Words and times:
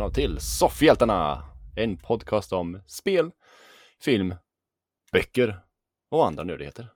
Välkomna 0.00 0.14
till 0.14 0.40
Soffhjältarna! 0.40 1.44
En 1.76 1.96
podcast 1.96 2.52
om 2.52 2.80
spel, 2.86 3.30
film, 3.98 4.34
böcker 5.12 5.60
och 6.08 6.26
andra 6.26 6.44
nördigheter. 6.44 6.88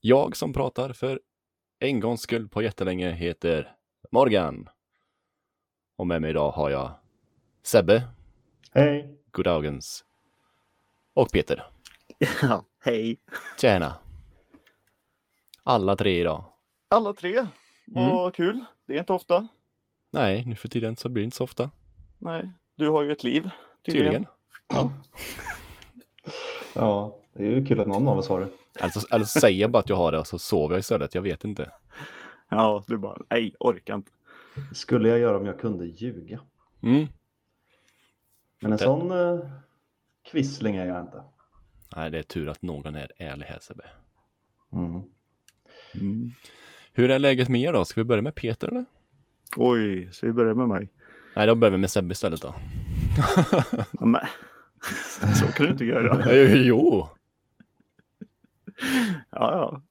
Jag 0.00 0.36
som 0.36 0.52
pratar 0.52 0.92
för 0.92 1.20
en 1.78 2.00
gångs 2.00 2.20
skull 2.20 2.48
på 2.48 2.62
jättelänge 2.62 3.12
heter 3.12 3.76
Morgan. 4.10 4.68
Och 5.96 6.06
med 6.06 6.22
mig 6.22 6.30
idag 6.30 6.50
har 6.50 6.70
jag 6.70 6.92
Sebbe, 7.62 8.02
Hej! 8.72 9.18
Goddagens 9.30 10.04
och 11.14 11.30
Peter. 11.32 11.66
Ja, 12.42 12.64
hej. 12.80 13.18
Tjena! 13.60 13.94
Alla 15.62 15.96
tre 15.96 16.20
idag. 16.20 16.44
Alla 16.88 17.12
tre. 17.12 17.46
Vad 17.86 18.34
kul. 18.34 18.64
Det 18.86 18.94
är 18.94 18.98
inte 18.98 19.12
ofta. 19.12 19.48
Nej, 20.10 20.44
nu 20.46 20.54
för 20.54 20.68
tiden 20.68 20.96
så 20.96 21.08
blir 21.08 21.22
det 21.22 21.24
inte 21.24 21.36
så 21.36 21.44
ofta. 21.44 21.70
Nej, 22.20 22.50
du 22.76 22.88
har 22.88 23.02
ju 23.02 23.12
ett 23.12 23.24
liv. 23.24 23.50
Tydligen. 23.86 24.26
Ja, 26.74 27.18
det 27.32 27.46
är 27.46 27.50
ju 27.50 27.66
kul 27.66 27.80
att 27.80 27.86
någon 27.88 28.08
av 28.08 28.18
oss 28.18 28.28
har 28.28 28.40
det. 28.40 28.48
Alltså, 28.80 29.06
eller 29.14 29.24
så 29.24 29.40
säger 29.40 29.60
jag 29.60 29.70
bara 29.70 29.78
att 29.78 29.88
jag 29.88 29.96
har 29.96 30.12
det 30.12 30.18
och 30.18 30.26
så 30.26 30.38
sover 30.38 30.74
jag 30.74 30.80
istället. 30.80 31.14
Jag 31.14 31.22
vet 31.22 31.44
inte. 31.44 31.70
Ja, 32.48 32.84
du 32.86 32.96
bara, 32.98 33.18
nej, 33.30 33.54
orkar 33.60 33.94
inte. 33.94 34.10
Skulle 34.74 35.08
jag 35.08 35.18
göra 35.18 35.36
om 35.36 35.46
jag 35.46 35.60
kunde 35.60 35.86
ljuga. 35.86 36.40
Mm. 36.82 37.06
Men 38.60 38.72
en 38.72 38.78
Det- 38.78 38.84
sån 38.84 39.10
eh, 39.10 39.40
kvissling 40.30 40.76
är 40.76 40.86
jag 40.86 41.00
inte. 41.00 41.22
Nej, 41.96 42.10
det 42.10 42.18
är 42.18 42.22
tur 42.22 42.48
att 42.48 42.62
någon 42.62 42.94
är 42.94 43.12
ärlig 43.16 43.46
här 43.46 43.58
Sebbe. 43.60 43.84
Mm. 44.72 45.02
Hur 46.92 47.10
är 47.10 47.18
läget 47.18 47.48
med 47.48 47.60
er 47.60 47.72
då? 47.72 47.84
Ska 47.84 48.00
vi 48.00 48.04
börja 48.04 48.22
med 48.22 48.34
Peter 48.34 48.68
eller? 48.68 48.84
Oj, 49.56 50.08
så 50.12 50.26
vi 50.26 50.32
börjar 50.32 50.54
med 50.54 50.68
mig. 50.68 50.88
Nej, 51.36 51.46
då 51.46 51.54
börjar 51.54 51.72
vi 51.72 51.78
med 51.78 51.90
Sebbe 51.90 52.12
istället 52.12 52.42
då. 52.42 52.54
Men. 53.92 54.20
Så 55.34 55.46
kan 55.46 55.66
du 55.66 55.72
inte 55.72 55.84
göra. 55.84 56.32
jo! 56.54 57.08
Ja, 59.30 59.52
ja. 59.52 59.82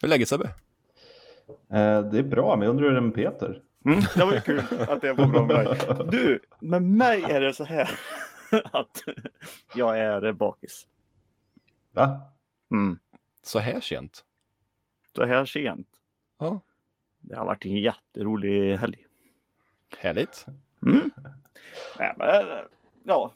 Hur 0.00 0.06
är 0.06 0.08
läget 0.08 0.28
Sebbe? 0.28 0.44
Eh, 1.48 2.02
det 2.02 2.18
är 2.18 2.22
bra, 2.22 2.56
men 2.56 2.66
jag 2.66 2.70
undrar 2.70 2.84
hur 2.84 2.92
det 2.92 2.98
är 2.98 3.00
med 3.00 3.14
Peter? 3.14 3.62
Mm, 3.84 4.00
det 4.16 4.24
var 4.24 4.32
ju 4.32 4.40
kul 4.40 4.62
att 4.88 5.00
det 5.00 5.12
var 5.12 5.26
bra 5.26 5.46
med 5.46 5.56
dig. 5.56 5.78
Du, 6.10 6.40
med 6.60 6.82
mig 6.82 7.22
är 7.22 7.40
det 7.40 7.54
så 7.54 7.64
här 7.64 7.90
att 8.72 9.02
jag 9.74 9.98
är 9.98 10.32
bakis. 10.32 10.86
Va? 11.92 12.20
Mm. 12.70 12.98
Så 13.42 13.58
här 13.58 13.80
sent? 13.80 14.24
Så 15.16 15.24
här 15.24 15.44
sent. 15.44 15.88
Ja. 16.38 16.60
Det 17.20 17.36
har 17.36 17.44
varit 17.44 17.64
en 17.64 17.76
jätterolig 17.76 18.76
helg. 18.76 19.06
Härligt. 19.98 20.46
Mm. 20.86 21.10
Nej, 21.98 22.14
men, 22.18 22.46
ja. 23.04 23.32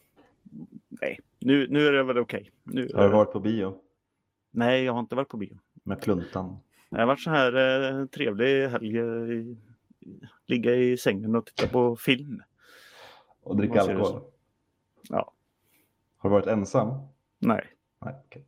Nej, 0.89 1.21
nu, 1.41 1.67
nu 1.71 1.87
är 1.87 1.93
det 1.93 2.03
väl 2.03 2.19
okej. 2.19 2.51
Nu, 2.63 2.91
Har 2.95 3.03
du 3.05 3.09
varit 3.15 3.33
på 3.33 3.41
bio 3.41 3.75
Nej, 4.51 4.85
jag 4.85 4.93
har 4.93 5.01
inte 5.01 5.15
varit 5.15 5.29
på 5.29 5.37
bio. 5.37 5.59
med 5.83 6.03
Kluntan? 6.03 6.57
Det 6.91 6.99
har 7.01 7.07
varit 7.07 7.21
så 7.21 7.31
här 7.31 7.57
eh, 8.01 8.07
trevlig 8.07 8.69
helg. 8.69 8.99
eh, 8.99 9.05
i- 9.05 9.57
Ligga 10.47 10.75
i 10.75 10.97
sängen 10.97 11.37
och 11.37 11.47
titta 11.47 11.69
på 11.69 11.97
film. 11.97 12.43
Och 13.43 13.57
dricka 13.57 13.81
alkohol? 13.81 14.21
Ja, 15.09 15.33
Har 16.19 16.31
du 16.31 16.35
varit 16.35 16.47
ensam? 16.47 16.89
nej. 17.39 17.65
Nej, 18.05 18.15
okej. 18.27 18.45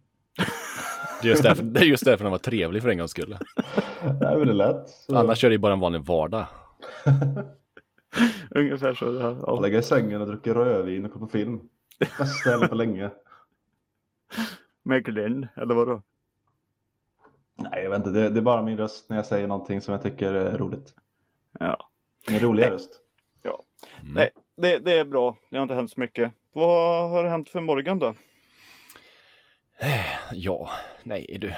Det 1.23 1.29
är 1.29 1.31
just 1.31 1.43
därför, 1.43 1.63
det 1.63 1.81
är 1.81 1.85
just 1.85 2.05
därför 2.05 2.25
den 2.25 2.31
var 2.31 2.39
trevlig 2.39 2.83
för 2.83 2.89
en 2.89 2.99
gångs 2.99 3.11
skull. 3.11 3.37
Det 4.21 4.27
är 4.27 4.37
väl 4.39 4.57
lätt. 4.57 4.89
Så 4.89 5.17
Annars 5.17 5.45
är 5.45 5.49
det 5.49 5.55
ju 5.55 5.59
bara 5.59 5.73
en 5.73 5.81
vanlig 5.81 6.01
vardag. 6.03 6.47
Ungefär 8.51 8.95
så. 8.95 9.05
Ja, 9.05 9.37
ja. 9.47 9.61
Lägga 9.61 9.79
i 9.79 9.83
sängen 9.83 10.21
och 10.21 10.27
dricka 10.27 10.55
rödvin 10.55 11.05
och 11.05 11.13
kolla 11.13 11.27
på 11.27 11.33
film. 11.33 11.61
Bästa 11.99 12.27
stället 12.27 12.71
på 12.71 12.75
länge. 12.77 13.11
Med 14.83 15.05
Glenn, 15.05 15.49
eller 15.57 15.75
vadå? 15.75 16.03
Nej, 17.57 17.83
jag 17.83 17.91
vet 17.91 17.99
inte. 17.99 18.11
Det, 18.11 18.31
det 18.31 18.41
är 18.41 18.43
bara 18.43 18.63
min 18.63 18.79
röst 18.79 19.09
när 19.09 19.17
jag 19.17 19.27
säger 19.27 19.47
någonting 19.47 19.81
som 19.81 19.93
jag 19.93 20.03
tycker 20.03 20.35
är 20.35 20.59
roligt. 20.59 20.95
Ja. 21.59 21.91
Min 22.29 22.41
roliga 22.41 22.71
röst. 22.71 23.03
Mm. 24.01 24.15
Nej, 24.15 24.31
det, 24.57 24.79
det 24.79 24.99
är 24.99 25.05
bra. 25.05 25.37
Det 25.51 25.57
har 25.57 25.63
inte 25.63 25.75
hänt 25.75 25.91
så 25.91 26.01
mycket. 26.01 26.33
Vad 26.53 27.11
har 27.11 27.25
hänt 27.25 27.49
för 27.49 27.61
Morgan 27.61 27.99
då? 27.99 28.15
Ja, 30.33 30.71
nej 31.03 31.39
du. 31.41 31.55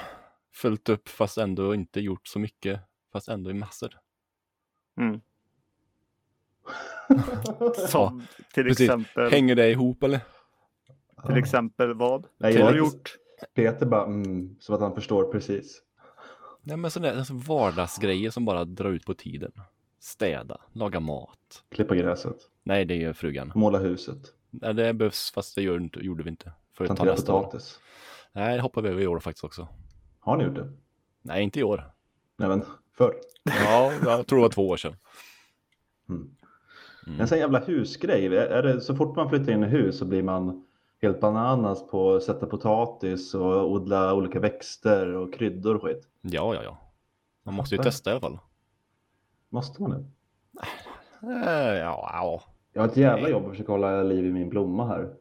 Fullt 0.54 0.88
upp 0.88 1.08
fast 1.08 1.38
ändå 1.38 1.74
inte 1.74 2.00
gjort 2.00 2.26
så 2.26 2.38
mycket. 2.38 2.80
Fast 3.12 3.28
ändå 3.28 3.50
i 3.50 3.54
massor. 3.54 3.98
Mm. 5.00 5.20
Som 7.88 8.26
till 8.54 8.64
precis. 8.64 8.80
exempel, 8.80 9.30
Hänger 9.30 9.54
det 9.56 9.70
ihop 9.70 10.02
eller? 10.02 10.20
till 11.26 11.36
exempel 11.36 11.94
vad? 11.94 12.26
Nej, 12.38 12.52
har 12.52 12.60
jag- 12.60 12.72
du 12.74 12.78
gjort? 12.78 13.16
Peter 13.54 13.86
bara 13.86 14.04
mm, 14.04 14.56
som 14.60 14.74
att 14.74 14.80
han 14.80 14.94
förstår 14.94 15.32
precis. 15.32 15.82
Nej 16.62 16.76
men 16.76 16.90
sådana 16.90 17.18
alltså 17.18 17.34
vardagsgrejer 17.34 18.30
som 18.30 18.44
bara 18.44 18.64
drar 18.64 18.90
ut 18.90 19.06
på 19.06 19.14
tiden. 19.14 19.52
Städa, 20.00 20.60
laga 20.72 21.00
mat. 21.00 21.64
Klippa 21.70 21.94
gräset, 21.94 22.36
Nej, 22.62 22.84
det 22.84 23.04
är 23.04 23.12
frugan. 23.12 23.52
måla 23.54 23.78
huset, 23.78 24.18
Nej, 24.50 24.74
det 24.74 24.94
behövs 24.94 25.30
fast 25.32 25.54
det 25.54 25.62
gör, 25.62 25.90
gjorde 26.02 26.22
vi 26.22 26.30
inte. 26.30 26.52
För 26.74 26.84
att 26.84 26.96
ta 26.96 27.04
nästa 27.04 27.34
år. 27.34 27.42
potatis. 27.42 27.80
Nej, 28.32 28.56
det 28.56 28.62
hoppar 28.62 28.82
vi 28.82 28.88
över 28.88 29.02
i 29.02 29.06
år 29.06 29.20
faktiskt 29.20 29.44
också. 29.44 29.68
Har 30.20 30.36
ni 30.36 30.44
gjort 30.44 30.54
det? 30.54 30.72
Nej, 31.22 31.42
inte 31.42 31.60
i 31.60 31.62
år. 31.62 31.90
Nej 32.36 32.48
men 32.48 32.62
förr. 32.96 33.14
Ja, 33.44 33.92
jag 34.04 34.26
tror 34.26 34.38
det 34.38 34.42
var 34.42 34.48
två 34.48 34.68
år 34.68 34.76
sedan. 34.76 34.96
Mm. 36.08 36.30
Mm. 37.10 37.20
En 37.20 37.28
sån 37.28 37.38
jävla 37.38 37.58
husgrej. 37.58 38.36
Är 38.36 38.62
det, 38.62 38.80
så 38.80 38.94
fort 38.96 39.16
man 39.16 39.28
flyttar 39.28 39.52
in 39.52 39.64
i 39.64 39.66
hus 39.66 39.98
så 39.98 40.04
blir 40.04 40.22
man 40.22 40.66
helt 41.02 41.20
bananas 41.20 41.86
på 41.86 42.14
att 42.14 42.22
sätta 42.22 42.46
potatis 42.46 43.34
och 43.34 43.70
odla 43.70 44.14
olika 44.14 44.40
växter 44.40 45.14
och 45.14 45.34
kryddor 45.34 45.74
och 45.74 45.82
skit. 45.82 46.08
Ja, 46.20 46.54
ja, 46.54 46.60
ja. 46.64 46.78
Man 47.42 47.54
måste 47.54 47.74
ju 47.74 47.76
Fattar. 47.76 47.90
testa 47.90 48.10
i 48.10 48.12
alla 48.12 48.20
fall. 48.20 48.38
Måste 49.48 49.82
man 49.82 49.90
det? 49.90 50.04
Eh, 51.22 51.78
ja, 51.78 52.10
ja. 52.12 52.42
Jag 52.72 52.82
har 52.82 52.88
ett 52.88 52.96
jävla 52.96 53.28
jobb 53.28 53.44
att 53.44 53.50
försöka 53.50 53.72
hålla 53.72 54.02
liv 54.02 54.26
i 54.26 54.32
min 54.32 54.48
blomma 54.48 54.86
här. 54.86 55.14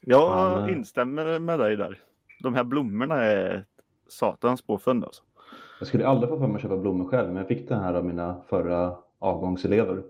Jag 0.00 0.58
eh, 0.68 0.76
instämmer 0.76 1.38
med 1.38 1.58
dig 1.58 1.76
där. 1.76 2.00
De 2.42 2.54
här 2.54 2.64
blommorna 2.64 3.24
är 3.24 3.66
satans 4.08 4.62
påfund 4.62 5.04
alltså. 5.04 5.22
Jag 5.78 5.88
skulle 5.88 6.06
aldrig 6.06 6.30
få 6.30 6.38
för 6.38 6.46
mig 6.46 6.56
att 6.56 6.62
köpa 6.62 6.76
blommor 6.76 7.08
själv, 7.08 7.28
men 7.28 7.36
jag 7.36 7.48
fick 7.48 7.68
den 7.68 7.80
här 7.80 7.94
av 7.94 8.04
mina 8.04 8.42
förra 8.48 8.96
avgångselever. 9.18 10.02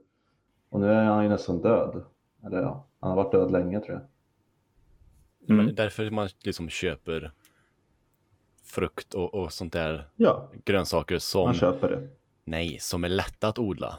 Och 0.73 0.81
nu 0.81 0.87
är 0.93 1.05
han 1.05 1.23
ju 1.23 1.29
nästan 1.29 1.61
död. 1.63 2.05
Eller 2.47 2.59
ja, 2.63 2.87
han 3.01 3.11
har 3.11 3.17
varit 3.17 3.33
död 3.33 3.51
länge 3.51 3.81
tror 3.81 3.93
jag. 3.93 4.03
Men 5.57 5.67
det 5.67 5.73
är 5.73 5.77
därför 5.77 6.11
man 6.11 6.29
liksom 6.45 6.69
köper 6.69 7.33
frukt 8.65 9.15
och, 9.15 9.35
och 9.35 9.53
sånt 9.53 9.73
där 9.73 10.09
Ja, 10.17 10.49
grönsaker 10.65 11.19
som, 11.19 11.45
man 11.45 11.55
köper 11.55 11.89
det. 11.89 12.09
nej, 12.45 12.79
som 12.81 13.05
är 13.05 13.09
lätta 13.09 13.49
att 13.49 13.59
odla. 13.59 13.99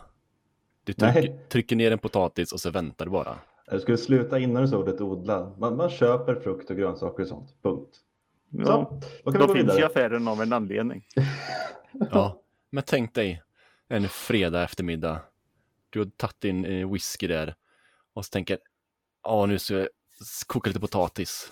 Du 0.83 0.93
trycker, 0.93 1.37
trycker 1.49 1.75
ner 1.75 1.91
en 1.91 1.99
potatis 1.99 2.51
och 2.53 2.59
så 2.59 2.69
väntar 2.69 3.05
du 3.05 3.11
bara. 3.11 3.35
Jag 3.65 3.81
skulle 3.81 3.97
sluta 3.97 4.39
innan 4.39 4.61
du 4.61 4.67
sa 4.67 4.77
ordet 4.77 5.01
odla. 5.01 5.51
Man, 5.57 5.75
man 5.77 5.89
köper 5.89 6.35
frukt 6.35 6.69
och 6.69 6.75
grönsaker 6.77 7.23
och 7.23 7.29
sånt. 7.29 7.55
Punkt. 7.61 7.97
Ja, 8.49 8.65
Så, 8.65 9.01
då 9.23 9.31
kan 9.31 9.33
vi 9.33 9.39
då 9.39 9.47
gå 9.47 9.53
finns 9.53 9.65
vidare. 9.65 9.79
ju 9.79 9.85
affären 9.85 10.27
av 10.27 10.41
en 10.41 10.53
anledning. 10.53 11.05
Ja, 12.11 12.41
men 12.69 12.83
tänk 12.87 13.13
dig 13.13 13.43
en 13.87 14.03
fredag 14.09 14.63
eftermiddag. 14.63 15.21
Du 15.93 15.99
har 15.99 16.05
tagit 16.05 16.41
din 16.41 16.65
eh, 16.65 16.91
whisky 16.91 17.27
där 17.27 17.55
och 18.13 18.25
så 18.25 18.29
tänker, 18.29 18.57
ja 19.23 19.45
nu 19.45 19.59
ska 19.59 19.73
jag 19.73 19.87
koka 20.47 20.69
lite 20.69 20.79
potatis. 20.79 21.51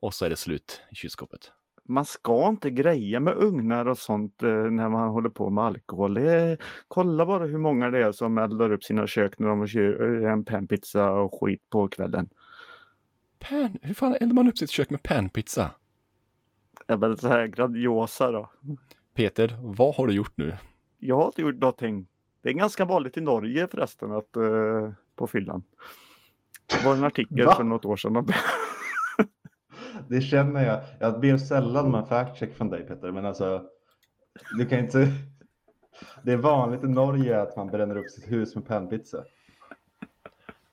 Och 0.00 0.14
så 0.14 0.24
är 0.24 0.30
det 0.30 0.36
slut 0.36 0.80
i 0.90 0.94
kylskåpet. 0.94 1.52
Man 1.84 2.04
ska 2.04 2.48
inte 2.48 2.70
greja 2.70 3.20
med 3.20 3.34
ugnar 3.34 3.86
och 3.86 3.98
sånt 3.98 4.42
eh, 4.42 4.48
när 4.48 4.88
man 4.88 5.08
håller 5.08 5.28
på 5.28 5.50
med 5.50 5.64
alkohol. 5.64 6.16
Är, 6.16 6.58
kolla 6.88 7.26
bara 7.26 7.46
hur 7.46 7.58
många 7.58 7.90
det 7.90 7.98
är 7.98 8.12
som 8.12 8.38
eldar 8.38 8.72
upp 8.72 8.84
sina 8.84 9.06
kök 9.06 9.38
när 9.38 9.48
de 9.48 9.66
kör 9.66 10.24
eh, 10.24 10.32
en 10.32 10.44
panpizza 10.44 11.10
och 11.10 11.40
skit 11.40 11.70
på 11.70 11.88
kvällen. 11.88 12.28
Pan, 13.38 13.78
hur 13.82 13.94
fan 13.94 14.16
eldar 14.20 14.34
man 14.34 14.48
upp 14.48 14.58
sitt 14.58 14.70
kök 14.70 14.90
med 14.90 15.02
panpizza? 15.02 15.70
Det 16.86 16.92
är 16.92 16.96
väl 16.96 17.18
så 17.18 17.28
här 17.28 17.46
grandiosa 17.46 18.30
då. 18.30 18.50
Peter, 19.14 19.56
vad 19.60 19.94
har 19.94 20.06
du 20.06 20.14
gjort 20.14 20.36
nu? 20.36 20.56
Jag 20.98 21.16
har 21.16 21.26
inte 21.26 21.42
gjort 21.42 21.60
någonting. 21.60 22.06
Det 22.44 22.50
är 22.50 22.52
ganska 22.52 22.84
vanligt 22.84 23.16
i 23.16 23.20
Norge 23.20 23.68
förresten 23.68 24.12
att 24.12 24.36
eh, 24.36 24.90
på 25.16 25.26
fyllan. 25.26 25.62
Det 26.66 26.84
var 26.84 26.94
en 26.94 27.04
artikel 27.04 27.46
Va? 27.46 27.54
för 27.54 27.64
något 27.64 27.84
år 27.84 27.96
sedan. 27.96 28.16
om 28.16 28.26
det. 28.26 28.34
Det 30.08 30.20
känner 30.20 30.66
jag. 30.66 30.80
Jag 31.00 31.20
ber 31.20 31.36
sällan 31.36 31.86
om 31.86 31.94
en 31.94 32.06
fact 32.06 32.38
check 32.38 32.56
från 32.56 32.70
dig 32.70 32.86
Peter, 32.86 33.12
men 33.12 33.26
alltså. 33.26 33.62
Du 34.58 34.66
kan 34.66 34.78
inte. 34.78 35.08
Det 36.22 36.32
är 36.32 36.36
vanligt 36.36 36.84
i 36.84 36.88
Norge 36.88 37.42
att 37.42 37.56
man 37.56 37.66
bränner 37.66 37.96
upp 37.96 38.10
sitt 38.10 38.32
hus 38.32 38.54
med 38.54 38.66
panpizza 38.66 39.24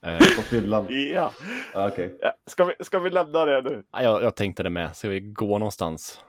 Eh, 0.05 0.17
på 0.17 0.41
fyllan. 0.41 0.85
Ja. 0.89 1.31
Ah, 1.73 1.87
Okej. 1.87 2.17
Ja, 2.21 2.33
Ska, 2.45 2.65
vi, 2.65 2.73
ska 2.79 2.99
vi 2.99 3.09
lämna 3.09 3.45
det 3.45 3.61
nu? 3.61 3.83
ja, 3.91 4.03
jag, 4.03 4.23
jag 4.23 4.35
tänkte 4.35 4.63
det 4.63 4.69
med. 4.69 4.95
Ska 4.95 5.09
vi 5.09 5.19
gå 5.19 5.57
någonstans? 5.57 6.21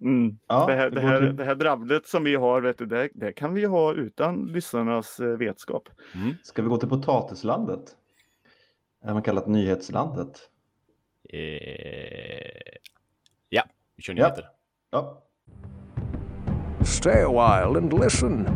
Mm. 0.00 0.38
Ja, 0.46 0.66
det, 0.66 0.74
här, 0.74 0.90
det, 0.90 1.00
här, 1.00 1.20
det 1.20 1.44
här 1.44 1.54
dravlet 1.54 2.06
som 2.06 2.24
vi 2.24 2.34
har, 2.34 2.60
vet 2.60 2.78
du, 2.78 2.86
det, 2.86 3.08
det 3.14 3.32
kan 3.32 3.54
vi 3.54 3.64
ha 3.64 3.94
utan 3.94 4.46
lyssnarnas 4.46 5.20
eh, 5.20 5.26
vetskap. 5.36 5.88
Mm. 6.14 6.34
Ska 6.42 6.62
vi 6.62 6.68
gå 6.68 6.76
till 6.76 6.88
potatislandet? 6.88 7.96
Även 9.04 9.22
kallat 9.22 9.46
nyhetslandet. 9.46 10.50
Eh, 11.28 11.38
ja, 13.48 13.62
vi 13.96 14.02
kör 14.02 14.14
Ja. 14.14 14.24
nyheter. 14.24 14.44
Ja, 14.90 15.22
Stay 16.84 17.22
a 17.22 17.28
while 17.28 17.78
and 17.78 17.92
listen. 18.04 18.48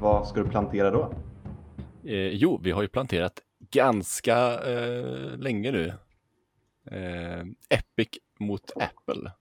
vad 0.00 0.28
ska 0.28 0.42
du 0.42 0.48
plantera 0.48 0.90
då? 0.90 1.12
Eh, 2.04 2.28
jo, 2.28 2.60
vi 2.62 2.70
har 2.70 2.82
ju 2.82 2.88
planterat 2.88 3.40
ganska 3.70 4.36
eh, 4.64 5.36
länge 5.38 5.70
nu. 5.72 5.92
Eh, 6.90 7.40
Epic 7.68 8.08
mot 8.38 8.72
Apple. 8.76 9.32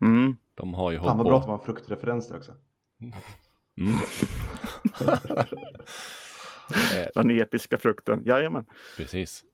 Mm. 0.00 0.36
De 0.54 0.74
har 0.74 0.90
ju 0.90 0.98
Fan 0.98 1.16
vad 1.16 1.26
bra 1.26 1.36
att 1.36 1.42
det 1.42 1.48
var 1.48 1.58
en 1.58 1.64
fruktreferens 1.64 2.28
där 2.28 2.36
också. 2.36 2.54
Mm. 3.76 3.94
eh, 6.94 7.08
Den 7.14 7.30
episka 7.30 7.78
frukten. 7.78 8.22
Jajamän. 8.26 8.66
precis. 8.96 9.44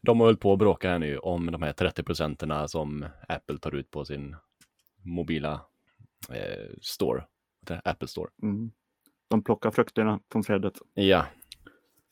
De 0.00 0.20
har 0.20 0.26
hållit 0.26 0.40
på 0.40 0.52
att 0.52 0.58
bråka 0.58 0.90
här 0.90 0.98
nu 0.98 1.18
om 1.18 1.46
de 1.52 1.62
här 1.62 1.72
30 1.72 2.02
procenterna 2.02 2.68
som 2.68 3.06
Apple 3.28 3.58
tar 3.58 3.74
ut 3.74 3.90
på 3.90 4.04
sin 4.04 4.36
mobila 5.02 5.60
eh, 6.30 6.70
store. 6.82 7.24
Apple 7.84 8.08
Store. 8.08 8.30
Mm. 8.42 8.70
De 9.28 9.42
plockar 9.44 9.70
frukterna 9.70 10.20
från 10.32 10.42
trädet. 10.42 10.74
Ja. 10.94 11.26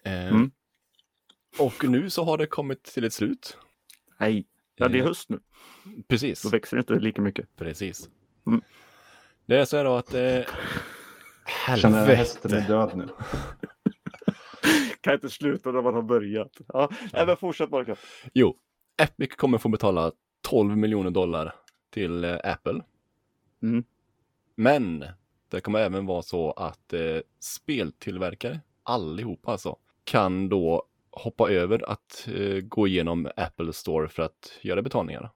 Eh, 0.04 0.26
Mm. 0.28 0.50
Och 1.58 1.84
nu 1.84 2.10
så 2.10 2.24
har 2.24 2.38
det 2.38 2.46
kommit 2.46 2.82
till 2.82 3.04
ett 3.04 3.12
slut. 3.12 3.58
Nej, 4.20 4.46
ja, 4.76 4.88
det 4.88 4.98
är 4.98 5.02
Eh, 5.02 5.06
höst 5.08 5.28
nu. 5.28 5.40
Precis. 6.08 6.42
Då 6.42 6.48
växer 6.48 6.76
det 6.76 6.80
inte 6.80 6.94
lika 6.94 7.22
mycket. 7.22 7.56
Precis. 7.56 8.08
Mm. 8.46 8.60
Det 9.46 9.56
är 9.56 9.64
så 9.64 9.76
här 9.76 9.84
då 9.84 9.94
att... 9.96 10.14
Eh, 10.14 10.40
Känner 11.76 12.02
att 12.02 12.08
hästen 12.18 12.52
är 12.52 12.60
helvete. 12.60 12.72
död 12.72 12.96
nu. 12.96 13.08
Kan 15.00 15.14
inte 15.14 15.30
sluta 15.30 15.72
när 15.72 15.82
man 15.82 15.94
har 15.94 16.02
börjat. 16.02 16.52
Ja, 16.68 16.90
nej, 17.12 17.26
men 17.26 17.36
fortsätt 17.36 17.70
bara. 17.70 17.96
Jo, 18.34 18.56
Epic 19.02 19.36
kommer 19.36 19.58
få 19.58 19.68
betala 19.68 20.12
12 20.42 20.76
miljoner 20.76 21.10
dollar 21.10 21.54
till 21.90 22.24
eh, 22.24 22.36
Apple. 22.44 22.82
Mm. 23.62 23.84
Men 24.54 25.04
det 25.48 25.60
kommer 25.60 25.78
även 25.78 26.06
vara 26.06 26.22
så 26.22 26.50
att 26.52 26.92
eh, 26.92 27.18
speltillverkare, 27.40 28.60
allihopa 28.82 29.52
alltså, 29.52 29.76
kan 30.04 30.48
då 30.48 30.82
hoppa 31.16 31.50
över 31.50 31.90
att 31.90 32.28
eh, 32.34 32.60
gå 32.60 32.86
igenom 32.88 33.28
Apple 33.36 33.72
Store 33.72 34.08
för 34.08 34.22
att 34.22 34.58
göra 34.62 34.82
betalningar. 34.82 35.30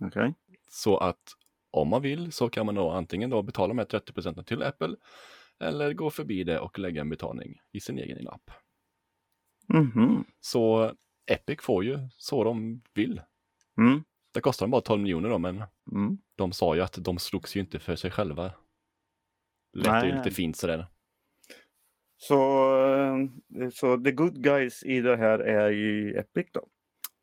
Okej. 0.00 0.34
Så 0.70 0.98
att 0.98 1.22
om 1.70 1.88
man 1.88 2.02
vill 2.02 2.32
så 2.32 2.48
kan 2.48 2.66
man 2.66 2.74
då 2.74 2.90
antingen 2.90 3.30
då 3.30 3.42
betala 3.42 3.74
med 3.74 3.88
30 3.88 4.12
procenten 4.12 4.44
till 4.44 4.62
Apple 4.62 4.96
eller 5.60 5.92
gå 5.92 6.10
förbi 6.10 6.44
det 6.44 6.60
och 6.60 6.78
lägga 6.78 7.00
en 7.00 7.08
betalning 7.10 7.60
i 7.72 7.80
sin 7.80 7.98
egen 7.98 8.28
app. 8.28 8.50
Mhm. 9.68 10.24
Så 10.40 10.92
Epic 11.30 11.60
får 11.62 11.84
ju 11.84 11.98
så 12.16 12.44
de 12.44 12.82
vill. 12.94 13.20
Mm. 13.78 14.04
Det 14.34 14.40
kostar 14.40 14.66
dem 14.66 14.70
bara 14.70 14.80
12 14.80 15.02
miljoner 15.02 15.28
då, 15.28 15.38
men 15.38 15.62
Mm. 15.92 16.18
de 16.36 16.52
sa 16.52 16.74
ju 16.74 16.80
att 16.80 16.98
de 17.04 17.18
slogs 17.18 17.56
ju 17.56 17.60
inte 17.60 17.78
för 17.78 17.96
sig 17.96 18.10
själva. 18.10 18.52
Lät 19.72 20.04
ju 20.04 20.12
lite 20.16 20.30
fint 20.30 20.56
sådär. 20.56 20.86
Så, 22.16 22.38
eh, 23.60 23.68
så 23.70 23.96
the 24.04 24.12
good 24.12 24.42
guys 24.42 24.82
i 24.82 25.00
det 25.00 25.16
här 25.16 25.38
är 25.38 25.70
ju 25.70 26.18
Epic 26.18 26.46
då? 26.52 26.68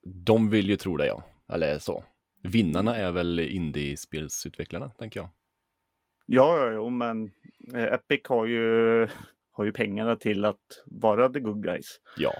De 0.03 0.49
vill 0.49 0.69
ju 0.69 0.75
tro 0.75 0.97
det 0.97 1.05
ja, 1.05 1.23
eller 1.53 1.79
så. 1.79 2.03
Vinnarna 2.43 2.95
är 2.95 3.11
väl 3.11 3.39
indiespelsutvecklarna, 3.39 4.89
tänker 4.89 5.19
jag. 5.19 5.29
Ja, 6.25 6.57
ja, 6.57 6.71
jo, 6.71 6.89
men 6.89 7.31
eh, 7.75 7.83
Epic 7.83 8.21
har 8.25 8.45
ju, 8.45 9.07
har 9.51 9.65
ju 9.65 9.71
pengarna 9.71 10.15
till 10.15 10.45
att 10.45 10.83
vara 10.85 11.29
the 11.29 11.39
good 11.39 11.63
guys. 11.63 11.99
Ja, 12.17 12.33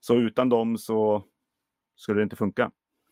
Så 0.00 0.16
utan 0.16 0.48
dem 0.48 0.78
så 0.78 1.24
skulle 1.96 2.20
det 2.20 2.22
inte 2.22 2.36
funka. 2.36 2.70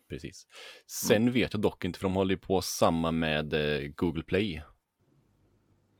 precis. 0.09 0.47
Sen 0.87 1.31
vet 1.31 1.53
jag 1.53 1.61
dock 1.61 1.85
inte, 1.85 1.99
för 1.99 2.03
de 2.05 2.15
håller 2.15 2.33
ju 2.33 2.39
på 2.39 2.61
samma 2.61 3.11
med 3.11 3.53
eh, 3.53 3.87
Google 3.95 4.23
Play. 4.23 4.63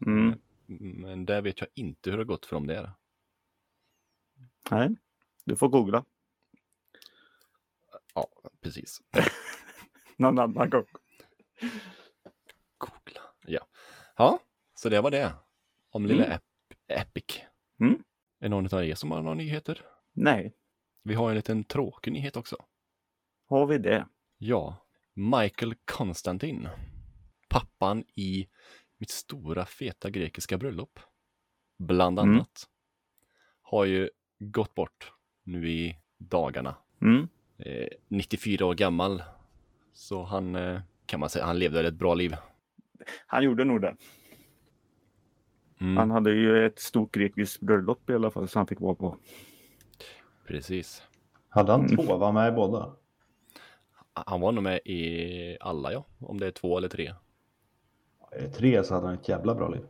Mm. 0.06 0.40
Men 0.80 1.26
där 1.26 1.42
vet 1.42 1.60
jag 1.60 1.70
inte 1.74 2.10
hur 2.10 2.18
det 2.18 2.24
har 2.24 2.28
gått 2.28 2.46
för 2.46 2.56
dem 2.56 2.68
där. 2.68 2.92
Nej, 4.72 4.96
du 5.46 5.56
får 5.56 5.68
googla 5.70 6.06
Ja, 8.14 8.28
precis. 8.62 9.02
någon 10.18 10.40
annan 10.40 10.70
gång. 10.70 10.86
Googla. 12.78 13.22
Ja. 13.46 13.68
ja, 14.18 14.40
så 14.76 14.90
det 14.90 15.02
var 15.02 15.12
det. 15.12 15.34
Om 15.90 16.06
lilla 16.06 16.26
Mm. 16.26 16.38
Ep- 16.38 16.76
Epic. 16.88 17.42
Mm. 17.80 17.94
Är 17.94 18.00
det 18.40 18.50
någon 18.50 18.74
av 18.74 18.84
er 18.86 18.96
som 18.96 19.12
har 19.12 19.22
några 19.22 19.36
nyheter? 19.36 19.86
Nej, 20.14 20.54
Vi 21.04 21.14
har 21.14 21.30
en 21.30 21.36
liten 21.36 21.64
tråkig 21.64 22.14
nyhet 22.14 22.36
också. 22.38 22.58
har 23.46 23.66
vi 23.66 23.78
det? 23.78 24.08
Ja, 24.38 24.86
Michael 25.14 25.76
Konstantin. 25.86 26.70
Pappan 27.50 28.04
i 28.16 28.48
mitt 29.00 29.10
stora 29.10 29.66
feta 29.66 30.10
grekiska 30.10 30.58
bröllop. 30.58 31.00
Bland 31.78 32.20
Mm. 32.20 32.36
annat. 32.36 32.64
Har 33.62 33.86
ju 33.86 34.10
gått 34.40 34.76
bort 34.76 35.12
nu 35.44 35.70
i 35.70 35.98
dagarna. 36.18 36.76
Mm. 37.02 37.28
Eh, 37.58 37.88
94 38.08 38.66
år 38.66 38.74
gammal. 38.74 39.24
Så 39.94 40.24
han 40.24 40.56
eh, 40.56 40.82
kan 41.06 41.20
man 41.20 41.30
säga, 41.30 41.46
han 41.46 41.60
levde 41.60 41.88
ett 41.88 41.94
bra 41.94 42.14
liv. 42.14 42.36
Han 43.28 43.44
gjorde 43.44 43.64
nog 43.66 43.82
det. 43.82 43.96
Mm, 45.82 45.98
Han 45.98 46.12
hade 46.12 46.32
ju 46.32 46.66
ett 46.66 46.80
stort 46.80 47.12
grekiskt 47.14 47.62
bröllop 47.62 48.10
i 48.10 48.14
alla 48.14 48.32
fall 48.32 48.48
som 48.48 48.60
han 48.60 48.68
fick 48.68 48.80
vara 48.80 48.96
på. 48.96 49.18
Precis. 50.48 51.04
Hade 51.50 51.72
han 51.72 51.86
Mm. 51.86 51.96
två? 51.98 52.18
Var 52.18 52.32
med 52.32 52.54
i 52.54 52.56
båda? 52.56 52.96
Han 54.14 54.42
var 54.42 54.52
nog 54.52 54.64
med 54.64 54.80
i 54.86 55.58
alla 55.62 55.94
ja, 55.94 56.06
om 56.20 56.40
det 56.40 56.48
är 56.48 56.52
två 56.52 56.78
eller 56.78 56.88
tre. 56.90 57.14
Det 58.32 58.50
tre 58.50 58.84
så 58.84 58.94
hade 58.94 59.06
han 59.08 59.16
ett 59.16 59.30
jävla 59.30 59.56
bra 59.56 59.68
liv. 59.70 59.82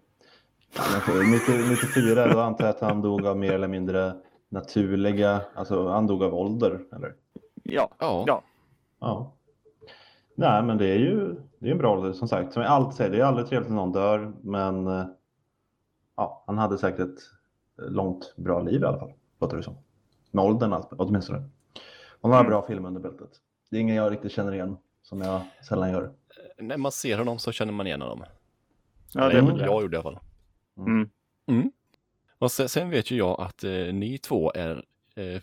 Ja, 0.76 0.82
men 0.92 1.02
för 1.02 1.24
90, 1.54 1.70
94 1.88 2.28
då 2.34 2.40
antar 2.40 2.66
jag 2.66 2.76
att 2.76 2.82
han 2.82 3.02
dog 3.02 3.26
av 3.26 3.38
mer 3.38 3.52
eller 3.54 3.68
mindre 3.68 4.14
naturliga, 4.50 5.42
alltså 5.56 5.88
han 5.88 6.08
dog 6.08 6.24
av 6.24 6.34
ålder 6.34 6.80
eller? 6.96 7.14
Ja, 7.64 7.90
Ja, 8.00 8.44
ja. 9.00 9.34
Nej 10.36 10.64
men 10.64 10.78
det 10.78 10.88
är 10.88 10.96
ju 11.00 11.36
det 11.60 11.68
är 11.68 11.72
en 11.72 11.78
bra 11.78 11.92
ålder 11.98 12.14
som 12.14 12.28
sagt. 12.28 12.54
Som 12.54 12.62
jag 12.64 12.72
alltid 12.72 12.94
säger, 12.94 13.12
det 13.12 13.20
är 13.20 13.24
aldrig 13.26 13.48
trevligt 13.48 13.70
när 13.70 13.76
någon 13.76 13.92
dör 13.92 14.34
men 14.42 14.88
eh, 14.88 15.06
ja, 16.18 16.44
han 16.48 16.58
hade 16.58 16.78
säkert 16.78 17.00
ett 17.08 17.20
långt 17.78 18.34
bra 18.36 18.62
liv 18.62 18.82
i 18.82 18.86
alla 18.86 19.00
fall. 19.00 19.12
Låter 19.42 19.58
det 19.58 19.64
som. 19.64 19.76
Med 20.32 20.46
åldern 20.46 20.74
allt- 20.74 20.90
åtminstone. 20.98 21.50
Och 22.22 22.30
några 22.30 22.40
Mm. 22.40 22.50
bra 22.50 22.62
filmer 22.68 22.88
under 22.88 23.02
bältet. 23.02 23.30
Det 23.70 23.78
är 23.78 23.82
ingen 23.82 23.96
jag 23.96 24.12
riktigt 24.12 24.32
känner 24.32 24.54
igen 24.54 24.78
som 25.02 25.22
jag 25.22 25.42
sällan 25.68 25.92
gör. 25.92 26.12
När 26.58 26.78
man 26.78 26.92
ser 26.92 27.18
honom 27.18 27.40
så 27.40 27.52
känner 27.52 27.74
man 27.74 27.88
igen 27.88 28.02
honom. 28.02 28.24
ja 29.14 29.30
det 29.30 29.38
är 29.38 29.42
det. 29.42 29.66
jag 29.66 29.82
gjorde 29.82 29.98
i 29.98 30.00
alla 30.00 30.12
fall. 30.12 30.20
Mm. 30.78 31.10
Mm. 31.48 31.72
Och 32.38 32.52
sen, 32.52 32.70
sen 32.70 32.90
vet 32.90 33.12
ju 33.12 33.18
jag 33.18 33.42
att 33.42 33.64
eh, 33.64 33.94
ni 33.94 34.18
två 34.18 34.52
är 34.56 34.86
eh, 35.16 35.42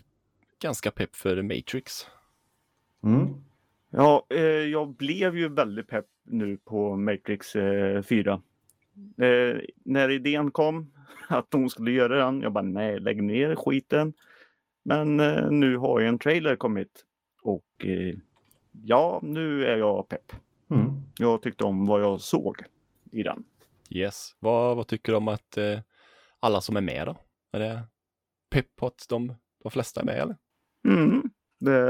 ganska 0.59 0.91
pepp 0.91 1.15
för 1.15 1.41
Matrix. 1.41 2.07
Mm. 3.03 3.33
Ja, 3.89 4.25
eh, 4.29 4.41
jag 4.41 4.89
blev 4.89 5.37
ju 5.37 5.49
väldigt 5.49 5.87
pepp 5.87 6.05
nu 6.23 6.57
på 6.57 6.95
Matrix 6.95 7.55
eh, 7.55 8.01
4. 8.01 8.41
Eh, 9.17 9.57
när 9.83 10.09
idén 10.09 10.51
kom 10.51 10.91
att 11.27 11.51
de 11.51 11.69
skulle 11.69 11.91
göra 11.91 12.25
den, 12.25 12.41
jag 12.41 12.51
bara 12.51 12.63
nej, 12.63 12.99
lägg 12.99 13.23
ner 13.23 13.55
skiten. 13.55 14.13
Men 14.83 15.19
eh, 15.19 15.51
nu 15.51 15.77
har 15.77 15.99
ju 15.99 16.07
en 16.07 16.19
trailer 16.19 16.55
kommit 16.55 17.05
och 17.41 17.85
eh, 17.85 18.15
ja, 18.83 19.19
nu 19.23 19.65
är 19.65 19.77
jag 19.77 20.09
pepp. 20.09 20.31
Mm. 20.69 21.01
Jag 21.17 21.41
tyckte 21.41 21.63
om 21.63 21.85
vad 21.85 22.01
jag 22.01 22.21
såg 22.21 22.63
i 23.11 23.23
den. 23.23 23.43
Yes. 23.89 24.35
Vad, 24.39 24.77
vad 24.77 24.87
tycker 24.87 25.11
du 25.11 25.17
om 25.17 25.27
att 25.27 25.57
eh, 25.57 25.79
alla 26.39 26.61
som 26.61 26.77
är 26.77 26.81
med 26.81 27.07
då? 27.07 27.17
Är 27.51 27.59
det 27.59 27.81
pepp 28.49 28.75
på 28.75 28.87
att 28.87 29.05
de, 29.09 29.33
de 29.63 29.71
flesta 29.71 30.01
är 30.01 30.05
med 30.05 30.19
eller? 30.19 30.37
Mm, 30.87 31.23
det, 31.59 31.81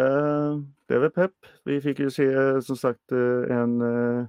det 0.85 0.93
är 0.93 0.99
väl 0.99 1.11
pepp. 1.11 1.35
Vi 1.63 1.81
fick 1.81 1.99
ju 1.99 2.11
se 2.11 2.61
som 2.61 2.77
sagt 2.77 3.11
eh, 3.11 3.57
en, 3.57 3.81
eh, 3.81 4.27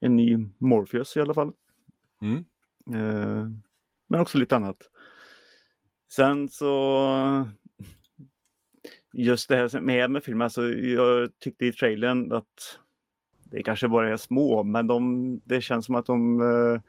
en 0.00 0.16
ny 0.16 0.48
Morpheus 0.58 1.16
i 1.16 1.20
alla 1.20 1.34
fall. 1.34 1.52
Mm. 2.22 2.44
Eh, 2.94 3.48
Men 4.08 4.20
också 4.20 4.38
lite 4.38 4.56
annat. 4.56 4.76
Sen 6.12 6.48
så 6.48 7.48
just 9.12 9.48
det 9.48 9.56
här 9.56 9.76
är 9.76 10.08
med 10.08 10.24
filmen, 10.24 10.42
alltså 10.42 10.68
jag 10.68 11.38
tyckte 11.38 11.66
i 11.66 11.72
trailern 11.72 12.32
att 12.32 12.78
det 13.50 13.62
kanske 13.62 13.88
bara 13.88 14.12
är 14.12 14.16
små, 14.16 14.62
men 14.62 14.86
de, 14.86 15.40
det 15.44 15.60
känns 15.60 15.86
som 15.86 15.94
att 15.94 16.06
de 16.06 16.40
eh, 16.40 16.80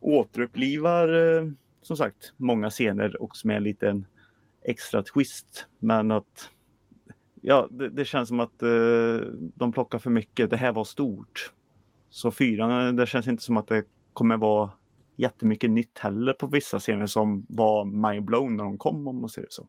återupplivar 0.00 1.08
eh, 1.08 1.48
som 1.82 1.96
sagt 1.96 2.32
många 2.36 2.70
scener 2.70 3.22
och 3.22 3.32
med 3.44 3.56
en 3.56 3.62
liten 3.62 4.06
extra 4.64 5.02
twist. 5.02 5.66
Men 5.78 6.10
att 6.10 6.50
Ja, 7.42 7.68
det, 7.70 7.88
det 7.88 8.04
känns 8.04 8.28
som 8.28 8.40
att 8.40 8.62
eh, 8.62 9.20
de 9.54 9.72
plockar 9.72 9.98
för 9.98 10.10
mycket. 10.10 10.50
Det 10.50 10.56
här 10.56 10.72
var 10.72 10.84
stort. 10.84 11.52
Så 12.10 12.30
fyran, 12.30 12.86
eh, 12.86 12.92
det 12.92 13.06
känns 13.06 13.28
inte 13.28 13.42
som 13.42 13.56
att 13.56 13.66
det 13.66 13.84
kommer 14.12 14.36
vara 14.36 14.70
jättemycket 15.16 15.70
nytt 15.70 15.98
heller 15.98 16.32
på 16.32 16.46
vissa 16.46 16.78
scener 16.78 17.06
som 17.06 17.46
var 17.48 17.84
mindblown 17.84 18.56
när 18.56 18.64
de 18.64 18.78
kom 18.78 19.08
om 19.08 19.20
man 19.20 19.28
säger 19.30 19.48
så. 19.50 19.68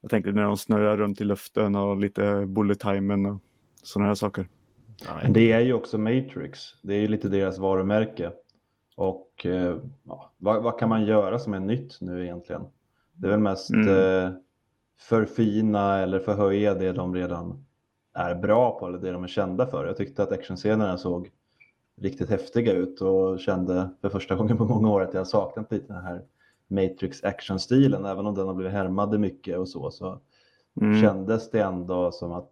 Jag 0.00 0.10
tänker 0.10 0.32
när 0.32 0.42
de 0.42 0.56
snurrar 0.56 0.96
runt 0.96 1.20
i 1.20 1.24
luften 1.24 1.74
och 1.74 1.96
lite 1.96 2.46
bullet 2.46 2.80
timen 2.80 3.26
och 3.26 3.42
sådana 3.86 4.08
här 4.08 4.14
saker. 4.14 4.48
Men 5.22 5.32
det 5.32 5.52
är 5.52 5.60
ju 5.60 5.72
också 5.72 5.98
Matrix. 5.98 6.60
Det 6.82 6.94
är 6.94 7.00
ju 7.00 7.08
lite 7.08 7.28
deras 7.28 7.58
varumärke. 7.58 8.32
Och 8.96 9.46
eh, 9.46 9.76
ja, 10.04 10.30
vad, 10.36 10.62
vad 10.62 10.78
kan 10.78 10.88
man 10.88 11.04
göra 11.04 11.38
som 11.38 11.54
är 11.54 11.60
nytt 11.60 12.00
nu 12.00 12.22
egentligen? 12.24 12.62
Det 13.12 13.26
är 13.26 13.30
väl 13.30 13.40
mest 13.40 13.70
Mm. 13.70 13.88
eh, 13.88 14.30
förfina 14.98 15.98
eller 15.98 16.18
förhöja 16.20 16.74
det 16.74 16.92
de 16.92 17.14
redan 17.14 17.64
är 18.14 18.34
bra 18.34 18.78
på 18.78 18.86
eller 18.86 18.98
det 18.98 19.12
de 19.12 19.24
är 19.24 19.28
kända 19.28 19.66
för. 19.66 19.86
Jag 19.86 19.96
tyckte 19.96 20.22
att 20.22 20.32
actionscenerna 20.32 20.98
såg 20.98 21.30
riktigt 22.00 22.30
häftiga 22.30 22.72
ut 22.72 23.00
och 23.00 23.40
kände 23.40 23.90
för 24.00 24.08
första 24.08 24.34
gången 24.34 24.56
på 24.56 24.64
många 24.64 24.90
år 24.90 25.02
att 25.02 25.14
jag 25.14 25.26
saknat 25.26 25.72
lite 25.72 25.92
den 25.92 26.02
här 26.04 26.22
Matrix 26.68 27.24
action-stilen. 27.24 28.04
Även 28.04 28.26
om 28.26 28.34
den 28.34 28.46
har 28.46 28.54
blivit 28.54 28.72
härmad 28.72 29.20
mycket 29.20 29.58
och 29.58 29.68
så, 29.68 29.90
så 29.90 30.20
Mm. 30.80 31.00
kändes 31.02 31.50
det 31.50 31.60
ändå 31.60 32.12
som 32.12 32.32
att 32.32 32.50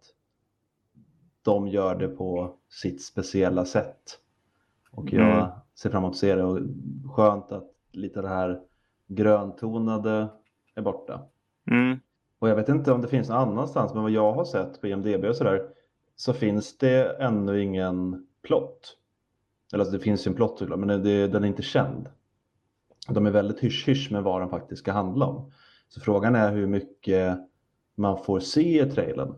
de 1.42 1.68
gör 1.68 1.94
det 1.94 2.08
på 2.08 2.54
sitt 2.68 3.02
speciella 3.02 3.64
sätt. 3.64 4.18
Och 4.90 5.12
jag 5.12 5.36
Mm. 5.38 5.48
ser 5.74 5.90
fram 5.90 6.02
emot 6.02 6.12
att 6.14 6.18
se 6.18 6.34
det 6.34 6.44
och 6.44 6.58
skönt 7.14 7.52
att 7.52 7.70
lite 7.92 8.22
det 8.22 8.28
här 8.28 8.60
gröntonade 9.06 10.28
är 10.74 10.82
borta. 10.82 11.20
Mm. 11.70 11.98
Och 12.38 12.48
jag 12.48 12.56
vet 12.56 12.68
inte 12.68 12.92
om 12.92 13.00
det 13.02 13.08
finns 13.08 13.28
någon 13.28 13.38
annanstans, 13.38 13.94
men 13.94 14.02
vad 14.02 14.12
jag 14.12 14.32
har 14.32 14.44
sett 14.44 14.80
på 14.80 14.86
IMDB 14.86 15.24
och 15.24 15.36
sådär 15.36 15.68
så 16.16 16.32
finns 16.32 16.78
det 16.78 17.16
ännu 17.20 17.62
ingen 17.62 18.26
plott. 18.42 18.96
Eller 19.72 19.84
alltså 19.84 19.96
det 19.98 20.04
finns 20.04 20.26
ju 20.26 20.28
en 20.28 20.34
plott 20.36 20.58
såklart, 20.58 20.78
men 20.78 21.02
det, 21.02 21.26
den 21.28 21.44
är 21.44 21.48
inte 21.48 21.62
känd. 21.62 22.08
De 23.08 23.26
är 23.26 23.30
väldigt 23.30 23.60
hysch-hysch 23.60 24.12
med 24.12 24.22
vad 24.22 24.40
den 24.40 24.48
faktiskt 24.48 24.82
ska 24.82 24.92
handla 24.92 25.26
om. 25.26 25.52
Så 25.88 26.00
frågan 26.00 26.34
är 26.34 26.52
hur 26.52 26.66
mycket 26.66 27.38
man 27.94 28.24
får 28.24 28.40
se 28.40 28.82
i 28.82 28.90
trailern. 28.90 29.34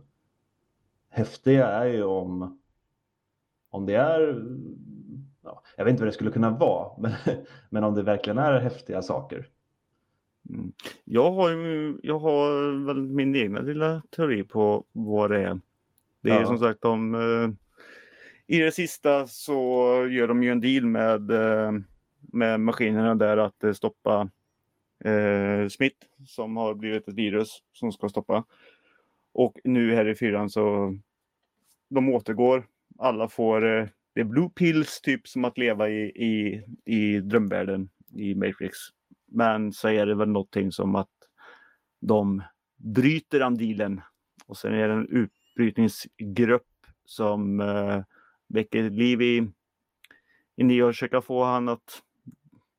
Häftiga 1.14 1.66
är 1.66 1.86
ju 1.86 2.02
om, 2.02 2.58
om 3.70 3.86
det 3.86 3.94
är, 3.94 4.42
ja, 5.42 5.62
jag 5.76 5.84
vet 5.84 5.90
inte 5.92 6.02
vad 6.02 6.08
det 6.08 6.12
skulle 6.12 6.30
kunna 6.30 6.50
vara, 6.50 6.92
men, 6.98 7.12
men 7.70 7.84
om 7.84 7.94
det 7.94 8.02
verkligen 8.02 8.38
är 8.38 8.60
häftiga 8.60 9.02
saker. 9.02 9.48
Mm. 10.50 10.72
Jag 11.04 11.30
har, 11.32 11.50
jag 12.02 12.18
har 12.18 12.70
väl 12.86 13.02
min 13.02 13.36
egna 13.36 13.60
lilla 13.60 14.02
teori 14.16 14.42
på 14.44 14.84
vad 14.92 15.30
det 15.30 15.40
är. 15.42 15.60
Det 16.20 16.30
är 16.30 16.40
Ja. 16.40 16.46
som 16.46 16.58
sagt 16.58 16.82
de 16.82 17.14
eh, 17.14 17.50
I 18.46 18.58
det 18.60 18.72
sista 18.72 19.26
så 19.26 19.62
gör 20.10 20.28
de 20.28 20.42
ju 20.42 20.50
en 20.50 20.60
deal 20.60 20.86
med, 20.86 21.30
eh, 21.30 21.72
med 22.20 22.60
maskinerna 22.60 23.14
där 23.14 23.36
att 23.36 23.64
eh, 23.64 23.72
stoppa 23.72 24.28
eh, 25.04 25.68
Smith 25.68 26.06
som 26.26 26.56
har 26.56 26.74
blivit 26.74 27.08
ett 27.08 27.14
virus 27.14 27.62
som 27.72 27.92
ska 27.92 28.08
stoppa. 28.08 28.44
Och 29.34 29.58
nu 29.64 29.94
här 29.94 30.08
i 30.08 30.14
fyran 30.14 30.50
så 30.50 30.96
de 31.88 32.08
återgår. 32.08 32.66
Alla 32.98 33.28
får 33.28 33.64
eh, 33.64 33.86
det 34.14 34.20
är 34.20 34.24
blue 34.24 34.48
pills 34.48 35.00
typ 35.00 35.28
som 35.28 35.44
att 35.44 35.58
leva 35.58 35.88
i, 35.88 36.02
i, 36.04 36.62
i 36.84 37.20
drömvärlden 37.20 37.88
i 38.14 38.34
Matrix. 38.34 38.76
Men 39.26 39.72
så 39.72 39.88
är 39.88 40.06
det 40.06 40.14
väl 40.14 40.28
någonting 40.28 40.72
som 40.72 40.94
att 40.94 41.08
de 42.00 42.42
bryter 42.76 43.40
andilen 43.40 44.00
och 44.46 44.56
sen 44.56 44.74
är 44.74 44.88
det 44.88 44.94
en 44.94 45.08
utbrytningsgrupp 45.08 46.62
som 47.04 47.60
eh, 47.60 48.02
väcker 48.48 48.90
liv 48.90 49.22
i, 49.22 49.48
i 50.56 50.64
Neo 50.64 50.86
och 50.86 50.94
försöker 50.94 51.20
få 51.20 51.44
han 51.44 51.68
att 51.68 52.02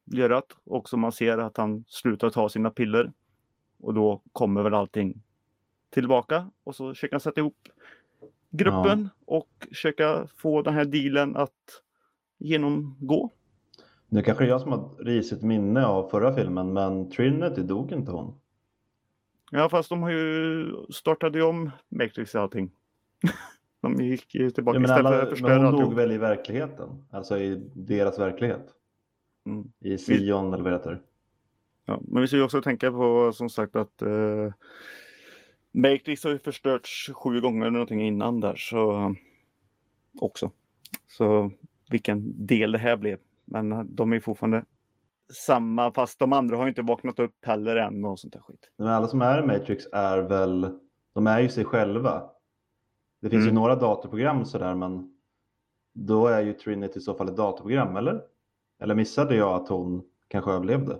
göra 0.05 0.35
det. 0.35 0.55
Och 0.63 0.89
som 0.89 0.99
man 0.99 1.11
ser 1.11 1.37
att 1.37 1.57
han 1.57 1.85
slutar 1.87 2.29
ta 2.29 2.49
sina 2.49 2.69
piller. 2.69 3.11
Och 3.79 3.93
då 3.93 4.21
kommer 4.31 4.63
väl 4.63 4.73
allting 4.73 5.21
tillbaka 6.01 6.51
och 6.63 6.75
så 6.75 6.89
försöker 6.93 7.13
han 7.13 7.19
sätta 7.19 7.41
ihop 7.41 7.57
gruppen 8.49 9.09
och 9.25 9.49
försöka 9.69 10.27
få 10.35 10.61
den 10.61 10.73
här 10.73 10.85
dealen 10.85 11.35
att 11.35 11.81
genomgå. 12.37 13.31
Nu 14.09 14.21
kanske 14.21 14.45
jag 14.45 14.61
som 14.61 14.71
har 14.71 15.03
risigt 15.03 15.41
minne 15.41 15.85
av 15.85 16.09
förra 16.09 16.33
filmen, 16.33 16.73
men 16.73 17.09
Trinity 17.09 17.61
dog 17.61 17.91
inte 17.91 18.11
hon. 18.11 18.39
Ja, 19.51 19.69
fast 19.69 19.89
de 19.89 20.03
har 20.03 20.09
ju 20.09 20.67
startade 20.89 21.37
ju 21.37 21.43
om 21.43 21.71
Matrix 21.89 22.35
och 22.35 22.41
allting. 22.41 22.71
De 23.81 23.95
gick 23.95 24.35
ju 24.35 24.51
tillbaka 24.51 24.75
Ja, 24.75 24.79
men, 24.79 24.89
istället 24.91 25.07
för 25.07 25.13
alla, 25.13 25.21
att 25.21 25.27
men 25.27 25.35
förstöra 25.35 25.57
hon 25.57 25.65
alltihop. 25.65 25.89
dog 25.89 25.95
väl 25.95 26.11
i 26.11 26.17
verkligheten? 26.17 27.05
Alltså 27.11 27.37
i 27.37 27.69
deras 27.73 28.19
verklighet? 28.19 28.65
Mm. 29.45 29.71
I 29.79 29.97
Sion 29.97 30.53
eller 30.53 30.63
vad 30.63 30.73
det 30.73 30.77
heter? 30.77 31.01
Ja, 31.85 32.01
men 32.07 32.21
vi 32.21 32.27
ska 32.27 32.37
ju 32.37 32.43
också 32.43 32.61
tänka 32.61 32.91
på 32.91 33.31
som 33.33 33.49
sagt 33.49 33.75
att 33.75 34.01
eh, 34.01 34.53
Matrix 35.75 36.23
har 36.23 36.31
ju 36.31 36.39
förstörts 36.39 37.11
sju 37.13 37.41
gånger 37.41 37.61
eller 37.61 37.71
någonting 37.71 38.01
innan 38.07 38.39
där 38.39 38.55
så 38.55 39.15
också. 40.21 40.51
Så 41.07 41.51
vilken 41.89 42.45
del 42.45 42.71
det 42.71 42.77
här 42.77 42.97
blev. 42.97 43.19
Men 43.45 43.95
de 43.95 44.13
är 44.13 44.19
fortfarande 44.19 44.65
samma 45.45 45.91
fast 45.91 46.19
de 46.19 46.33
andra 46.33 46.57
har 46.57 46.67
inte 46.67 46.81
vaknat 46.81 47.19
upp 47.19 47.45
heller 47.45 47.75
än 47.75 48.05
och 48.05 48.19
sånt 48.19 48.33
där 48.33 48.39
skit. 48.41 48.71
Men 48.77 48.87
alla 48.87 49.07
som 49.07 49.21
är 49.21 49.43
i 49.43 49.45
Matrix 49.45 49.85
är 49.91 50.17
väl, 50.21 50.79
de 51.13 51.27
är 51.27 51.39
ju 51.39 51.49
sig 51.49 51.65
själva. 51.65 52.29
Det 53.21 53.29
finns 53.29 53.41
Mm. 53.43 53.55
ju 53.55 53.59
några 53.61 53.75
datorprogram 53.75 54.45
sådär, 54.45 54.75
men 54.75 55.15
då 55.93 56.27
är 56.27 56.41
ju 56.41 56.53
Trinity 56.53 56.99
i 56.99 57.01
så 57.01 57.13
fall 57.13 57.29
ett 57.29 57.37
datorprogram, 57.37 57.95
eller? 57.95 58.21
Eller 58.79 58.95
missade 58.95 59.35
jag 59.35 59.53
att 59.61 59.69
hon 59.69 60.03
kanske 60.27 60.51
överlevde? 60.51 60.99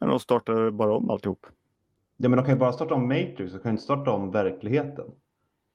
Men 0.00 0.08
de 0.08 0.18
startar 0.20 0.70
bara 0.70 0.96
om 0.96 1.10
alltihop. 1.10 1.46
Ja, 2.22 2.28
men 2.28 2.36
de 2.36 2.44
kan 2.44 2.54
ju 2.54 2.58
bara 2.60 2.72
starta 2.72 2.94
om 2.94 3.08
Matrix, 3.08 3.52
de 3.52 3.58
kan 3.58 3.62
ju 3.64 3.70
inte 3.70 3.82
starta 3.82 4.10
om 4.10 4.30
verkligheten. 4.30 5.04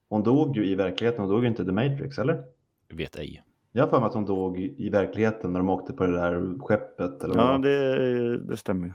Hon 0.09 0.23
dog 0.23 0.57
ju 0.57 0.65
i 0.65 0.75
verkligheten, 0.75 1.21
hon 1.21 1.29
dog 1.29 1.41
ju 1.41 1.47
inte 1.47 1.61
i 1.61 1.65
The 1.65 1.71
Matrix, 1.71 2.17
eller? 2.19 2.43
Vet 2.93 3.15
ej. 3.15 3.43
Jag 3.71 3.83
har 3.83 3.89
för 3.89 3.99
mig 3.99 4.07
att 4.07 4.13
hon 4.13 4.25
dog 4.25 4.59
i 4.59 4.89
verkligheten 4.89 5.53
när 5.53 5.59
de 5.59 5.69
åkte 5.69 5.93
på 5.93 6.05
det 6.05 6.11
där 6.17 6.59
skeppet. 6.59 7.23
Eller 7.23 7.35
Ja, 7.35 7.57
det 7.57 7.95
det, 7.97 8.37
det 8.37 8.57
stämmer. 8.57 8.93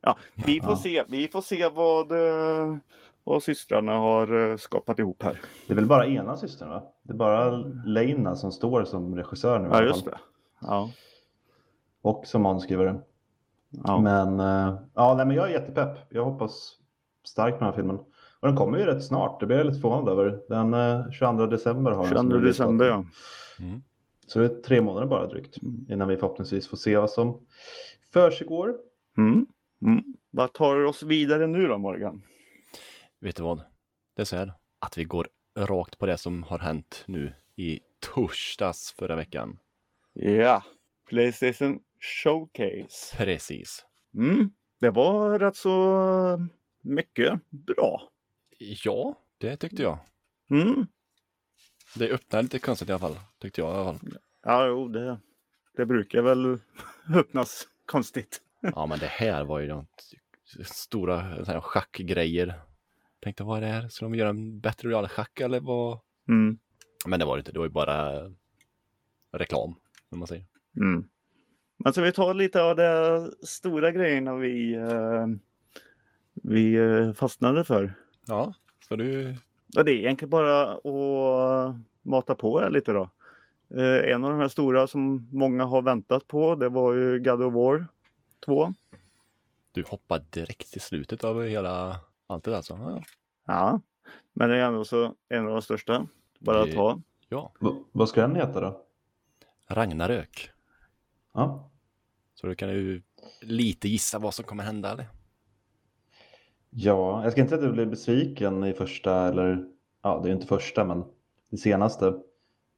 Ja, 0.00 0.16
vi 0.46 0.60
får 0.60 0.70
Ja. 0.72 0.76
se. 0.76 1.04
Vi 1.08 1.28
får 1.28 1.40
se 1.40 1.68
vad, 1.68 2.12
eh, 2.12 2.76
vad 3.24 3.42
systrarna 3.42 3.92
har 3.92 4.50
eh, 4.50 4.56
skapat 4.56 4.98
ihop 4.98 5.22
här. 5.22 5.40
det 5.66 5.72
är 5.72 5.76
väl 5.76 5.86
bara 5.86 6.06
ena 6.06 6.36
systern, 6.36 6.68
va? 6.68 6.82
Det 7.02 7.12
är 7.12 7.16
bara 7.16 7.50
Leina 7.86 8.36
som 8.36 8.52
står 8.52 8.84
som 8.84 9.16
regissör 9.16 9.58
nu. 9.58 9.68
Ja, 9.72 9.82
just 9.82 10.04
det. 10.04 10.18
Ja, 10.60 10.90
Och 12.02 12.26
som 12.26 12.42
manusskrivare. 12.42 13.00
Ja. 13.70 14.00
Men, 14.00 14.40
eh, 14.40 14.80
ja, 14.94 15.14
nej, 15.14 15.26
men 15.26 15.36
jag 15.36 15.48
är 15.48 15.52
jättepepp. 15.52 15.98
Jag 16.08 16.24
hoppas 16.24 16.76
starkt 17.24 17.58
på 17.58 17.64
den 17.64 17.72
här 17.72 17.76
filmen. 17.76 17.96
Och 18.40 18.48
den 18.48 18.56
kommer 18.56 18.78
ju 18.78 18.84
rätt 18.84 19.04
snart. 19.04 19.40
Det 19.40 19.46
blir 19.46 19.56
jag 19.56 19.66
lite 19.66 19.80
förvånad 19.80 20.08
över. 20.08 20.42
Den 20.48 20.74
eh, 20.74 21.10
22 21.10 21.46
december 21.46 21.90
har 21.90 22.02
den 22.02 22.08
22 22.08 22.20
som 22.20 22.32
releasedatum. 22.32 22.78
december, 22.78 22.86
ja. 22.86 23.04
Mm. 23.66 23.82
Så 24.26 24.38
det 24.38 24.44
är 24.44 24.62
tre 24.62 24.80
månader 24.80 25.06
bara 25.06 25.26
drygt 25.26 25.56
innan 25.88 26.08
vi 26.08 26.16
förhoppningsvis 26.16 26.68
får 26.68 26.76
se 26.76 26.96
vad 26.96 27.10
som 27.10 27.40
försiggår. 28.12 28.74
Mm. 29.18 29.46
Mm. 29.82 30.04
Vad 30.30 30.52
tar 30.52 30.84
oss 30.84 31.02
vidare 31.02 31.46
nu 31.46 31.66
då, 31.66 31.78
Morgan? 31.78 32.22
Vet 33.20 33.36
du 33.36 33.42
vad? 33.42 33.60
Det 34.16 34.22
är 34.22 34.26
så 34.26 34.36
här 34.36 34.52
att 34.78 34.98
vi 34.98 35.04
går 35.04 35.28
rakt 35.58 35.98
på 35.98 36.06
det 36.06 36.16
som 36.16 36.42
har 36.42 36.58
hänt 36.58 37.04
nu 37.06 37.32
i 37.56 37.80
torsdags 38.00 38.94
förra 38.98 39.16
veckan. 39.16 39.58
Ja, 40.12 40.62
Playstation 41.08 41.80
Showcase. 42.00 43.16
Precis. 43.16 43.86
Mm. 44.14 44.50
Det 44.80 44.90
var 44.90 45.38
rätt 45.38 45.56
så 45.56 46.48
mycket 46.82 47.40
bra. 47.50 48.08
Ja, 48.58 49.18
det 49.38 49.56
tyckte 49.56 49.82
jag. 49.82 49.98
Mm. 50.50 50.86
Det 51.96 52.10
öppnade 52.10 52.42
lite 52.42 52.58
konstigt 52.58 52.88
i 52.88 52.92
alla 52.92 52.98
fall, 52.98 53.18
tyckte 53.38 53.60
jag 53.60 53.70
i 53.70 53.74
alla 53.74 53.84
fall. 53.84 54.18
Ja, 54.42 54.66
jo, 54.66 54.88
det, 54.88 55.18
det 55.76 55.86
brukar 55.86 56.22
väl 56.22 56.58
öppnas 57.14 57.68
konstigt. 57.86 58.42
Ja, 58.74 58.86
men 58.86 58.98
det 58.98 59.06
här 59.06 59.44
var 59.44 59.60
ju 59.60 59.66
de 59.66 59.86
stora 60.64 61.44
så 61.44 61.52
här, 61.52 61.60
schackgrejer. 61.60 62.60
Tänkte, 63.20 63.44
vad 63.44 63.56
är 63.56 63.60
det 63.60 63.66
här? 63.66 63.88
Ska 63.88 64.04
de 64.04 64.14
göra 64.14 64.28
en 64.28 64.60
bättre 64.60 64.88
realschack 64.88 65.40
eller 65.40 65.60
vad? 65.60 66.00
Mm. 66.28 66.58
Men 67.06 67.20
det 67.20 67.26
var 67.26 67.36
det 67.36 67.40
inte, 67.40 67.52
det 67.52 67.58
var 67.58 67.66
ju 67.66 67.72
bara 67.72 68.22
reklam, 69.32 69.74
om 70.10 70.18
man 70.18 70.28
säger. 70.28 70.46
Mm. 70.76 71.08
Men 71.84 71.92
så 71.92 72.02
vi 72.02 72.12
tar 72.12 72.34
lite 72.34 72.62
av 72.62 72.76
de 72.76 73.32
stora 73.46 73.90
grejerna 73.90 74.34
vi, 74.34 74.74
eh, 74.74 75.26
vi 76.34 76.74
eh, 76.74 77.12
fastnade 77.12 77.64
för. 77.64 77.94
Ja, 78.26 78.54
ska 78.84 78.96
du? 78.96 79.36
Ja, 79.66 79.82
det 79.82 79.92
är 79.92 79.96
egentligen 79.96 80.30
bara 80.30 80.72
att 80.72 81.76
mata 82.02 82.34
på 82.34 82.68
lite 82.70 82.92
då. 82.92 83.10
Eh, 83.74 84.12
en 84.12 84.24
av 84.24 84.30
de 84.30 84.40
här 84.40 84.48
stora 84.48 84.86
som 84.86 85.28
många 85.32 85.64
har 85.64 85.82
väntat 85.82 86.26
på 86.28 86.54
det 86.54 86.68
var 86.68 86.94
ju 86.94 87.18
God 87.18 87.42
of 87.42 87.54
War 87.54 87.86
2. 88.44 88.74
Du 89.72 89.84
hoppar 89.88 90.22
direkt 90.30 90.72
till 90.72 90.80
slutet 90.80 91.24
av 91.24 91.42
hela 91.44 91.96
allt 92.26 92.44
det 92.44 92.50
där. 92.50 92.62
Så, 92.62 92.74
ja. 92.80 93.02
Ja, 93.46 93.80
men 94.32 94.48
det 94.48 94.56
är 94.56 94.64
ändå 94.64 94.84
så 94.84 95.14
en 95.28 95.46
av 95.46 95.52
de 95.52 95.62
största. 95.62 96.06
Bara 96.38 96.60
att 96.62 96.74
ha. 96.74 97.00
Ja, 97.28 97.52
V- 97.60 97.70
vad 97.92 98.08
ska 98.08 98.20
den 98.20 98.36
heta 98.36 98.60
då? 98.60 98.80
Ragnarök. 99.68 100.50
Ja. 101.32 101.69
Så 102.40 102.46
du 102.46 102.54
kan 102.54 102.68
ju 102.68 103.02
lite 103.40 103.88
gissa 103.88 104.18
vad 104.18 104.34
som 104.34 104.44
kommer 104.44 104.64
hända 104.64 104.92
eller? 104.92 105.06
Ja, 106.70 107.22
jag 107.22 107.32
ska 107.32 107.40
inte 107.40 107.48
säga 107.48 107.62
att 107.62 107.68
du 107.68 107.72
blev 107.72 107.90
besviken 107.90 108.64
i 108.64 108.72
första, 108.72 109.28
eller 109.28 109.64
ja, 110.02 110.20
det 110.22 110.26
är 110.26 110.30
ju 110.30 110.34
inte 110.34 110.46
första, 110.46 110.84
men 110.84 111.04
det 111.50 111.56
senaste. 111.56 112.06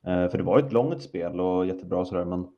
Eh, 0.07 0.29
för 0.29 0.39
det 0.39 0.43
var 0.45 0.59
ju 0.59 0.67
ett 0.67 0.73
långt 0.73 1.03
spel 1.03 1.41
och 1.41 1.67
jättebra 1.67 2.05
sådär, 2.05 2.25
men 2.25 2.49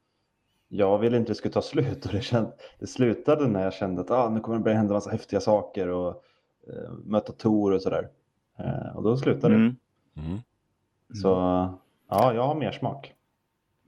jag 0.68 0.98
ville 0.98 1.16
inte 1.16 1.30
det 1.30 1.34
skulle 1.34 1.54
ta 1.54 1.62
slut 1.62 2.06
och 2.06 2.12
det, 2.12 2.20
känd, 2.20 2.52
det 2.78 2.86
slutade 2.86 3.48
när 3.48 3.62
jag 3.62 3.74
kände 3.74 4.00
att 4.00 4.10
ah, 4.10 4.28
nu 4.28 4.40
kommer 4.40 4.58
det 4.58 4.64
börja 4.64 4.76
hända 4.76 4.94
massa 4.94 5.10
häftiga 5.10 5.40
saker 5.40 5.88
och 5.88 6.22
eh, 6.68 6.92
möta 7.04 7.32
Tor 7.32 7.72
och 7.72 7.82
sådär. 7.82 8.08
Eh, 8.58 8.96
och 8.96 9.02
då 9.02 9.16
slutade 9.16 9.54
det. 9.54 9.60
Mm. 9.60 9.76
Mm. 10.16 10.38
Så 11.22 11.28
ja, 12.08 12.34
jag 12.34 12.42
har 12.42 12.54
mer 12.54 12.72
smak. 12.72 13.14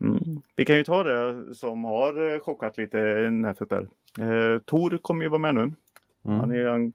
Mm. 0.00 0.42
Vi 0.56 0.64
kan 0.64 0.76
ju 0.76 0.84
ta 0.84 1.02
det 1.02 1.54
som 1.54 1.84
har 1.84 2.34
eh, 2.34 2.40
chockat 2.40 2.78
lite 2.78 2.98
i 2.98 3.30
nätet 3.30 3.68
där. 3.70 3.88
Eh, 4.20 4.58
Tor 4.58 4.98
kommer 4.98 5.22
ju 5.22 5.28
vara 5.28 5.38
med 5.38 5.54
nu. 5.54 5.72
Han 6.22 6.44
Mm. 6.44 6.50
är 6.50 6.64
en... 6.66 6.92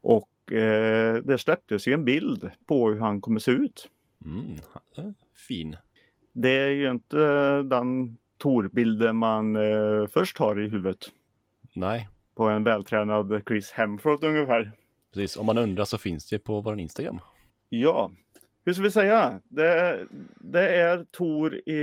Och 0.00 0.52
eh, 0.52 1.14
det 1.14 1.38
släpptes 1.38 1.88
ju 1.88 1.92
en 1.94 2.04
bild 2.04 2.50
på 2.66 2.88
hur 2.90 3.00
han 3.00 3.20
kommer 3.20 3.40
se 3.40 3.50
ut. 3.50 3.88
Mm. 4.24 4.44
Fin. 5.48 5.76
Det 6.32 6.50
är 6.50 6.68
ju 6.70 6.90
inte 6.90 7.16
den 7.62 8.16
Tor-bilden 8.38 9.16
man 9.16 9.56
eh, 9.56 10.06
först 10.06 10.38
har 10.38 10.60
i 10.60 10.68
huvudet. 10.68 10.98
Nej, 11.74 12.08
På 12.34 12.48
en 12.48 12.64
vältränad 12.64 13.42
Chris 13.48 13.70
Hemsworth 13.70 14.26
ungefär. 14.26 14.72
precis. 15.14 15.36
Om 15.36 15.46
man 15.46 15.58
undrar 15.58 15.84
så 15.84 15.98
finns 15.98 16.28
det 16.28 16.38
på 16.38 16.60
vår 16.60 16.78
Instagram. 16.80 17.20
Ja, 17.68 18.10
hur 18.68 18.74
ska 18.74 18.82
vi 18.82 18.90
säga? 18.90 19.40
Det, 19.48 19.98
det 20.40 20.76
är 20.76 21.04
Tor 21.04 21.54
i, 21.54 21.80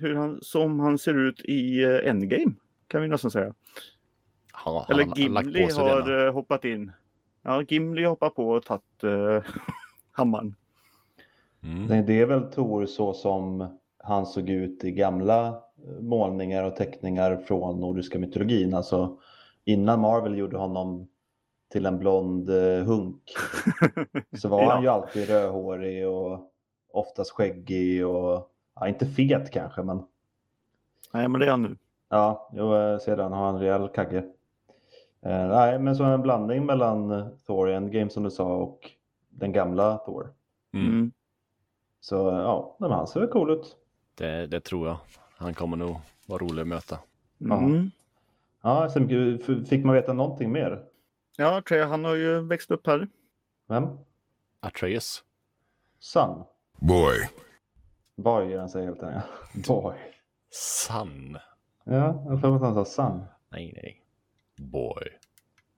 hur 0.00 0.14
han, 0.14 0.38
som 0.42 0.80
han 0.80 0.98
ser 0.98 1.14
ut 1.28 1.40
i 1.44 1.82
eh, 1.84 2.08
Endgame. 2.10 2.52
Kan 2.88 3.02
vi 3.02 3.08
nästan 3.08 3.30
säga. 3.30 3.54
Han, 4.52 4.84
Eller 4.88 5.00
han, 5.00 5.08
han 5.08 5.18
Gimli 5.18 5.70
sig 5.70 5.84
har 5.84 6.02
denna. 6.02 6.26
eh, 6.26 6.32
hoppat 6.32 6.64
in. 6.64 6.92
Ja, 7.42 7.62
Gimli 7.62 8.04
hoppar 8.04 8.30
på 8.30 8.48
och 8.48 8.64
tagit 8.64 9.02
eh, 9.04 9.52
hammaren. 10.12 10.54
Mm. 11.62 11.86
Nej, 11.86 12.02
Det 12.02 12.20
är 12.20 12.26
väl 12.26 12.42
Tor 12.42 12.86
så 12.86 13.12
som 13.14 13.66
han 13.98 14.26
såg 14.26 14.50
ut 14.50 14.84
i 14.84 14.90
gamla 14.90 15.60
målningar 16.00 16.64
och 16.64 16.76
teckningar 16.76 17.36
från 17.36 17.80
nordiska 17.80 18.18
mytologin. 18.18 18.74
Alltså 18.74 19.18
innan 19.64 20.00
Marvel 20.00 20.38
gjorde 20.38 20.56
honom 20.56 21.08
till 21.74 21.86
en 21.86 21.98
blond 21.98 22.50
eh, 22.50 22.84
hunk 22.84 23.22
så 24.38 24.48
var 24.48 24.62
Ja. 24.62 24.70
han 24.72 24.82
ju 24.82 24.88
alltid 24.88 25.28
rödhårig 25.28 26.08
och 26.08 26.52
oftast 26.92 27.30
skäggig 27.30 28.06
och 28.06 28.50
ja, 28.74 28.88
inte 28.88 29.06
fet 29.06 29.50
kanske 29.50 29.82
men 29.82 30.02
Nej, 31.12 31.28
men 31.28 31.40
det 31.40 31.46
är 31.46 31.50
han 31.50 31.62
nu. 31.62 31.76
ja, 32.08 32.50
jo, 32.52 32.74
eh, 32.74 32.98
sedan 32.98 33.32
har 33.32 33.46
han 33.46 33.58
rejäl 33.58 33.88
kagge. 33.88 34.18
Eh, 35.22 35.46
nej, 35.48 35.78
men 35.78 35.96
så 35.96 36.04
en 36.04 36.22
blandning 36.22 36.66
mellan 36.66 37.10
eh, 37.10 37.26
Thor 37.46 37.70
i 37.70 37.74
Endgame 37.74 38.10
som 38.10 38.22
du 38.22 38.30
sa 38.30 38.56
och 38.56 38.90
den 39.30 39.52
gamla 39.52 39.96
Thor. 39.98 40.32
Mm. 40.72 40.86
Mm. 40.86 41.12
Så 42.00 42.14
ja, 42.16 42.76
men 42.80 42.90
han 42.90 43.06
ser 43.06 43.20
väl 43.20 43.28
cool 43.28 43.50
ut. 43.50 43.76
Det, 44.14 44.46
det 44.46 44.60
tror 44.60 44.88
jag. 44.88 44.96
Han 45.36 45.54
kommer 45.54 45.76
nog 45.76 45.96
vara 46.26 46.38
rolig 46.38 46.62
att 46.62 46.68
möta. 46.68 46.98
Ja. 47.38 47.58
Mm. 47.58 47.90
Ja, 48.62 48.88
sen 48.90 49.38
f- 49.48 49.68
fick 49.68 49.84
man 49.84 49.94
veta 49.94 50.12
någonting 50.12 50.52
mer? 50.52 50.82
Ja, 51.36 51.62
Trey, 51.68 51.82
han 51.82 52.04
har 52.04 52.14
ju 52.14 52.40
växt 52.40 52.70
upp 52.70 52.86
här. 52.86 53.08
Vem? 53.68 53.88
Atreus. 54.60 55.24
Sun. 55.98 56.44
Boy. 56.80 57.28
Boy 58.16 58.50
gör 58.50 58.58
han 58.58 58.68
sig 58.68 58.84
helt 58.84 59.02
enkelt. 59.02 59.26
Boy. 59.66 59.96
Sun. 60.50 61.38
Ja, 61.84 62.24
jag 62.28 62.40
mig 62.42 62.54
att 62.54 62.60
han 62.60 62.74
sa 62.74 62.84
Sun. 62.84 63.24
Nej, 63.48 63.72
nej. 63.82 64.02
Boy. 64.70 65.04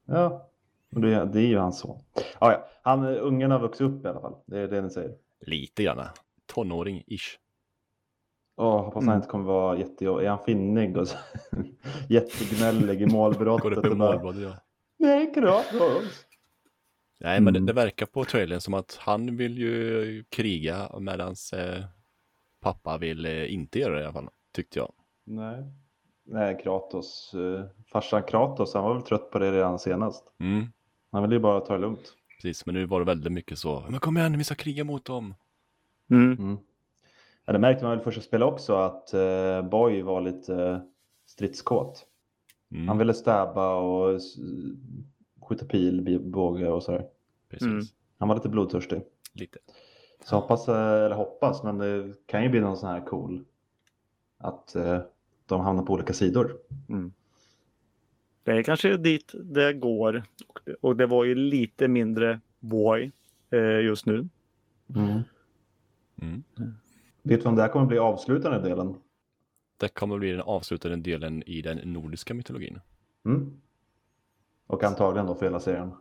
Ja, 0.05 0.51
men 0.89 1.03
det, 1.03 1.25
det 1.25 1.41
är 1.41 1.47
ju 1.47 1.59
hans 1.59 1.79
son. 1.79 1.99
Ja, 2.15 2.53
ja. 2.53 2.69
Han, 2.83 3.05
ungen 3.05 3.51
har 3.51 3.59
vuxit 3.59 3.81
upp 3.81 4.05
i 4.05 4.09
alla 4.09 4.21
fall. 4.21 4.35
Det 4.47 4.59
är 4.59 4.69
det 4.69 4.83
ni 4.83 4.91
säger. 4.91 5.15
Lite 5.41 5.83
grann. 5.83 6.03
Tonåring-ish. 6.55 7.37
Åh, 8.57 8.85
hoppas 8.85 9.03
Mm. 9.03 9.09
han 9.09 9.17
inte 9.17 9.29
kommer 9.29 9.45
vara 9.45 9.79
jätte... 9.79 10.05
Är 10.05 10.29
han 10.29 10.45
finnig 10.45 10.97
och 10.97 11.09
så... 11.09 11.17
jättegnällig 12.09 13.03
i 13.03 13.07
målbrottet? 13.07 13.63
Går 13.63 13.79
upp 13.79 13.87
i 13.87 13.95
målbrottet, 13.95 14.43
ja. 14.43 14.53
Nej, 14.97 15.33
bra. 15.35 15.63
Nej, 17.21 17.41
men 17.41 17.53
det, 17.55 17.59
Mm. 17.59 17.67
det 17.67 17.73
verkar 17.73 18.07
på 18.07 18.25
trailern 18.25 18.61
som 18.61 18.75
att 18.75 18.97
han 19.01 19.37
vill 19.37 19.59
ju 19.59 20.25
kriga 20.29 20.91
medan 21.01 21.35
eh, 21.55 21.85
pappa 22.61 22.99
vill 22.99 23.27
eh, 23.27 23.53
inte 23.55 23.79
göra 23.79 23.95
det 23.95 24.01
i 24.01 24.05
alla 24.05 24.13
fall. 24.13 24.29
Tyckte 24.53 24.79
jag. 24.79 24.93
Nej. 25.25 25.65
Nej, 26.25 26.59
Kratos. 26.63 27.35
Eh, 27.35 27.65
farsan 27.93 28.23
Kratos, 28.23 28.75
han 28.75 28.85
var 28.85 28.95
väl 28.95 29.03
trött 29.03 29.31
på 29.31 29.39
det 29.39 29.53
redan 29.53 29.79
senast. 29.79 30.25
Mm, 30.41 30.67
Han 31.13 31.23
ville 31.23 31.35
ju 31.35 31.41
bara 31.41 31.61
ta 31.61 31.73
det 31.73 31.79
lugnt. 31.81 32.15
precis, 32.37 32.67
men 32.67 32.75
nu 32.75 32.87
var 32.87 32.99
det 33.01 33.07
väldigt 33.07 33.33
mycket 33.33 33.59
så. 33.59 33.85
Men 33.89 34.01
kom 34.01 34.17
igen, 34.17 34.39
vi 34.39 34.45
ska 34.45 34.55
kriga 34.55 34.85
mot 34.85 35.05
dem. 35.05 35.35
Mm. 36.11 36.33
Mm. 36.33 36.57
Ja, 37.45 37.53
det 37.53 37.59
märkte 37.59 37.85
man 37.85 37.97
väl 37.97 38.05
första 38.05 38.21
spelet 38.21 38.47
också 38.49 38.75
att 38.77 39.15
eh, 39.15 39.63
Boy 39.63 40.03
var 40.03 40.21
lite 40.21 40.55
eh, 40.65 40.79
stridskåt. 41.27 42.07
Mm, 42.77 42.89
Han 42.89 42.99
ville 42.99 43.15
stäba 43.15 43.75
och 43.75 44.21
skjuta 45.49 45.67
pil, 45.67 46.21
båge 46.21 46.69
och 46.69 46.83
sådär. 46.83 47.07
precis. 47.49 47.67
Mm. 47.69 47.85
Han 48.19 48.29
var 48.29 48.37
lite 48.37 48.49
blodtörstig. 48.49 49.03
Lite. 49.33 49.59
Så 50.25 50.37
hoppas, 50.37 50.69
eller 50.69 51.15
hoppas, 51.17 51.63
men 51.63 51.79
det 51.79 52.13
kan 52.27 52.43
ju 52.43 52.49
bli 52.49 52.61
någon 52.61 52.77
sån 52.77 52.89
här 52.91 53.01
cool. 53.01 53.45
Att 54.39 54.75
eh, 54.75 54.99
de 55.47 55.61
hamnar 55.61 55.83
på 55.83 55.93
olika 55.93 56.13
sidor. 56.13 56.57
Det 58.45 58.53
är 58.53 58.63
kanske 58.63 58.97
dit 58.97 59.33
det 59.45 59.73
går. 59.73 60.23
Och 60.81 60.97
det- 60.97 61.07
var 61.07 61.25
ju 61.25 61.35
lite 61.35 61.89
mindre 61.89 62.41
boy 62.61 63.13
eh, 63.51 63.81
just 63.81 64.07
nu. 64.07 64.29
Mm. 64.95 66.43
Vet 67.23 67.43
du 67.43 67.49
om 67.49 67.55
det 67.57 67.63
här 67.63 67.69
kommer 67.69 67.87
bli 67.87 67.99
avslutande 67.99 68.61
delen? 68.69 68.95
Det 69.77 69.89
kommer 69.89 70.19
bli 70.19 70.31
den 70.33 70.41
avslutande 70.41 70.97
delen 70.97 71.43
i 71.47 71.63
den 71.63 71.77
nordiska 71.93 72.35
mytologin. 72.35 72.81
Mm. 73.25 73.61
Och 74.67 74.85
antagligen 74.85 75.27
då 75.27 75.35
för 75.35 75.47
hela 75.47 75.61
serien. 75.61 75.93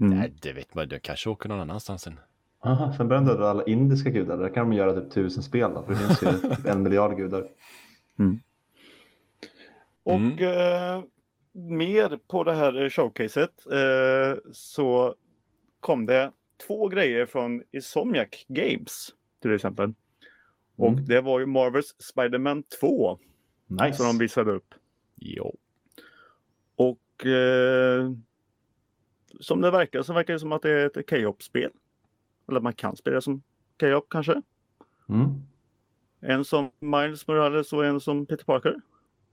Mm. 0.00 0.18
Nej, 0.18 0.34
det 0.42 0.52
vet 0.52 0.74
man. 0.74 0.88
Det 0.88 0.98
kanske 0.98 1.30
åker 1.30 1.48
någon 1.48 1.60
annanstans 1.60 2.02
sen. 2.02 2.20
Aha, 2.60 2.92
sen 2.96 3.08
börjar 3.08 3.22
de 3.22 3.42
alla 3.42 3.64
indiska 3.64 4.10
gudar. 4.10 4.38
Där 4.38 4.48
kan 4.54 4.70
de 4.70 4.76
göra 4.76 5.00
typ 5.00 5.10
tusen 5.12 5.42
spel 5.42 5.70
då, 5.74 5.82
för 5.82 5.92
det 5.92 5.98
finns 5.98 6.22
ju 6.22 6.70
en 6.70 6.82
miljard 6.82 7.16
gudar. 7.16 7.48
Och 10.02 10.14
Mm. 10.14 10.38
eh, 10.38 11.04
mer 11.52 12.18
på 12.28 12.44
det 12.44 12.54
här 12.54 12.88
showcaset 12.90 13.66
eh, 13.72 14.38
så 14.52 15.14
kom 15.80 16.06
det 16.06 16.32
två 16.66 16.88
grejer 16.88 17.26
från 17.26 17.62
Insomniac 17.72 18.28
Games 18.48 19.08
till 19.42 19.54
exempel. 19.54 19.94
Och 20.76 20.88
Mm. 20.88 21.04
det 21.06 21.20
var 21.20 21.40
ju 21.40 21.46
Marvels 21.46 21.94
Spider-Man 21.98 22.62
2 22.80 23.18
Nice. 23.66 23.92
som 23.96 24.06
de 24.06 24.18
visade 24.18 24.52
upp. 24.52 24.74
Jo. 25.16 25.56
Och 26.76 27.26
eh, 27.26 28.10
som 29.40 29.60
det 29.60 29.70
verkar 29.70 30.02
så 30.02 30.12
verkar 30.12 30.32
det 30.32 30.38
som 30.40 30.52
att 30.52 30.62
det 30.62 30.70
är 30.70 30.86
ett 30.98 31.10
K-op-spel. 31.10 31.70
Eller 32.48 32.60
man 32.60 32.72
kan 32.72 32.96
spela 32.96 33.20
som 33.20 33.42
K-op 33.80 34.06
kanske. 34.10 34.42
Mm. 35.08 35.28
En 36.20 36.44
som 36.44 36.70
Miles 36.80 37.26
Morales 37.26 37.72
och 37.72 37.84
en 37.86 38.00
som 38.00 38.26
Peter 38.26 38.44
Parker. 38.44 38.74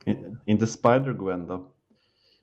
I- 0.05 0.17
Inte 0.45 0.65
Spider-Gwen 0.65 1.47
då. 1.47 1.71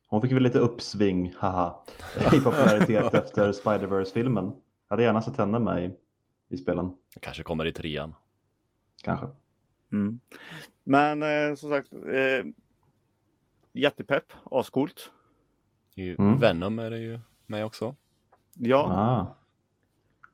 Hon 0.08 0.22
fick 0.22 0.32
väl 0.32 0.42
lite 0.42 0.58
uppsving, 0.58 1.34
haha, 1.38 1.84
i 2.32 2.40
popularitet 2.44 3.14
efter 3.14 3.52
Spider-Verse-filmen. 3.52 4.44
Jag 4.44 4.52
hade 4.88 5.02
gärna 5.02 5.22
sett 5.22 5.37
henne 5.37 5.58
med 5.58 5.84
i, 5.84 5.90
i 6.54 6.56
spelen, 6.56 6.87
Det 7.14 7.20
kanske 7.20 7.42
kommer 7.42 7.64
i 7.66 7.72
trean. 7.72 8.14
Kanske. 9.02 9.26
Mm. 9.92 10.20
Men 10.84 11.22
eh, 11.22 11.54
som 11.54 11.70
sagt, 11.70 11.92
eh, 11.92 12.44
jättepepp, 13.72 14.32
ascoolt. 14.50 15.11
I 15.94 16.11
Mm. 16.18 16.38
Venom 16.38 16.78
är 16.78 16.90
det 16.90 16.98
ju 16.98 17.20
med 17.46 17.64
också. 17.64 17.94
Ja, 18.54 18.78
Ah. 18.78 19.34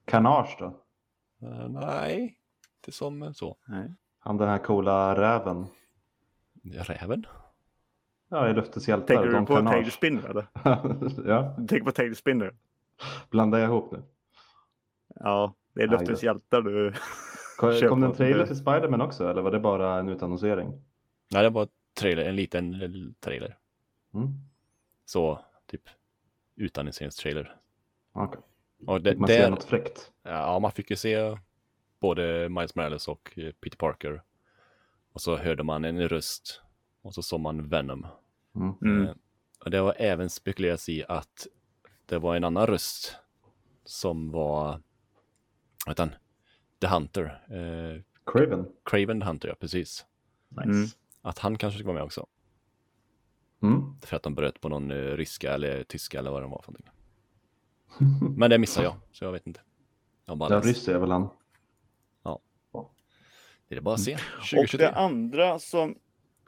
Carnage 0.05 0.57
då? 0.59 0.67
Eh, 1.49 1.69
nej, 1.69 2.39
inte 2.77 2.93
som 2.93 3.35
så. 3.35 3.57
nej. 3.67 3.93
Han 4.19 4.37
den 4.37 4.49
här 4.49 4.59
coola 4.59 5.21
räven. 5.21 5.67
Räven? 6.65 7.27
Ja, 8.29 8.49
i 8.49 8.53
Luftens 8.53 8.89
hjältar. 8.89 9.07
Tänker 9.07 9.41
du 9.41 9.47
på 9.47 9.55
Carnage. 9.55 9.73
Tailspinner 9.75 10.29
eller? 10.29 10.47
ja, 11.31 11.55
Du 11.59 11.67
tänker 11.67 11.85
på 11.85 11.93
Tailspinner? 11.93 12.57
blandar 13.31 13.59
jag 13.59 13.69
ihop 13.69 13.93
nu. 13.93 14.03
Ja, 15.15 15.55
det 15.75 15.83
är 15.83 15.87
Luftens 15.89 16.21
då. 16.21 16.25
hjältar 16.27 16.63
du 16.63 16.93
Kom, 17.57 18.01
det 18.01 18.07
en 18.07 18.13
trailer 18.15 18.47
till 18.47 18.57
Spider-Man 18.57 19.01
också 19.01 19.31
eller 19.31 19.43
var 19.43 19.51
det 19.51 19.61
bara 19.61 19.99
en 19.99 20.09
utannonsering? 20.09 20.83
Nej, 21.33 21.43
det 21.43 21.51
var 21.51 21.69
trailer, 21.99 22.25
en 22.25 22.37
liten 22.37 22.83
eh, 22.83 22.91
trailer. 23.21 23.59
Mm. 24.15 24.29
Så, 25.05 25.41
typ 25.67 25.83
utannonseringstrailer. 26.57 27.57
Okej. 28.13 28.41
Och 28.87 29.01
det, 29.01 29.17
Man 29.17 29.29
ser 29.29 29.39
där, 29.39 29.51
något 29.51 29.65
fräckt. 29.65 30.13
ja, 30.23 30.59
man 30.59 30.73
fick 30.73 30.91
ju 30.91 30.97
se 30.97 31.39
både 32.01 32.49
Miles 32.49 32.75
Morales 32.75 33.09
och 33.09 33.39
eh, 33.39 33.53
Peter 33.53 33.77
Parker. 33.77 34.23
Och 35.13 35.21
så 35.21 35.37
hörde 35.37 35.63
man 35.63 35.85
en 35.85 36.09
röst 36.09 36.63
och 37.03 37.15
så 37.15 37.23
såg 37.23 37.41
man 37.41 37.69
Venom. 37.69 38.07
Mm. 38.57 38.75
Mm. 38.83 39.07
Eh, 39.07 39.15
Och 39.65 39.71
det 39.71 39.81
var 39.83 39.95
även 39.99 40.31
spekulerats 40.31 40.89
i 40.89 41.05
att 41.09 41.47
det 42.07 42.19
var 42.19 42.37
en 42.37 42.45
annan 42.45 42.67
röst 42.67 43.17
som 43.85 44.31
var, 44.31 44.65
vad 45.87 45.89
heter 45.93 46.03
han? 46.03 46.15
The 46.85 46.95
Hunter. 46.95 47.25
Eh, 47.49 48.03
Craven. 48.27 48.67
Craven 48.85 49.21
the 49.21 49.27
Hunter, 49.27 49.49
ja 49.49 49.55
precis. 49.61 50.07
Nice. 50.49 50.69
Mm. 50.69 50.89
Att 51.23 51.39
han 51.39 51.59
kanske 51.59 51.79
skulle 51.79 51.87
vara 51.87 51.95
med 51.95 52.05
också. 52.05 52.27
Mm. 53.63 54.01
För 54.01 54.17
att 54.17 54.23
de 54.23 54.35
bröt 54.35 54.61
på 54.61 54.69
någon 54.69 54.91
eh, 54.91 54.97
ryska 54.97 55.55
eller 55.55 55.85
tyska 55.85 56.19
eller 56.19 56.31
vad 56.31 56.43
det 56.43 56.47
var 56.47 56.63
för 56.63 56.73
någonting. 56.73 56.93
Men 58.39 58.51
det 58.51 58.59
missade 58.59 58.87
jag, 58.87 58.95
så 59.13 59.25
jag 59.25 59.33
vet 59.33 59.47
inte. 59.47 59.61
Jag 60.25 60.39
bara 60.39 60.49
Den 60.49 60.63
ryss 60.63 60.89
är 60.89 60.99
väl 60.99 61.11
han. 61.11 61.29
Det 63.69 63.77
är 63.77 63.81
bara 63.81 63.95
att 63.95 64.01
se. 64.01 64.15
Och 64.15 64.21
2023. 64.51 64.79
det 64.79 64.93
andra 64.93 65.59
som 65.59 65.99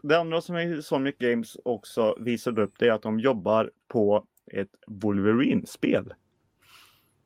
det 0.03 0.19
andra 0.19 0.41
som 0.41 0.59
Insomniac 0.59 1.15
Games 1.19 1.57
också 1.65 2.17
visade 2.21 2.63
upp 2.63 2.75
det 2.79 2.89
är 2.89 2.93
att 2.93 3.03
de 3.03 3.21
jobbar 3.21 3.71
på 3.89 4.27
ett 4.47 4.75
Wolverine-spel. 4.87 6.15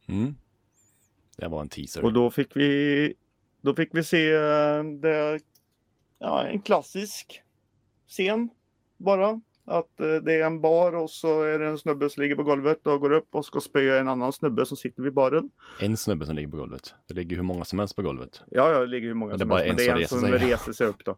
Mm. 0.07 0.35
Det 1.41 1.49
var 1.49 1.61
en 1.61 1.69
teaser. 1.69 2.05
Och 2.05 2.13
då 2.13 2.31
fick 2.31 2.57
vi 2.57 3.15
då 3.61 3.75
fick 3.75 3.89
vi 3.93 4.05
se 4.05 4.33
eh, 4.33 4.85
det, 4.85 5.41
ja, 6.19 6.47
en 6.47 6.63
klassisk 6.63 7.43
scen 8.09 8.49
bara. 8.97 9.41
Att 9.65 10.01
eh, 10.01 10.15
det 10.15 10.35
är 10.35 10.47
en 10.47 10.61
bar 10.61 10.93
och 10.93 11.11
så 11.11 11.43
är 11.43 11.59
det 11.59 11.67
en 11.67 11.79
snubbe 11.79 12.11
som 12.11 12.23
ligger 12.23 12.37
på 12.37 12.43
golvet 12.43 12.87
och 12.87 13.01
går 13.01 13.13
upp 13.13 13.35
och 13.35 13.45
ska 13.45 13.61
spöa 13.61 14.01
en 14.01 14.09
annan 14.09 14.33
snubbe 14.33 14.67
som 14.67 14.77
sitter 14.77 15.03
vid 15.03 15.15
baren. 15.15 15.51
En 15.81 15.97
snubbe 15.97 16.27
som 16.27 16.37
ligger 16.37 16.49
på 16.49 16.57
golvet. 16.57 16.95
Det 17.09 17.15
ligger 17.15 17.37
hur 17.37 17.43
många 17.43 17.65
som 17.65 17.79
helst 17.79 17.97
på 17.97 18.03
golvet. 18.03 18.43
Ja, 18.51 18.73
ja, 18.73 18.79
det 18.81 18.87
ligger 18.87 19.09
hur 19.09 19.15
många 19.15 19.39
som 19.39 19.51
helst, 19.51 19.67
men 19.67 19.71
en 19.71 19.77
det 19.77 19.87
är 19.87 19.97
en 19.97 20.09
som 20.09 20.23
reser 20.23 20.39
sig. 20.39 20.51
reser 20.51 20.73
sig 20.73 20.87
upp 20.87 21.05
då. 21.05 21.17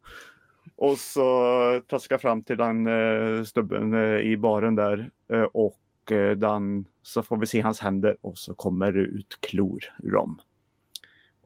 Och 0.76 0.98
så 0.98 1.82
traskar 1.90 2.18
fram 2.18 2.42
till 2.42 2.56
den 2.56 2.86
uh, 2.86 3.44
snubben 3.44 3.94
eh, 3.94 4.20
i 4.20 4.36
baren 4.36 4.74
där 4.74 5.10
eh, 5.32 5.42
och 5.42 5.78
eh, 5.78 5.81
den, 6.36 6.84
så 7.02 7.22
får 7.22 7.36
vi 7.36 7.46
se 7.46 7.60
hans 7.60 7.80
händer 7.80 8.16
och 8.20 8.38
så 8.38 8.54
kommer 8.54 8.92
det 8.92 9.00
ut 9.00 9.38
klor 9.40 9.84
ur 10.02 10.10
dem. 10.10 10.40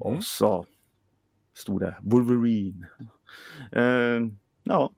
Mm. 0.01 0.17
Och 0.17 0.25
så 0.25 0.67
stod 1.55 1.81
det 1.81 1.97
Wolverine. 2.03 2.87
Eh, 3.73 4.21
ja, 4.63 4.93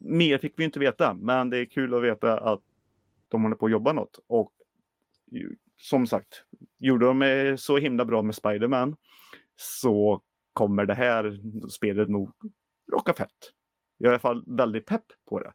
mer 0.00 0.38
fick 0.38 0.52
vi 0.56 0.64
inte 0.64 0.78
veta, 0.78 1.14
men 1.14 1.50
det 1.50 1.58
är 1.58 1.64
kul 1.64 1.94
att 1.94 2.02
veta 2.02 2.38
att 2.38 2.62
de 3.28 3.42
håller 3.42 3.56
på 3.56 3.66
att 3.66 3.72
jobba 3.72 3.92
något. 3.92 4.20
Och 4.26 4.52
som 5.76 6.06
sagt, 6.06 6.44
gjorde 6.78 7.06
de 7.06 7.22
eh, 7.22 7.56
så 7.56 7.78
himla 7.78 8.04
bra 8.04 8.22
med 8.22 8.34
Spider-Man 8.34 8.96
så 9.56 10.22
kommer 10.52 10.86
det 10.86 10.94
här 10.94 11.40
spelet 11.68 12.08
nog 12.08 12.32
rocka 12.92 13.12
fett. 13.12 13.52
Jag 13.98 14.06
är 14.06 14.10
i 14.10 14.14
alla 14.14 14.18
fall 14.18 14.44
väldigt 14.46 14.86
pepp 14.86 15.04
på 15.28 15.40
det. 15.40 15.52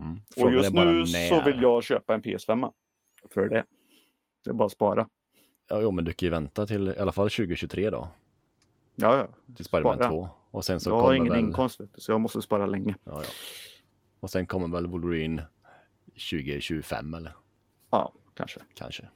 Mm. 0.00 0.20
Och 0.36 0.52
just 0.52 0.72
bara 0.72 0.84
nu 0.84 0.98
när. 0.98 1.28
så 1.28 1.42
vill 1.44 1.62
jag 1.62 1.82
köpa 1.84 2.14
en 2.14 2.22
PS5 2.22 2.72
för 3.30 3.48
det. 3.48 3.64
Det 4.44 4.50
är 4.50 4.54
bara 4.54 4.66
att 4.66 4.72
spara. 4.72 5.08
Ja, 5.68 5.80
jo, 5.80 5.90
men 5.90 6.04
du 6.04 6.12
kan 6.12 6.26
ju 6.26 6.30
vänta 6.30 6.66
till 6.66 6.88
i 6.88 6.98
alla 6.98 7.12
fall 7.12 7.30
2023 7.30 7.90
då. 7.90 8.08
Ja, 8.94 9.16
ja. 9.16 9.54
Till 9.56 9.64
Spiderman 9.64 9.96
Spara. 9.96 10.10
2. 10.10 10.28
Och 10.50 10.64
sen 10.64 10.80
så 10.80 10.90
Jag 10.90 11.00
har 11.00 11.14
ingen 11.14 11.32
väl... 11.32 11.40
inkomst 11.40 11.80
så 11.94 12.12
jag 12.12 12.20
måste 12.20 12.42
spara 12.42 12.66
länge. 12.66 12.94
Ja, 13.04 13.12
ja. 13.22 13.28
Och 14.20 14.30
sen 14.30 14.46
kommer 14.46 14.68
väl 14.68 14.86
Wolverine 14.86 15.42
2025 16.30 17.14
eller 17.14 17.32
Ja, 17.90 18.12
kanske. 18.34 18.60
kanske. 18.74 19.08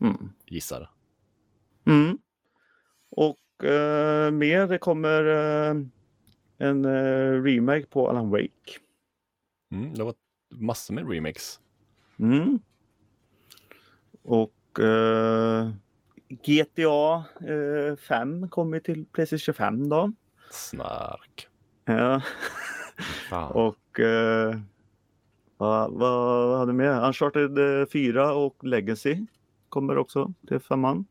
Mm. 0.00 0.30
Gissar. 0.46 0.90
Mm. 1.86 2.18
Och 3.10 3.64
eh, 3.64 4.30
mer, 4.30 4.66
det 4.66 4.78
kommer 4.78 5.24
eh, 5.26 5.76
en 6.58 6.84
eh, 6.84 7.42
remake 7.42 7.86
på 7.86 8.08
Alan 8.10 8.30
Wake. 8.30 8.78
Mm, 9.74 9.94
det 9.94 10.04
var 10.04 10.14
massor 10.50 10.94
med 10.94 11.10
remakes. 11.10 11.60
Mm. 12.18 12.58
Och 14.22 14.80
eh, 14.80 15.70
GTA 16.28 17.24
eh, 17.40 17.96
5 17.96 18.48
kommer 18.48 18.80
till 18.80 19.06
Playstation 19.06 19.38
25 19.38 19.88
då. 19.88 20.12
Snark. 20.50 21.48
Ja. 21.84 22.22
Och 23.50 24.00
eh, 24.00 24.58
vad, 25.56 25.92
vad 25.92 26.58
hade 26.58 26.72
med? 26.72 27.04
Uncharted 27.04 27.58
eh, 27.58 27.86
4 27.86 28.34
och 28.34 28.64
Legacy 28.64 29.26
kommer 29.68 29.98
också 29.98 30.32
till 30.48 30.60
femman. 30.60 31.06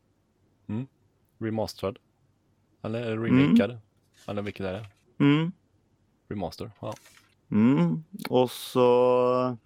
Remastered. 1.38 1.98
Eller 2.82 3.18
remakad. 3.18 3.78
Eller 4.26 4.42
vilket 4.42 4.66
är 4.66 4.72
det? 4.72 4.86
Mm. 5.24 5.52
Remaster. 6.28 6.70
Ja. 6.80 6.94
Mm. 7.50 8.04
Och 8.28 8.50
så 8.50 9.56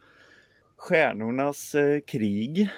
Stjärnornas 0.76 1.74
eh, 1.74 2.00
krig. 2.00 2.70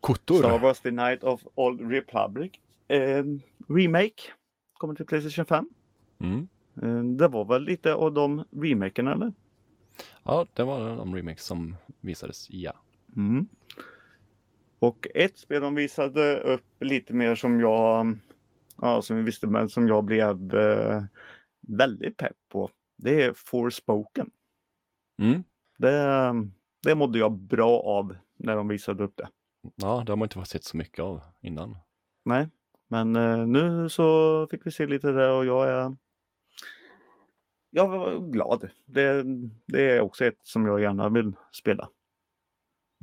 Kottor. 0.00 0.38
Star 0.38 0.58
Wars 0.58 0.80
The 0.80 0.90
Night 0.90 1.24
of 1.24 1.46
Old 1.54 1.80
Republic. 1.80 2.52
Eh, 2.88 3.24
remake. 3.68 4.22
Kommer 4.72 4.94
till 4.94 5.06
Playstation 5.06 5.44
5. 5.44 5.68
Mm. 6.20 6.48
Eh, 6.82 7.04
det 7.16 7.28
var 7.28 7.44
väl 7.44 7.64
lite 7.64 7.94
av 7.94 8.12
de 8.12 8.44
remakerna 8.50 9.12
eller? 9.12 9.32
Ja, 10.22 10.46
det 10.54 10.64
var 10.64 10.96
de 10.96 11.16
remakes 11.16 11.44
som 11.44 11.76
visades. 12.00 12.50
Ja. 12.50 12.72
Mm. 13.16 13.48
Och 14.78 15.06
ett 15.14 15.38
spel 15.38 15.62
de 15.62 15.74
visade 15.74 16.40
upp 16.40 16.64
lite 16.80 17.14
mer 17.14 17.34
som 17.34 17.60
jag, 17.60 18.18
ja 18.80 19.02
som 19.02 19.16
vi 19.16 19.22
visste 19.22 19.46
men 19.46 19.68
som 19.68 19.88
jag 19.88 20.04
blev 20.04 20.54
eh, 20.54 21.02
väldigt 21.60 22.16
pepp 22.16 22.36
på. 22.48 22.70
Det 23.04 23.22
är 23.22 23.32
Forspoken. 23.32 24.30
Mm. 25.22 25.44
Det, 25.78 26.32
det 26.82 26.94
mådde 26.94 27.18
jag 27.18 27.32
bra 27.32 27.80
av 27.80 28.16
när 28.36 28.56
de 28.56 28.68
visade 28.68 29.04
upp 29.04 29.16
det. 29.16 29.28
Ja, 29.76 30.02
det 30.06 30.12
har 30.12 30.16
man 30.16 30.26
inte 30.26 30.34
fått 30.38 30.48
sett 30.48 30.64
så 30.64 30.76
mycket 30.76 31.02
av 31.02 31.20
innan. 31.40 31.76
Nej, 32.24 32.48
men 32.88 33.16
eh, 33.16 33.46
nu 33.46 33.88
så 33.88 34.46
fick 34.50 34.66
vi 34.66 34.70
se 34.70 34.86
lite 34.86 35.12
där 35.12 35.30
och 35.30 35.46
jag 35.46 35.68
är 35.68 35.96
jag 37.70 37.88
var 37.88 38.18
glad. 38.30 38.70
Det, 38.86 39.24
det 39.66 39.90
är 39.90 40.00
också 40.00 40.24
ett 40.24 40.38
som 40.42 40.66
jag 40.66 40.80
gärna 40.80 41.08
vill 41.08 41.32
spela. 41.52 41.88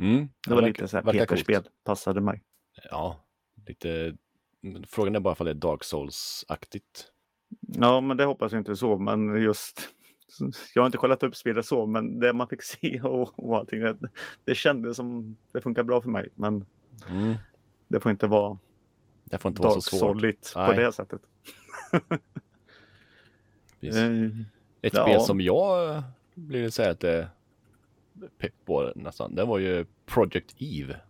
Mm. 0.02 0.30
Det 0.48 0.54
var 0.54 0.62
verkar- 0.62 0.68
lite 0.68 0.88
så 0.88 0.98
här. 0.98 1.12
Peterspel, 1.12 1.70
passade 1.84 2.22
mig. 2.22 2.44
Ja, 2.92 3.26
lite. 3.68 4.18
Frågan 4.88 5.16
är 5.16 5.20
bara 5.20 5.34
ifall 5.34 5.46
det 5.46 5.52
är 5.52 5.56
Dark 5.56 5.84
Souls-aktigt. 5.84 7.12
Ja, 7.60 8.02
men 8.02 8.18
det 8.18 8.26
hoppas 8.26 8.52
jag 8.52 8.60
inte 8.60 8.76
så, 8.76 8.98
men 8.98 9.42
just 9.42 9.90
jag 10.76 10.82
har 10.82 10.86
inte 10.86 10.98
kollat 10.98 11.24
upp 11.24 11.36
spelet 11.36 11.66
så, 11.66 11.86
men 11.86 12.20
det 12.20 12.34
man 12.34 12.48
fick 12.48 12.64
se 12.64 13.02
och, 13.02 13.40
och 13.50 13.58
allting, 13.58 13.80
det, 13.80 13.98
det 14.46 14.56
kändes 14.56 14.98
som 14.98 15.38
det 15.52 15.62
funkar 15.62 15.84
bra 15.84 16.02
för 16.02 16.10
mig. 16.10 16.30
Men 16.36 16.66
Mm. 17.10 17.34
det 17.88 18.00
får 18.00 18.12
inte 18.12 18.28
vara 18.28 18.58
Det 19.24 19.38
får 19.38 19.50
inte 19.50 19.62
vara 19.62 19.74
så 19.74 19.82
svårt. 19.82 20.22
På 20.54 20.74
det 20.74 20.92
sättet. 20.92 21.22
Eh, 23.82 24.26
Ett 24.82 24.94
ja. 24.94 25.04
spel 25.04 25.22
som 25.22 25.42
jag 25.42 25.96
eh, 25.96 26.04
blir 26.36 26.70
säga 26.70 26.92
att 26.92 27.00
det 27.00 27.12
är 27.12 27.30
pepp 28.38 28.54
på 28.66 28.92
nästan. 28.96 29.36
Det 29.36 29.46
var 29.46 29.58
ju 29.60 29.86
Project 30.06 30.56
Eve. 30.58 31.02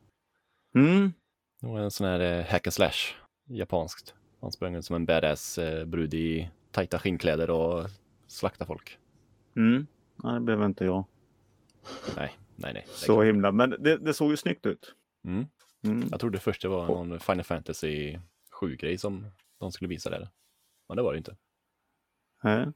Mm, 0.76 1.14
Det 1.62 1.68
var 1.68 1.80
en 1.80 1.92
sån 1.92 2.08
här 2.08 2.20
eh, 2.20 2.46
hack 2.46 2.68
and 2.68 2.74
slash. 2.74 3.16
Japanskt. 3.50 4.16
Han 4.42 4.52
sprang 4.52 4.76
ut 4.76 4.86
som 4.86 4.96
en 4.96 5.06
badass 5.06 5.58
eh, 5.58 5.86
brud 5.86 6.14
i 6.14 6.50
tajta 6.72 7.00
skinnkläder 7.00 7.50
och 7.50 7.90
slakta 8.28 8.66
folk. 8.66 8.98
mm. 9.56 9.88
Nej, 10.24 10.34
det 10.34 10.40
behöver 10.40 10.66
inte 10.66 10.86
jag. 10.86 11.06
Nej, 12.16 12.32
nej, 12.56 12.74
nej. 12.74 12.86
Så 12.88 13.22
himla, 13.24 13.52
men 13.52 13.70
det, 13.70 13.98
det 13.98 14.14
såg 14.14 14.32
ju 14.32 14.38
snyggt 14.38 14.66
ut. 14.66 14.96
Mm. 15.26 15.46
Mm. 15.84 16.08
Jag 16.12 16.20
trodde 16.20 16.40
först 16.40 16.62
det 16.62 16.68
var 16.68 16.88
någon 16.88 17.20
Final 17.20 17.44
Fantasy 17.44 18.18
7-grej 18.62 18.98
som 18.98 19.26
de 19.60 19.72
skulle 19.72 19.88
visa 19.88 20.10
där. 20.10 20.30
Men 20.88 20.98
det 20.98 21.04
var 21.04 21.12
det 21.14 21.18
inte. 21.18 21.36
Nej. 22.44 22.68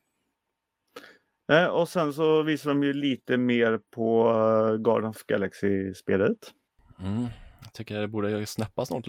Eh, 1.51 1.65
Och 1.65 1.89
sen 1.89 2.13
så 2.13 2.43
visar 2.43 2.69
de 2.69 2.83
ju 2.83 2.93
lite 2.93 3.37
mer 3.37 3.79
på 3.91 4.29
uh, 4.33 4.77
Garden 4.77 5.09
of 5.09 5.25
Galaxy-spelet. 5.25 6.53
Mm. 6.99 7.25
Jag 7.63 7.73
tycker 7.73 7.99
det 7.99 8.07
borde 8.07 8.29
ju 8.39 8.45
släppas 8.45 8.87
snart. 8.87 9.07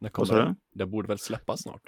När 0.00 0.08
kommer 0.10 0.46
du? 0.46 0.54
det? 0.72 0.86
Borde 0.86 1.08
väl 1.08 1.18
släppas 1.18 1.62
snart. 1.62 1.82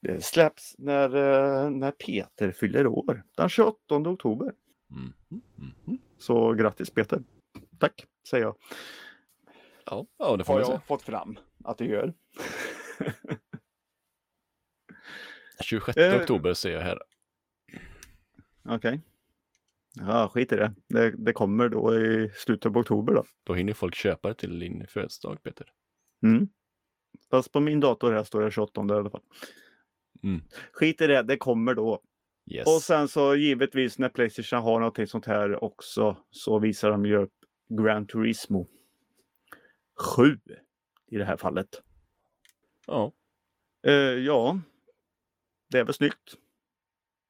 Det 0.00 0.24
släpps 0.24 0.74
när, 0.78 1.14
eh, 1.16 1.70
när 1.70 1.90
Peter 1.90 2.52
fyller 2.52 2.86
år, 2.86 3.22
den 3.36 3.48
28 3.48 3.94
oktober. 4.10 4.52
Mm. 4.90 5.12
Mm. 5.86 5.98
Så 6.18 6.52
grattis 6.52 6.90
Peter. 6.90 7.22
Tack, 7.78 8.06
säger 8.30 8.44
jag. 8.44 8.56
Ja, 9.86 10.06
ja, 10.18 10.36
det 10.36 10.44
får 10.44 10.52
Har 10.52 10.60
vi 10.60 10.66
se. 10.66 10.72
jag 10.72 10.84
fått 10.84 11.02
fram 11.02 11.38
att 11.64 11.78
det 11.78 11.84
gör. 11.84 12.14
26 15.64 15.96
Eh. 15.96 16.20
oktober 16.20 16.54
ser 16.54 16.70
jag 16.72 16.80
här. 16.80 16.98
Okej. 18.68 19.00
Ja, 19.94 20.28
skit 20.34 20.52
i 20.52 20.56
det. 20.56 20.74
det. 20.88 21.10
Det 21.10 21.32
kommer 21.32 21.68
då 21.68 21.94
i 21.96 22.30
slutet 22.34 22.72
på 22.72 22.78
oktober 22.78 23.14
då. 23.14 23.24
Då 23.44 23.54
hinner 23.54 23.72
folk 23.72 23.94
köpa 23.94 24.28
det 24.28 24.34
till 24.34 24.58
din 24.58 24.86
födelsedag, 24.86 25.42
Peter. 25.42 25.72
Mm. 26.22 26.48
Fast 27.30 27.52
på 27.52 27.60
min 27.60 27.80
dator 27.80 28.12
här 28.12 28.24
står 28.24 28.42
det 28.42 28.50
28 28.50 28.80
i 28.80 28.92
alla 28.92 29.10
fall. 29.10 29.22
Mm. 30.22 30.42
Skit 30.72 31.00
i 31.00 31.06
det, 31.06 31.22
det 31.22 31.36
kommer 31.36 31.74
då. 31.74 32.00
Yes. 32.50 32.66
Och 32.66 32.82
sen 32.82 33.08
så 33.08 33.36
givetvis 33.36 33.98
när 33.98 34.08
Playstation 34.08 34.62
har 34.62 34.78
någonting 34.78 35.06
sånt 35.06 35.26
här 35.26 35.64
också 35.64 36.16
så 36.30 36.58
visar 36.58 36.90
de 36.90 37.06
ju 37.06 37.16
upp 37.16 37.32
Gran 37.68 38.06
Turismo 38.06 38.66
7 40.16 40.38
i 41.10 41.16
det 41.16 41.24
här 41.24 41.36
fallet. 41.36 41.82
Ja, 42.86 43.12
Eh, 43.86 43.92
ja, 44.18 44.60
det 45.70 45.78
är 45.78 45.84
väl 45.84 45.94
snyggt. 45.94 46.34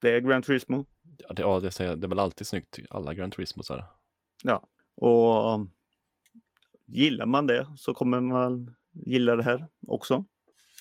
Det 0.00 0.10
är 0.10 0.20
Gran 0.20 0.42
Turismo. 0.42 0.86
ja, 1.18 1.32
det, 1.32 1.42
ja 1.42 1.60
det, 1.60 1.70
säger, 1.70 1.96
det 1.96 2.06
är 2.06 2.08
väl 2.08 2.18
alltid 2.18 2.46
snyggt. 2.46 2.78
Alla 2.90 3.14
Gran 3.14 3.30
Turismo 3.30 3.62
så 3.62 3.74
här. 3.74 3.84
Ja, 4.42 4.68
och 4.94 5.54
um, 5.54 5.70
gillar 6.86 7.26
man 7.26 7.46
det 7.46 7.66
så 7.76 7.94
kommer 7.94 8.20
man 8.20 8.74
gilla 8.94 9.36
det 9.36 9.42
här 9.42 9.66
också. 9.86 10.24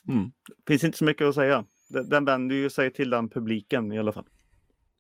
Mm. 0.07 0.31
Finns 0.67 0.83
inte 0.83 0.97
så 0.97 1.05
mycket 1.05 1.27
att 1.27 1.35
säga. 1.35 1.65
Den, 1.89 2.09
den 2.09 2.25
vänder 2.25 2.55
ju 2.55 2.69
sig 2.69 2.93
till 2.93 3.09
den 3.09 3.29
publiken 3.29 3.91
i 3.91 3.99
alla 3.99 4.11
fall. 4.11 4.25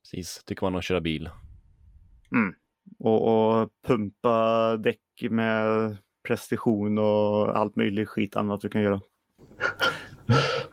Precis, 0.01 0.43
tycker 0.45 0.65
man 0.65 0.73
om 0.73 0.79
att 0.79 0.85
köra 0.85 1.01
bil. 1.01 1.29
Och, 2.99 3.61
och 3.61 3.69
pumpa 3.87 4.77
däck 4.77 4.99
med 5.29 5.97
precision 6.27 6.97
och 6.97 7.57
allt 7.57 7.75
möjligt 7.75 8.09
skit 8.09 8.35
annat 8.35 8.61
du 8.61 8.69
kan 8.69 8.81
göra. 8.81 9.01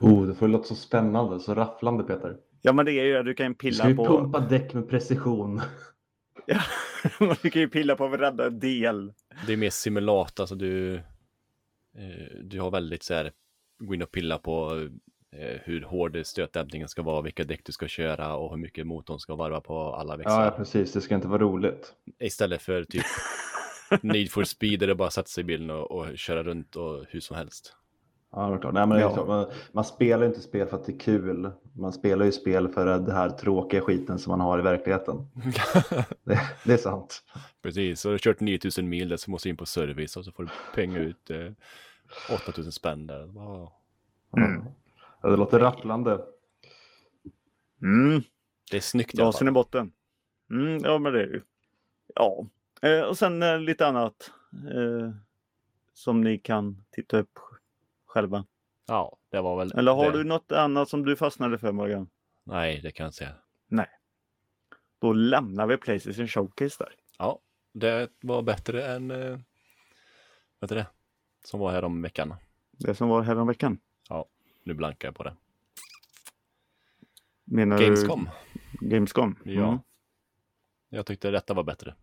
Oh, 0.00 0.26
det 0.26 0.34
får 0.34 0.48
låta 0.48 0.64
så 0.64 0.74
spännande, 0.74 1.40
så 1.40 1.54
rafflande 1.54 2.04
Peter. 2.04 2.36
Ja 2.62 2.72
men 2.72 2.86
det 2.86 2.92
är 2.92 3.04
ju 3.04 3.12
det, 3.12 3.22
du 3.22 3.34
kan 3.34 3.46
ju 3.46 3.52
Du 3.52 3.58
pilla 3.58 3.76
ska 3.76 3.88
ju 3.88 3.96
på... 3.96 4.06
pumpa 4.06 4.40
däck 4.40 4.74
med 4.74 4.88
precision. 4.88 5.60
Ja, 6.46 6.60
du 7.42 7.50
kan 7.50 7.62
ju 7.62 7.68
pilla 7.68 7.96
på 7.96 8.08
varenda 8.08 8.50
del. 8.50 9.12
Det 9.46 9.52
är 9.52 9.56
mer 9.56 9.70
simulator, 9.70 10.42
alltså 10.42 10.54
du, 10.54 11.00
du 12.42 12.60
har 12.60 12.70
väldigt 12.70 13.02
så 13.02 13.14
här, 13.14 13.32
gå 13.78 13.94
in 13.94 14.02
och 14.02 14.10
pilla 14.10 14.38
på 14.38 14.88
eh, 15.36 15.60
hur 15.64 15.82
hård 15.82 16.20
stötdämpningen 16.24 16.88
ska 16.88 17.02
vara, 17.02 17.22
vilka 17.22 17.44
däck 17.44 17.60
du 17.64 17.72
ska 17.72 17.88
köra 17.88 18.36
och 18.36 18.50
hur 18.50 18.56
mycket 18.56 18.86
motorn 18.86 19.18
ska 19.18 19.34
varva 19.34 19.60
på 19.60 19.94
alla 19.94 20.16
växlar. 20.16 20.44
Ja, 20.44 20.50
precis. 20.50 20.92
Det 20.92 21.00
ska 21.00 21.14
inte 21.14 21.28
vara 21.28 21.42
roligt. 21.42 21.94
Istället 22.18 22.62
för 22.62 22.84
typ 22.84 23.04
Need 24.02 24.30
for 24.30 24.44
speed 24.44 24.80
där 24.80 24.86
det 24.86 24.94
bara 24.94 25.10
sätta 25.10 25.28
sig 25.28 25.40
i 25.40 25.44
bilen 25.44 25.70
och, 25.70 25.90
och 25.90 26.18
köra 26.18 26.42
runt 26.42 26.76
och 26.76 27.06
hur 27.08 27.20
som 27.20 27.36
helst. 27.36 27.76
Ja, 28.32 28.48
det 28.48 28.54
är 28.54 28.58
klart. 28.58 28.74
Nej, 28.74 28.86
men 28.86 28.96
det 28.98 29.04
är 29.04 29.08
Ja. 29.08 29.14
klart. 29.14 29.26
Man, 29.28 29.46
man 29.72 29.84
spelar 29.84 30.22
ju 30.22 30.28
inte 30.28 30.40
spel 30.40 30.66
för 30.66 30.76
att 30.76 30.86
det 30.86 30.92
är 30.92 30.98
kul. 30.98 31.50
Man 31.72 31.92
spelar 31.92 32.24
ju 32.26 32.32
spel 32.32 32.68
för 32.68 32.98
det 32.98 33.12
här 33.12 33.30
tråkiga 33.30 33.80
skiten 33.80 34.18
som 34.18 34.30
man 34.30 34.40
har 34.40 34.58
i 34.58 34.62
verkligheten. 34.62 35.16
Det, 36.24 36.40
det 36.64 36.72
är 36.72 36.76
sant. 36.76 37.22
Precis, 37.62 38.00
så 38.00 38.08
har 38.08 38.12
du 38.12 38.18
kört 38.18 38.40
9000 38.40 38.88
mil 38.88 39.08
där 39.08 39.16
så 39.16 39.30
måste 39.30 39.48
du 39.48 39.50
in 39.50 39.56
på 39.56 39.66
service 39.66 40.16
och 40.16 40.24
så 40.24 40.32
får 40.32 40.42
du 40.42 40.48
penga 40.74 40.98
ut 40.98 41.30
eh, 41.30 41.52
8000 42.48 42.72
spänn 42.72 43.06
där. 43.06 43.26
Wow. 43.26 43.72
Mm. 44.36 44.64
Ja, 45.22 45.28
det 45.30 45.36
låter 45.36 45.58
rafflande. 45.58 46.20
Mm, 47.82 48.22
Det 48.70 48.76
är 48.76 48.80
snyggt 48.80 49.12
gasen 49.12 49.48
i 49.48 49.50
botten. 49.50 49.92
Mm, 50.50 50.78
ja 50.84 50.98
men 50.98 51.12
det 51.12 51.22
är 51.22 51.26
det 51.26 51.32
ju. 51.32 51.42
Ja, 52.14 52.46
eh, 52.82 53.00
och 53.00 53.18
sen 53.18 53.42
eh, 53.42 53.58
lite 53.60 53.86
annat 53.86 54.30
eh, 54.74 55.10
som 55.94 56.20
ni 56.20 56.38
kan 56.38 56.84
titta 56.90 57.18
upp 57.18 57.38
själva. 58.10 58.46
Ja, 58.86 59.16
det 59.30 59.40
var 59.40 59.56
väl 59.58 59.72
Eller 59.78 59.92
har 59.92 60.12
det. 60.12 60.18
du 60.18 60.24
något 60.24 60.52
annat 60.52 60.88
som 60.88 61.04
du 61.04 61.16
fastnade 61.16 61.58
för 61.58 61.72
Morgan? 61.72 62.10
Nej, 62.44 62.80
det 62.80 62.90
kan 62.90 63.04
jag 63.04 63.08
inte 63.08 63.16
säga. 63.16 63.34
Då 65.00 65.12
lämnar 65.12 65.66
vi 65.66 65.76
Playstation 65.76 66.28
Showcase 66.28 66.84
där. 66.84 66.94
Ja, 67.18 67.40
det 67.72 68.10
var 68.20 68.42
bättre 68.42 68.86
än, 68.94 69.10
eh, 69.10 69.30
vad 70.58 70.70
heter 70.70 70.76
det, 70.76 70.86
som 71.44 71.60
var 71.60 71.72
här 71.72 71.84
om 71.84 72.02
veckan. 72.02 72.34
Det 72.70 72.94
som 72.94 73.08
var 73.08 73.22
häromveckan. 73.22 73.78
Nu 74.64 74.74
blankar 74.74 75.08
jag 75.08 75.14
på 75.14 75.22
det. 75.22 75.36
Menar 77.44 77.78
Gamescom. 77.78 78.28
du 78.80 78.88
Gamescom? 78.88 79.38
Ja. 79.44 79.68
Mm. 79.68 79.78
Jag 80.88 81.06
tyckte 81.06 81.30
detta 81.30 81.54
var 81.54 81.62
bättre. 81.62 81.94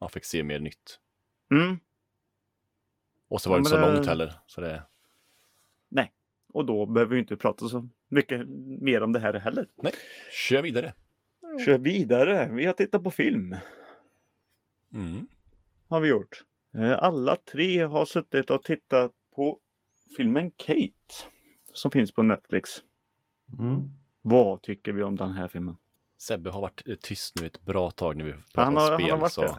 Man 0.00 0.10
fick 0.10 0.24
se 0.24 0.42
mer 0.42 0.60
nytt. 0.60 1.00
Mm. 1.50 1.78
Och 3.28 3.40
så 3.42 3.50
var 3.50 3.56
Ja, 3.56 3.58
det 3.58 3.60
inte 3.60 3.70
så 3.70 3.76
det- 3.76 3.94
långt 3.94 4.06
heller. 4.06 4.32
Så 4.46 4.60
det, 4.60 4.82
Och 6.52 6.64
då 6.66 6.86
behöver 6.86 7.14
vi 7.14 7.20
inte 7.20 7.36
prata 7.36 7.68
så 7.68 7.88
mycket 8.08 8.48
mer 8.82 9.02
om 9.02 9.12
det 9.12 9.18
här 9.20 9.34
heller. 9.34 9.66
kör 10.48 10.62
vidare. 10.62 10.94
Kör 11.66 11.78
vidare. 11.78 12.48
Vi 12.52 12.66
har 12.66 12.72
tittat 12.72 13.04
på 13.04 13.10
film. 13.10 13.56
Mm. 14.94 15.26
Har 15.88 16.00
vi 16.00 16.08
gjort. 16.08 16.44
Eh, 16.74 17.02
Alla 17.02 17.36
tre 17.36 17.82
har 17.82 18.04
suttit 18.04 18.50
och 18.50 18.62
tittat 18.62 19.12
på 19.34 19.58
filmen 20.16 20.50
Kate. 20.50 20.90
Som 21.72 21.90
finns 21.90 22.12
på 22.12 22.22
Netflix. 22.22 22.70
Mm. 23.58 23.80
Vad 24.22 24.62
tycker 24.62 24.92
vi 24.92 25.02
om 25.02 25.16
den 25.16 25.32
här 25.32 25.48
filmen? 25.48 25.76
Sebbe 26.18 26.50
har 26.50 26.60
varit 26.60 26.88
eh, 26.88 26.94
tyst 26.94 27.40
nu 27.40 27.46
ett 27.46 27.60
bra 27.64 27.90
tag 27.90 28.16
när 28.16 28.24
vi 28.24 28.32
pratar 28.32 28.68
om 28.68 28.76
har- 28.76 28.90
han 28.90 29.00
spel. 29.00 29.10
har 29.10 29.18
varit 29.18 29.32
så... 29.32 29.42
det. 29.42 29.58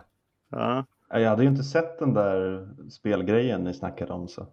Ja, 0.50 0.86
Jag 1.10 1.30
hade 1.30 1.44
ju 1.44 1.50
inte 1.50 1.64
sett 1.64 2.00
den 2.00 2.14
där 2.14 2.68
spelgrejen 2.90 3.64
ni 3.64 3.74
snackade 3.74 4.14
om. 4.14 4.28
Så. 4.28 4.48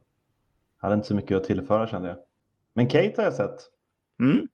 Hade 0.85 0.95
inte 0.95 1.09
så 1.09 1.15
mycket 1.15 1.37
att 1.37 1.45
tillföra 1.45 1.87
kände 1.87 2.09
jag. 2.09 2.17
Men 2.75 2.87
Kate 2.89 3.13
har 3.17 3.25
jag 3.25 3.35
sett. 3.35 3.61
Mm. 4.21 4.49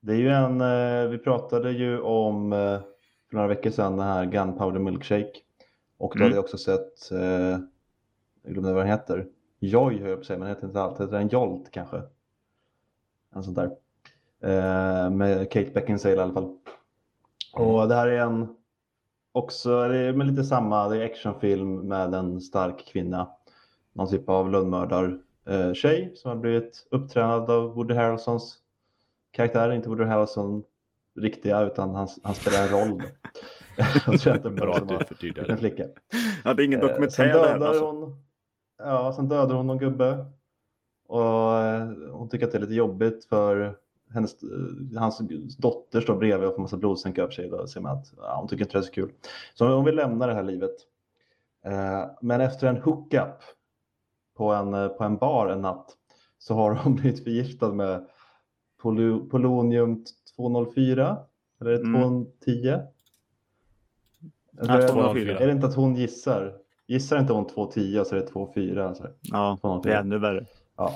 Det 0.00 0.12
är 0.12 0.16
ju 0.16 0.28
en, 0.28 0.60
eh, 0.60 1.08
vi 1.10 1.18
pratade 1.18 1.70
ju 1.70 2.00
om 2.00 2.52
eh, 2.52 2.80
för 3.28 3.36
några 3.36 3.48
veckor 3.48 3.70
sedan 3.70 3.96
den 3.96 4.06
här 4.06 4.24
Gunpowder 4.24 4.80
Milkshake. 4.80 5.32
Och 5.98 6.12
då 6.14 6.16
Mm. 6.16 6.24
hade 6.24 6.34
jag 6.36 6.44
också 6.44 6.58
sett, 6.58 7.10
eh, 7.12 7.20
jag 8.42 8.52
glömde 8.52 8.72
vad 8.72 8.82
den 8.82 8.90
heter. 8.92 9.26
Joy 9.58 9.98
höll 9.98 10.08
jag 10.08 10.16
på 10.18 10.20
att 10.20 10.26
säga, 10.26 10.38
men 10.38 10.48
det 10.48 10.54
heter 10.54 10.66
inte 10.66 10.80
allt. 10.80 11.00
Heter 11.00 11.18
den 11.18 11.28
Jolt 11.28 11.70
kanske? 11.70 12.02
En 13.34 13.42
sån 13.44 13.54
där. 13.54 13.70
Med 15.10 15.50
Kate 15.50 15.70
Beckinsale 15.70 16.14
i 16.14 16.18
alla 16.18 16.32
fall. 16.32 16.58
Och 17.52 17.88
det 17.88 17.94
här 17.94 18.08
är 18.08 18.20
en, 18.20 18.56
också, 19.32 19.88
det 19.88 19.98
är 19.98 20.12
med 20.12 20.26
lite 20.26 20.44
samma, 20.44 20.88
det 20.88 20.96
är 20.96 21.04
actionfilm 21.04 21.88
med 21.88 22.14
en 22.14 22.40
stark 22.40 22.86
kvinna. 22.86 23.28
Någon 23.92 24.08
typ 24.10 24.28
av 24.28 24.50
lönnmördar 24.50 25.20
eh, 25.48 25.72
tjej 25.72 26.12
som 26.16 26.28
har 26.28 26.36
blivit 26.36 26.86
upptränad 26.90 27.50
av 27.50 27.74
Woody 27.74 27.94
Harrelsons 27.94 28.56
karaktär, 29.30 29.72
inte 29.72 29.88
Woody 29.88 30.04
Harrelson 30.04 30.64
riktiga 31.20 31.60
utan 31.62 31.94
han, 31.94 32.08
han 32.22 32.34
spelar 32.34 32.62
en 32.62 32.68
roll. 32.68 33.02
Jag 34.06 34.20
tror 34.20 34.36
inte 34.36 34.50
Bra 34.50 34.78
du 34.78 34.94
var 34.94 35.04
förtydligar 35.04 35.48
en 35.48 35.54
det. 35.54 35.60
flicka. 35.60 35.84
ja, 36.44 36.54
det 36.54 36.62
är 36.62 36.64
ingen 36.64 36.80
Eh, 36.82 36.88
dokumentär 36.88 37.24
här. 37.24 37.32
dödar 37.32 37.66
Alltså. 37.68 37.84
hon, 37.90 38.16
ja, 38.78 39.12
sen 39.16 39.28
dödar 39.28 39.54
hon 39.54 39.66
någon 39.66 39.78
gubbe. 39.78 40.26
Och 41.08 41.58
eh, 41.58 41.88
hon 42.12 42.28
tycker 42.28 42.46
att 42.46 42.52
det 42.52 42.58
är 42.58 42.62
lite 42.62 42.74
jobbigt 42.74 43.24
för 43.24 43.76
hennes, 44.14 44.42
eh, 44.42 44.98
hans 45.00 45.18
dotter 45.58 46.00
står 46.00 46.16
bredvid 46.16 46.48
och 46.48 46.54
får 46.54 46.62
massa 46.62 46.76
blodsänk 46.76 47.18
över 47.18 47.30
sig. 47.32 47.48
Då 47.48 47.66
ser 47.66 47.80
man 47.80 47.98
att 47.98 48.12
ja, 48.16 48.36
hon 48.38 48.48
tycker 48.48 48.64
inte 48.64 48.72
det 48.78 48.80
är 48.80 48.82
så 48.82 48.92
kul. 48.92 49.12
Så 49.54 49.68
hon 49.74 49.84
vill 49.84 49.96
lämna 49.96 50.26
det 50.26 50.34
här 50.34 50.42
livet. 50.42 50.74
Eh, 51.64 52.04
Men 52.20 52.40
efter 52.40 52.66
en 52.66 52.76
hookup 52.76 53.42
på 54.36 54.52
en, 54.52 54.74
eh, 54.74 54.88
på 54.88 55.04
en 55.04 55.16
bar 55.16 55.46
en 55.48 55.60
natt 55.62 55.96
så 56.38 56.54
har 56.54 56.74
hon 56.84 56.94
blivit 56.94 57.24
förgiftad 57.24 57.72
med 57.72 58.06
polo, 58.82 59.28
polonium 59.30 60.04
204. 60.36 61.18
Eller 61.60 61.70
är 61.70 61.74
det 61.78 61.82
Mm. 61.84 62.00
210? 62.02 62.78
Ja, 64.60 64.74
Eller- 64.74 64.88
204. 64.88 65.38
är 65.38 65.46
det 65.46 65.52
inte 65.52 65.66
att 65.66 65.74
hon 65.74 65.94
gissar? 65.96 66.54
Gissar 66.86 67.18
inte 67.18 67.32
hon 67.32 67.46
210 67.46 68.04
så 68.06 68.16
är 68.16 68.20
det 68.20 68.26
24? 68.32 68.94
Så. 68.94 69.06
Ja, 69.20 69.50
det 69.54 69.60
204. 69.60 69.94
är 69.96 70.00
ännu 70.00 70.18
värre. 70.18 70.46
Ja. 70.76 70.92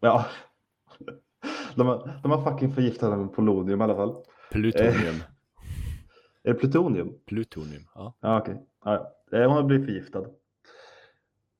ja. 0.00 0.24
De 1.74 1.86
har, 1.86 2.20
de 2.22 2.30
har 2.30 2.50
fucking 2.50 2.72
förgiftat 2.72 3.10
henne 3.10 3.22
med 3.24 3.32
polonium 3.34 3.80
i 3.80 3.84
alla 3.84 3.94
fall. 3.94 4.14
Plutonium. 4.50 5.14
Är 6.42 6.52
det 6.52 6.54
plutonium? 6.54 7.14
Plutonium. 7.26 7.82
Ja. 7.94 8.14
Ja, 8.20 8.40
okej. 8.40 8.66
Ja, 8.84 9.12
ja. 9.30 9.38
Eh, 9.38 9.46
Hon 9.48 9.56
har 9.56 9.62
blivit 9.62 9.86
förgiftad. 9.86 10.24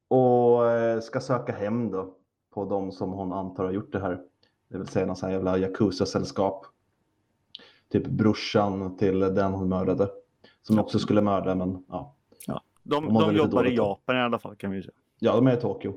Och 0.09 0.71
eh, 0.71 1.01
ska 1.01 1.21
söka 1.21 1.53
hem 1.53 1.90
då 1.90 2.14
på 2.55 2.64
de 2.64 2.92
som 2.92 3.12
hon 3.12 3.33
antar 3.33 3.64
har 3.64 3.73
gjort 3.73 3.92
det 3.92 4.01
här. 4.01 4.21
Det 4.68 4.79
vill 4.79 4.87
säga 4.87 5.07
någon 5.07 5.16
sån 5.16 5.27
här 5.29 5.35
jävla 5.37 5.59
Yakuza-sällskap. 5.59 6.66
Typ 7.92 8.07
brorsan 8.07 8.97
till 8.97 9.21
den 9.21 9.53
hon 9.53 9.68
mördade. 9.68 10.09
Som 10.62 10.79
också 10.79 10.99
skulle 10.99 11.21
mörda, 11.23 11.55
men 11.55 11.85
ja. 11.88 12.14
De, 12.83 13.05
De 13.07 13.14
de 13.14 13.31
lite 13.31 13.44
jobbar 13.44 13.66
i. 13.66 13.77
Japan 13.77 14.16
i 14.16 14.21
alla 14.21 14.38
fall 14.38 14.57
kan 14.57 14.71
vi 14.71 14.83
säga. 14.83 14.92
Ja, 15.18 15.37
de 15.37 15.47
är 15.47 15.57
i 15.57 15.61
Tokyo. 15.61 15.94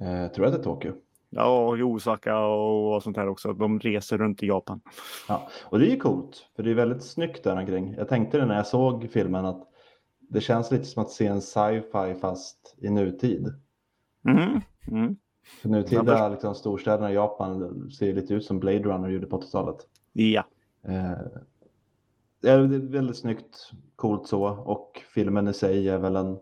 Eh, 0.00 0.32
tror 0.32 0.46
jag 0.46 0.46
att 0.46 0.52
det 0.52 0.58
är 0.58 0.62
Tokyo. 0.62 0.92
Ja, 1.30 1.66
och 1.66 1.78
i 1.78 1.82
Osaka 1.82 2.38
och 2.38 3.02
sånt 3.02 3.16
här 3.16 3.28
också. 3.28 3.52
De 3.52 3.80
reser 3.80 4.18
runt 4.18 4.42
i 4.42 4.46
Japan. 4.46 4.80
Ja, 5.28 5.48
och 5.64 5.78
det 5.78 5.86
är 5.86 5.90
ju 5.90 5.96
coolt, 5.96 6.46
för 6.56 6.62
det 6.62 6.70
är 6.70 6.74
väldigt 6.74 7.04
snyggt 7.04 7.44
där 7.44 7.56
omkring. 7.56 7.94
Jag 7.98 8.08
tänkte 8.08 8.38
det 8.38 8.46
när 8.46 8.56
jag 8.56 8.66
såg 8.66 9.08
filmen 9.12 9.44
att 9.44 9.69
det 10.30 10.40
känns 10.40 10.70
lite 10.70 10.84
som 10.84 11.02
att 11.02 11.10
se 11.10 11.26
en 11.26 11.40
sci-fi 11.40 12.14
fast 12.20 12.76
i 12.78 12.90
nutid. 12.90 13.54
Mm. 14.28 14.60
Mm. 14.88 15.16
För 15.62 15.68
nutida 15.68 16.18
Ja, 16.18 16.28
liksom, 16.28 16.54
storstäderna 16.54 17.10
i 17.10 17.14
Japan 17.14 17.90
ser 17.90 18.14
lite 18.14 18.34
ut 18.34 18.44
som 18.44 18.60
Blade 18.60 18.78
Runner 18.78 19.08
gjorde 19.08 19.26
på 19.26 19.40
80-talet. 19.40 19.76
Ja. 20.12 20.44
Eh, 20.82 21.18
det 22.40 22.48
är 22.48 22.88
väldigt 22.90 23.16
snyggt, 23.16 23.72
coolt 23.96 24.28
så 24.28 24.44
och 24.44 25.02
filmen 25.14 25.48
i 25.48 25.52
sig 25.52 25.88
är 25.88 25.98
väl 25.98 26.16
en 26.16 26.38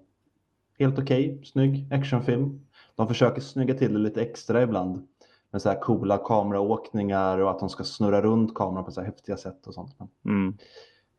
helt 0.79 0.99
okej, 0.99 1.33
okay, 1.33 1.45
snygg 1.45 1.93
actionfilm. 1.93 2.61
De 2.97 3.09
försöker 3.09 3.41
snygga 3.41 3.75
till 3.75 3.93
det 3.93 3.99
lite 3.99 4.23
extra 4.23 4.63
ibland 4.63 5.09
med 5.51 5.63
så 5.63 5.69
här 5.69 5.81
coola 5.81 6.19
kameraåkningar 6.19 7.39
och 7.39 7.51
att 7.51 7.59
de 7.59 7.69
ska 7.69 7.85
snurra 7.85 8.23
runt 8.23 8.55
kameran 8.55 8.85
på 8.85 8.91
så 8.91 9.01
här 9.01 9.07
häftiga 9.07 9.37
sätt 9.37 9.67
och 9.67 9.75
sånt. 9.75 9.97
Mm. 10.25 10.59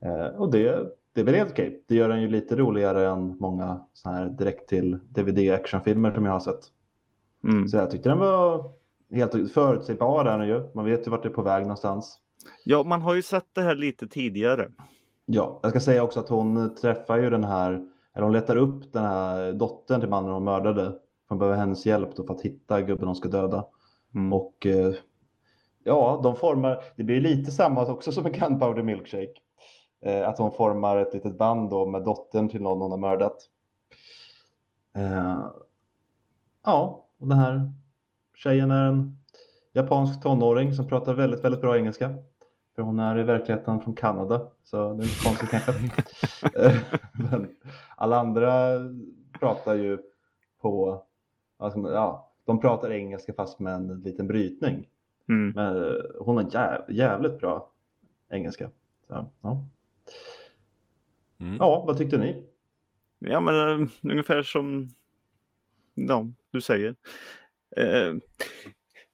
Eh, 0.01 0.27
och 0.27 0.51
det, 0.51 0.91
det 1.13 1.22
är 1.22 1.26
väl 1.26 1.36
helt 1.36 1.52
okej. 1.52 1.84
Det 1.88 1.95
gör 1.95 2.10
den 2.10 2.22
ju 2.22 2.28
lite 2.28 2.56
roligare 2.56 3.08
än 3.08 3.38
många 3.39 3.86
så 3.93 4.10
här 4.10 4.26
direkt 4.26 4.69
till 4.69 5.00
DVD 5.10 5.54
actionfilmer 5.54 6.12
som 6.12 6.26
jag 6.26 6.32
har 6.32 6.39
sett. 6.39 6.60
Mm. 7.43 7.67
Så 7.67 7.78
jag 7.78 7.91
tyckte 7.91 8.10
den 8.10 8.17
var 8.19 8.72
helt 9.12 9.52
förutsägbar 9.54 10.24
där 10.24 10.43
ju. 10.43 10.69
Man 10.74 10.86
vet 10.86 11.08
ju 11.08 11.12
vart 11.12 11.24
det 11.24 11.30
är 11.30 11.34
på 11.34 11.41
väg 11.41 11.62
någonstans. 11.62 12.19
Ja, 12.63 12.84
man 12.84 13.02
har 13.02 13.15
ju 13.15 13.22
sett 13.22 13.45
det 13.54 13.62
här 13.62 13.76
lite 13.76 14.08
tidigare. 14.08 14.72
Ja, 15.26 15.60
jag 15.63 15.72
ska 15.72 15.80
säga 15.80 16.04
också 16.04 16.19
att 16.19 16.30
hon 16.30 16.76
träffar 16.76 17.17
ju 17.17 17.30
den 17.30 17.43
här, 17.43 17.72
eller 18.15 18.24
hon 18.24 18.34
letar 18.34 18.56
upp 18.56 18.93
den 18.93 19.04
här 19.04 19.54
dottern 19.54 20.00
till 20.00 20.10
mannen 20.10 20.32
hon 20.32 20.43
mördade. 20.43 20.93
Hon 21.30 21.39
behöver 21.39 21.58
hennes 21.58 21.86
hjälp 21.86 22.15
då 22.15 22.24
för 22.24 22.34
att 22.34 22.41
hitta 22.41 22.82
gubben 22.82 23.08
hon 23.08 23.15
ska 23.15 23.30
döda. 23.30 23.65
Mm. 24.15 24.34
Och 24.34 24.65
eh, 24.65 24.93
ja, 25.84 26.19
de 26.24 26.36
formar, 26.36 26.84
det 26.95 27.04
blir 27.04 27.22
lite 27.22 27.52
samma 27.52 27.86
också 27.86 28.12
som 28.12 28.26
en 28.26 28.32
Gunpowder 28.32 28.84
Milkshake. 28.84 29.34
Eh, 30.02 30.30
att 30.30 30.38
hon 30.38 30.52
formar 30.52 30.98
ett 30.98 31.14
litet 31.14 31.38
band 31.38 31.70
då 31.70 31.86
med 31.86 32.04
dottern 32.04 32.50
till 32.50 32.62
någon 32.62 32.82
hon 32.82 32.92
har 32.92 32.98
mördat. 32.98 33.50
Eh, 34.96 35.46
ja, 36.66 37.06
och 37.18 37.28
den 37.28 37.38
här 37.38 37.72
tjejen 38.36 38.72
är 38.72 38.86
en 38.86 39.18
japansk 39.74 40.24
tonåring 40.24 40.74
som 40.74 40.88
pratar 40.88 41.14
väldigt, 41.14 41.44
väldigt 41.44 41.62
bra 41.62 41.78
engelska. 41.78 42.16
För 42.76 42.82
hon 42.82 43.00
är 43.00 43.20
i 43.20 43.24
verkligheten 43.24 43.82
från 43.82 43.96
Kanada, 43.96 44.48
så 44.64 44.94
det 44.94 45.04
är 45.04 45.06
inte 45.06 45.24
konstigt 45.24 45.50
kanske. 45.50 45.72
Eh, 46.66 46.76
Men 47.32 47.56
alla 47.96 48.20
andra 48.20 48.76
pratar 49.40 49.76
ju 49.76 49.98
på, 50.62 51.04
alltså, 51.58 51.80
ja, 51.80 52.32
de 52.46 52.60
pratar 52.60 52.92
engelska 52.92 53.34
fast 53.34 53.60
med 53.60 53.74
en 53.74 54.02
liten 54.02 54.28
brytning. 54.28 54.88
Mm. 55.30 55.52
Men 55.56 56.02
hon 56.20 56.36
har 56.38 56.44
jäv, 56.44 56.82
jävligt 56.90 57.40
bra 57.40 57.72
engelska. 58.30 58.70
Så, 59.08 59.26
ja. 59.42 59.66
Mm. 61.39 61.56
ja, 61.60 61.84
vad 61.88 61.97
tyckte 61.97 62.17
ni? 62.17 62.43
Ja, 63.19 63.39
men 63.39 63.56
uh, 63.56 63.88
ungefär 64.04 64.43
som 64.43 64.89
ja, 65.93 66.28
du 66.52 66.62
säger. 66.62 66.89
Uh, 67.80 68.15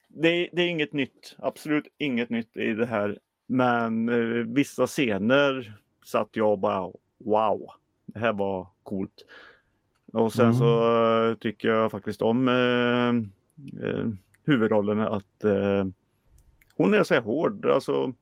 det, 0.08 0.50
det, 0.54 0.62
är 0.62 0.68
inget 0.68 0.94
nytt, 0.94 1.36
absolut 1.38 1.88
inget 1.98 2.30
nytt 2.30 2.58
i 2.58 2.74
det 2.74 2.86
här. 2.86 3.20
Men 3.48 4.10
uh, 4.10 4.54
vissa 4.54 4.88
scener 4.88 5.78
satt 6.06 6.30
jag 6.32 6.60
bara 6.60 6.92
wow, 7.18 7.70
det 8.06 8.20
här 8.20 8.34
var 8.34 8.68
coolt. 8.84 9.26
Och 10.14 10.34
sen 10.34 10.46
Mm. 10.46 10.58
så 10.58 11.36
tycker 11.40 11.68
jag 11.68 11.92
faktiskt 11.92 12.22
om 12.22 12.48
huvudrollen 14.46 15.00
att 15.00 15.44
hon 16.76 16.94
är 16.94 17.04
så 17.04 17.14
här 17.14 17.22
hård. 17.22 17.66
Alltså, 17.66 18.14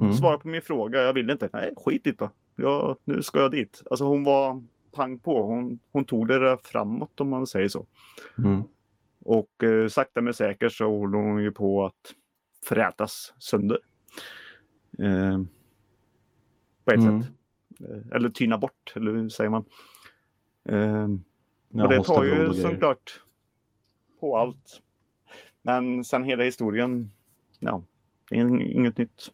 Mm. 0.00 0.12
svara 0.12 0.38
på 0.38 0.48
min 0.48 0.62
fråga, 0.62 1.02
jag 1.02 1.12
vill 1.12 1.30
inte. 1.30 1.48
Nej, 1.52 1.72
skit 1.76 2.06
i 2.06 2.12
det. 2.12 2.30
Ja, 2.60 2.96
nu 3.04 3.22
ska 3.22 3.40
jag 3.40 3.50
dit. 3.50 3.82
Alltså 3.90 4.04
hon 4.04 4.24
var 4.24 4.62
pang 4.92 5.18
på. 5.18 5.42
Hon, 5.42 5.78
hon 5.92 6.04
tog 6.04 6.28
det 6.28 6.38
där 6.38 6.58
framåt 6.64 7.20
om 7.20 7.28
man 7.28 7.46
säger 7.46 7.68
så. 7.68 7.86
Mm. 8.38 8.62
Och 9.24 9.62
eh, 9.64 9.88
sakta 9.88 10.20
men 10.20 10.34
säkert 10.34 10.72
så 10.72 10.84
håller 10.98 11.18
hon 11.18 11.42
ju 11.42 11.52
på 11.52 11.84
att 11.86 12.14
frätas 12.64 13.34
sönder. 13.38 13.78
Eh, 14.98 15.40
på 16.84 16.90
ett 16.90 16.98
Mm. 17.00 17.22
sätt. 17.22 17.32
Eh, 17.80 18.16
eller 18.16 18.28
tyna 18.30 18.58
bort, 18.58 18.92
eller 18.96 19.12
hur 19.12 19.28
säger 19.28 19.50
man? 19.50 19.64
Eh, 20.64 21.08
Ja, 21.72 21.84
och 21.84 21.90
det 21.90 22.04
tar 22.04 22.24
ju 22.24 22.54
såklart 22.54 23.20
på 24.20 24.36
allt. 24.36 24.82
Men 25.62 26.04
sen 26.04 26.24
hela 26.24 26.44
historien, 26.44 27.10
ja, 27.58 27.82
inget 28.30 28.98
nytt. 28.98 29.32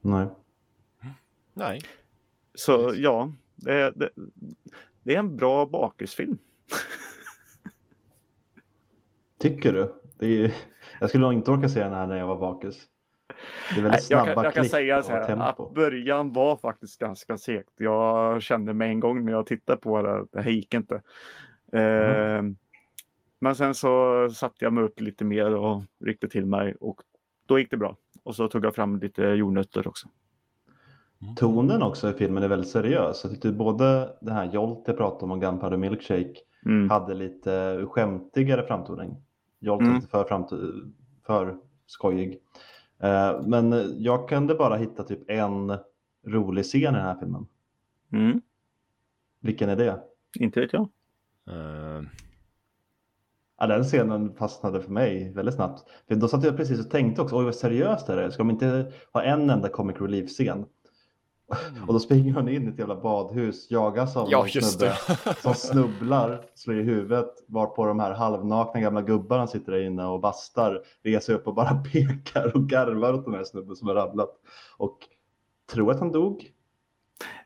Nej. 0.00 0.26
Nej. 1.52 1.80
Så 2.54 2.92
ja, 2.96 3.32
det 3.56 3.72
är, 3.72 3.92
det, 3.96 4.10
det 5.02 5.14
är 5.14 5.18
en 5.18 5.36
bra 5.36 5.66
bakisfilm. 5.66 6.38
Tycker 9.38 9.72
du? 9.72 9.94
Det 10.18 10.44
är, 10.44 10.54
jag 11.00 11.08
skulle 11.08 11.24
nog 11.24 11.32
inte 11.32 11.50
orka 11.50 11.68
se 11.68 11.80
den 11.80 11.92
här 11.92 12.06
när 12.06 12.16
jag 12.16 12.26
var 12.26 12.36
bakis. 12.36 12.88
Det 13.74 13.80
är 13.80 13.82
väldigt 13.82 14.04
snabba 14.04 14.26
jag 14.26 14.34
kan, 14.34 14.44
jag 14.44 14.54
kan 14.54 14.64
säga 14.64 15.02
så 15.02 15.12
här, 15.12 15.36
att 15.36 15.74
början 15.74 16.32
var 16.32 16.56
faktiskt 16.56 17.00
ganska 17.00 17.38
segt. 17.38 17.70
Jag 17.76 18.42
kände 18.42 18.74
med 18.74 18.88
en 18.88 19.00
gång 19.00 19.24
när 19.24 19.32
jag 19.32 19.46
tittade 19.46 19.78
på 19.78 20.02
det, 20.02 20.26
det 20.32 20.42
här 20.42 20.50
gick 20.50 20.74
inte. 20.74 20.94
Eh, 21.72 22.42
men 23.38 23.54
sen 23.54 23.74
så 23.74 24.28
satte 24.30 24.64
jag 24.64 24.72
mig 24.72 24.84
upp 24.84 25.00
lite 25.00 25.24
mer 25.24 25.54
och 25.54 25.82
ryckte 26.04 26.28
till 26.28 26.46
mig 26.46 26.74
och 26.80 27.00
då 27.46 27.58
gick 27.58 27.70
det 27.70 27.76
bra. 27.76 27.96
Och 28.22 28.36
så 28.36 28.48
tog 28.48 28.64
jag 28.64 28.74
fram 28.74 28.98
lite 28.98 29.22
jordnötter 29.22 29.88
också. 29.88 30.08
Tonen 31.36 31.82
också 31.82 32.10
i 32.10 32.12
filmen 32.12 32.42
är 32.42 32.48
väldigt 32.48 32.70
seriös. 32.70 33.20
Jag 33.24 33.32
tyckte 33.32 33.52
både 33.52 34.16
det 34.20 34.32
här 34.32 34.52
Jolt 34.52 34.82
jag 34.86 34.96
pratade 34.96 35.24
om 35.24 35.30
och 35.30 35.40
Gunpowder 35.40 35.76
Milkshake 35.76 36.34
Mm. 36.66 36.90
hade 36.90 37.14
lite 37.14 37.84
skämtigare 37.90 38.66
framtoning. 38.66 39.16
Jolt 39.60 39.82
är 39.82 39.86
Mm. 39.86 40.00
för, 40.02 40.24
framt- 40.24 40.52
för 41.26 41.56
skojig. 41.86 42.38
Eh, 42.98 43.40
Men 43.46 43.74
jag 44.02 44.28
kunde 44.28 44.54
bara 44.54 44.76
hitta 44.76 45.02
typ 45.02 45.30
en 45.30 45.76
rolig 46.26 46.64
scen 46.64 46.80
i 46.80 46.84
den 46.84 46.94
här 46.94 47.16
filmen. 47.20 47.46
Mm. 48.12 48.40
Vilken 49.40 49.68
är 49.68 49.76
det? 49.76 50.00
Inte 50.40 50.60
vet 50.60 50.72
jag. 50.72 50.88
Eh, 51.50 52.02
Ja, 53.58 53.66
den 53.66 53.84
scenen 53.84 54.34
fastnade 54.34 54.80
för 54.82 54.90
mig 54.90 55.32
väldigt 55.32 55.54
snabbt. 55.54 55.84
För 56.08 56.14
då 56.14 56.28
satt 56.28 56.44
jag 56.44 56.56
precis 56.56 56.84
och 56.84 56.90
tänkte 56.90 57.22
också, 57.22 57.36
oj 57.38 57.44
vad 57.44 57.54
seriöst 57.54 58.08
är 58.08 58.16
det 58.16 58.32
Ska 58.32 58.42
de 58.42 58.50
inte 58.50 58.92
ha 59.12 59.22
en 59.22 59.50
enda 59.50 59.68
comic 59.68 59.96
relief-scen? 60.00 60.64
Och 61.86 61.92
då 61.92 62.00
springer 62.00 62.34
hon 62.34 62.48
in 62.48 62.66
i 62.68 62.70
ett 62.70 62.78
jävla 62.78 62.96
badhus, 62.96 63.70
jagas 63.70 64.16
av 64.16 64.30
ja, 64.30 64.38
någon 64.38 64.48
snubbe 64.48 64.96
som 65.42 65.54
snubblar, 65.54 66.44
slår 66.54 66.76
i 66.80 66.82
huvudet, 66.82 67.44
varpå 67.46 67.86
de 67.86 68.00
här 68.00 68.12
halvnakna 68.12 68.80
gamla 68.80 69.02
gubbarna 69.02 69.46
sitter 69.46 69.72
där 69.72 69.80
inne 69.86 70.04
och 70.04 70.20
bastar, 70.20 70.82
reser 71.02 71.34
upp 71.34 71.46
och 71.46 71.54
bara 71.54 71.74
pekar 71.92 72.56
och 72.56 72.68
garvar 72.68 73.12
åt 73.12 73.24
den 73.24 73.34
här 73.34 73.44
snubben 73.44 73.76
som 73.76 73.88
har 73.88 73.94
ramlat. 73.94 74.30
Och 74.76 74.98
tror 75.72 75.90
att 75.90 75.98
han 75.98 76.12
dog. 76.12 76.50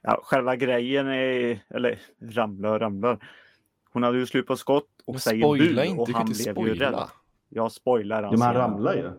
Ja, 0.02 0.20
själva 0.24 0.56
grejen 0.56 1.08
är, 1.08 1.64
eller 1.68 2.00
ramlar 2.20 2.72
och 2.72 2.80
ramlar. 2.80 3.28
Hon 3.92 4.02
hade 4.02 4.18
ju 4.18 4.26
slut 4.26 4.46
på 4.46 4.56
skott 4.56 4.88
och 5.04 5.14
Men 5.14 5.20
säger 5.20 5.42
spoila 5.42 5.82
bu 5.82 5.88
inte, 5.88 6.00
och 6.02 6.08
han 6.08 6.26
blev 6.26 6.38
ju 6.38 6.74
rädd. 6.74 6.92
spoila. 6.94 7.10
Jag 7.48 7.72
spoilar 7.72 8.22
Jo, 8.22 8.30
men 8.30 8.42
han 8.42 8.54
ramlar 8.54 8.94
ju. 8.94 9.10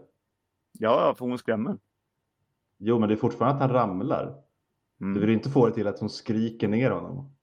Ja, 0.79 1.13
för 1.17 1.25
hon 1.25 1.37
skrämmer. 1.37 1.77
Jo, 2.77 2.99
men 2.99 3.09
det 3.09 3.15
är 3.15 3.17
fortfarande 3.17 3.55
att 3.55 3.71
han 3.71 3.79
ramlar. 3.79 4.35
Du 4.99 5.05
Mm. 5.05 5.21
vill 5.21 5.29
inte 5.29 5.49
få 5.49 5.67
det 5.67 5.73
till 5.73 5.87
att 5.87 5.99
hon 5.99 6.09
skriker 6.09 6.67
ner 6.67 6.91
honom. 6.91 7.35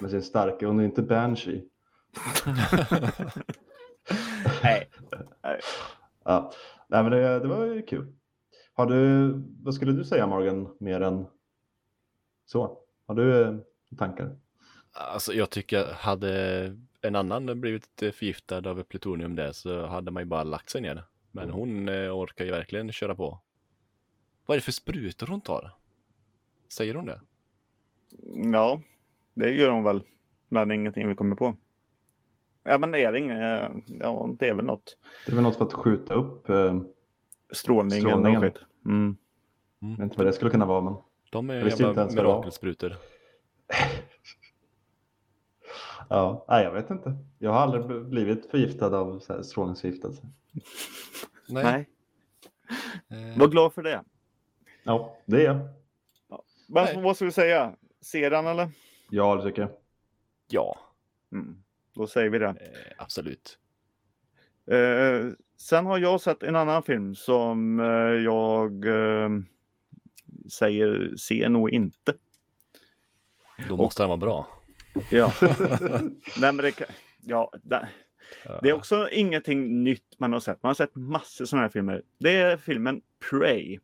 Med 0.00 0.10
sin 0.10 0.22
starka, 0.22 0.66
hon 0.66 0.80
är 0.80 0.84
inte 0.84 1.02
banshee. 1.02 1.64
Nej. 4.62 4.88
Ja. 6.24 6.52
Nej, 6.88 7.02
men 7.02 7.12
det, 7.12 7.40
det 7.40 7.48
var 7.48 7.64
ju 7.64 7.82
kul. 7.82 8.12
Har 8.74 8.86
du, 8.86 9.32
vad 9.62 9.74
skulle 9.74 9.92
du 9.92 10.04
säga 10.04 10.26
Morgan, 10.26 10.76
mer 10.80 11.00
än 11.00 11.26
så? 12.46 12.78
Har 13.06 13.14
du 13.14 13.42
eh, 13.42 13.54
tankar? 13.98 14.36
Alltså 14.92 15.32
jag 15.32 15.50
tycker 15.50 15.84
hade 15.92 16.76
en 17.00 17.16
annan 17.16 17.60
blivit 17.60 17.88
förgiftad 17.98 18.70
av 18.70 18.82
plutonium 18.82 19.36
där 19.36 19.52
så 19.52 19.86
hade 19.86 20.10
man 20.10 20.22
ju 20.22 20.26
bara 20.26 20.42
lagt 20.44 20.70
sig 20.70 20.80
ner. 20.80 21.04
Men 21.32 21.50
hon 21.50 21.88
eh, 21.88 22.18
orkar 22.18 22.44
ju 22.44 22.50
verkligen 22.50 22.92
köra 22.92 23.14
på. 23.14 23.40
Vad 24.46 24.54
är 24.54 24.58
det 24.58 24.64
för 24.64 24.72
sprutor 24.72 25.26
hon 25.26 25.40
tar? 25.40 25.72
Säger 26.68 26.94
hon 26.94 27.06
det? 27.06 27.20
Ja, 28.52 28.80
det 29.34 29.50
gör 29.50 29.70
hon 29.70 29.84
väl. 29.84 30.02
Men 30.48 30.70
ingenting 30.70 31.08
vi 31.08 31.14
kommer 31.14 31.36
på. 31.36 31.56
Ja, 32.64 32.78
men 32.78 32.90
det 32.90 33.04
är 33.04 33.16
inget. 33.16 33.70
Ja, 33.86 34.28
det 34.38 34.48
är 34.48 34.54
väl 34.54 34.64
något. 34.64 34.96
Det 35.26 35.32
är 35.32 35.36
väl 35.36 35.44
något 35.44 35.56
för 35.56 35.64
att 35.64 35.72
skjuta 35.72 36.14
upp, 36.14 36.48
eh, 36.48 36.80
Strålning 37.52 37.98
eller 37.98 38.08
Strålningen. 38.10 38.40
något 38.42 38.52
skit. 38.54 38.62
Mm. 38.86 39.16
jag 39.80 39.88
vet 39.88 40.00
inte 40.00 40.16
vad 40.16 40.26
det 40.26 40.32
skulle 40.32 40.50
kunna 40.50 40.66
vara, 40.66 40.80
men 40.80 40.94
De 41.32 41.50
är 41.50 41.80
jävla 41.80 42.04
det 42.06 42.14
mirakelsprutor. 42.14 42.96
ja, 46.08 46.44
nej, 46.48 46.64
jag 46.64 46.72
vet 46.72 46.90
inte. 46.90 47.16
Jag 47.38 47.50
har 47.52 47.60
aldrig 47.60 48.04
blivit 48.06 48.50
förgiftad 48.50 48.98
av 48.98 49.18
så 49.18 49.32
här 49.32 49.42
strålningsförgiftelse. 49.42 50.22
Nej. 51.48 51.88
Eh, 53.08 53.38
Var 53.38 53.48
glad 53.48 53.72
för 53.72 53.82
det. 53.82 54.04
Ja, 54.84 55.16
det 55.26 55.40
är 55.40 55.44
jag. 55.44 55.58
Men 56.68 56.84
Nej. 56.84 57.02
vad 57.02 57.16
ska 57.16 57.24
vi 57.24 57.32
säga? 57.32 57.76
Ser 58.00 58.30
han 58.30 58.46
eller? 58.46 58.68
Ja, 59.10 59.36
det 59.36 59.42
tycker 59.42 59.62
jag. 59.62 59.70
ja, 60.50 60.78
Mm. 61.32 61.62
Då 61.94 62.06
säger 62.06 62.30
vi 62.30 62.38
det. 62.38 62.46
eh, 62.46 62.54
absolut. 62.98 63.58
Eh, 64.70 65.30
sen 65.56 65.86
har 65.86 65.98
jag 65.98 66.20
sett 66.20 66.42
en 66.42 66.56
annan 66.56 66.82
film 66.82 67.14
som 67.14 67.80
eh, 67.80 67.86
jag 68.24 68.84
eh, 68.86 69.28
säger 70.52 71.16
se 71.16 71.48
nog 71.48 71.70
inte. 71.70 72.14
Då 73.68 73.76
måste 73.76 74.02
den 74.02 74.08
vara 74.08 74.16
bra. 74.16 74.48
Ja, 75.10 75.32
Nej, 76.40 76.52
men 76.52 76.56
det, 76.56 76.72
ja, 77.24 77.52
det, 77.62 77.88
det 78.62 78.68
är 78.68 78.72
också 78.72 79.08
ingenting 79.12 79.84
nytt 79.84 80.14
man 80.18 80.32
har 80.32 80.40
sett. 80.40 80.62
Man 80.62 80.68
har 80.70 80.74
sett 80.74 80.94
massor 80.94 81.44
sådana 81.44 81.62
här 81.62 81.70
filmer. 81.70 82.02
Det 82.18 82.36
är 82.36 82.56
filmen 82.56 83.02
Prey 83.30 83.78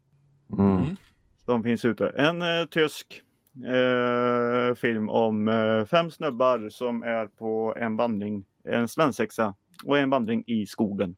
Mm 0.59 0.97
som 1.45 1.63
finns 1.63 1.85
ute. 1.85 2.09
En 2.09 2.43
eh, 2.43 2.67
tysk 2.71 3.23
eh, 3.67 4.75
film 4.75 5.09
om 5.09 5.49
eh, 5.49 5.85
fem 5.85 6.11
snubbar 6.11 6.69
som 6.69 7.03
är 7.03 7.27
på 7.27 7.75
en 7.77 7.97
vandring, 7.97 8.45
en 8.65 8.89
svensexa 8.89 9.55
och 9.85 9.99
en 9.99 10.11
vandring 10.11 10.45
i 10.47 10.67
skogen. 10.67 11.17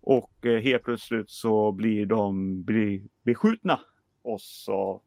Och 0.00 0.46
eh, 0.46 0.60
helt 0.60 0.82
plötsligt 0.82 1.30
så 1.30 1.72
blir 1.72 2.06
de 2.06 2.62
blir 2.62 3.02
beskjutna 3.22 3.80
och 4.22 4.40
så 4.40 5.02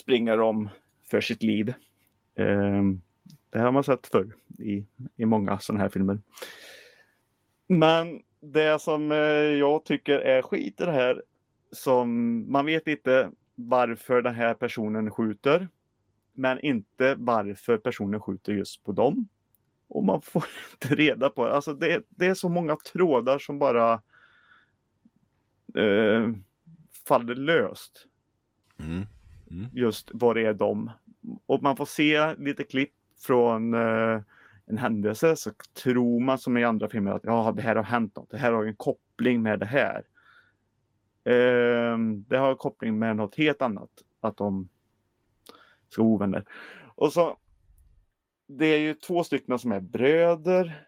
springer 0.00 0.36
de 0.36 0.68
för 1.10 1.20
sitt 1.20 1.42
liv. 1.42 1.68
Eh, 2.34 2.82
det 3.50 3.58
har 3.58 3.72
man 3.72 3.84
sett 3.84 4.06
förr 4.06 4.34
i, 4.58 4.84
i 5.16 5.24
många 5.24 5.58
sådana 5.58 5.82
här 5.82 5.88
filmer. 5.88 6.18
Men 7.66 8.22
det 8.40 8.82
som 8.82 9.12
eh, 9.12 9.18
jag 9.58 9.84
tycker 9.84 10.18
är 10.18 10.42
skit 10.42 10.80
i 10.80 10.84
det 10.84 10.92
här 10.92 11.22
som 11.72 12.44
man 12.52 12.66
vet 12.66 12.86
inte 12.86 13.30
varför 13.54 14.22
den 14.22 14.34
här 14.34 14.54
personen 14.54 15.10
skjuter. 15.10 15.68
Men 16.32 16.60
inte 16.60 17.14
varför 17.18 17.78
personen 17.78 18.20
skjuter 18.20 18.52
just 18.52 18.84
på 18.84 18.92
dem. 18.92 19.28
Och 19.88 20.04
man 20.04 20.22
får 20.22 20.44
inte 20.72 20.94
reda 20.94 21.30
på 21.30 21.46
det. 21.46 21.52
Alltså 21.52 21.74
det, 21.74 22.02
det 22.08 22.26
är 22.26 22.34
så 22.34 22.48
många 22.48 22.76
trådar 22.76 23.38
som 23.38 23.58
bara 23.58 23.92
eh, 25.74 26.28
faller 27.08 27.34
löst. 27.34 28.06
Mm. 28.78 29.06
Just 29.72 30.10
vad 30.12 30.36
det 30.36 30.46
är 30.46 30.54
de. 30.54 30.90
Och 31.46 31.62
man 31.62 31.76
får 31.76 31.86
se 31.86 32.34
lite 32.34 32.64
klipp 32.64 32.92
från 33.18 33.74
eh, 33.74 34.20
en 34.66 34.78
händelse 34.78 35.36
så 35.36 35.50
tror 35.82 36.20
man 36.20 36.38
som 36.38 36.56
i 36.56 36.64
andra 36.64 36.88
filmer 36.88 37.12
att 37.12 37.24
ja, 37.24 37.52
det 37.56 37.62
här 37.62 37.76
har 37.76 37.82
hänt 37.82 38.16
något. 38.16 38.30
Det 38.30 38.38
här 38.38 38.52
har 38.52 38.64
en 38.64 38.76
koppling 38.76 39.42
med 39.42 39.58
det 39.58 39.66
här. 39.66 40.04
Eh, 41.24 41.98
det 42.28 42.36
har 42.36 42.54
koppling 42.54 42.98
med 42.98 43.16
något 43.16 43.36
helt 43.36 43.62
annat. 43.62 43.90
Att 44.20 44.36
de 44.36 44.68
ska 45.88 46.02
vara 46.02 46.12
ovänner. 46.12 46.44
Och 46.94 47.12
så 47.12 47.36
det 48.48 48.66
är 48.66 48.78
ju 48.78 48.94
två 48.94 49.24
stycken 49.24 49.58
som 49.58 49.72
är 49.72 49.80
bröder 49.80 50.86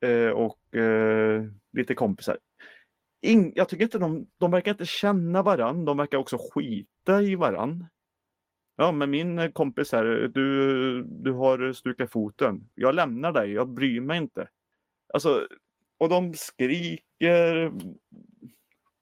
eh, 0.00 0.28
och 0.30 0.76
eh, 0.76 1.44
lite 1.72 1.94
kompisar. 1.94 2.38
In, 3.22 3.52
jag 3.54 3.68
tycker 3.68 3.84
inte 3.84 3.98
de, 3.98 4.26
de 4.38 4.50
verkar 4.50 4.70
inte 4.70 4.86
känna 4.86 5.42
varann. 5.42 5.84
De 5.84 5.96
verkar 5.96 6.18
också 6.18 6.38
skita 6.54 7.22
i 7.22 7.34
varann. 7.34 7.86
Ja, 8.76 8.92
men 8.92 9.10
min 9.10 9.52
kompis 9.52 9.92
här, 9.92 10.04
du, 10.34 11.02
du 11.02 11.32
har 11.32 11.72
stukat 11.72 12.10
foten. 12.10 12.68
Jag 12.74 12.94
lämnar 12.94 13.32
dig, 13.32 13.52
jag 13.52 13.68
bryr 13.68 14.00
mig 14.00 14.18
inte. 14.18 14.48
Alltså, 15.14 15.46
och 15.98 16.08
de 16.08 16.34
skriker 16.34 17.72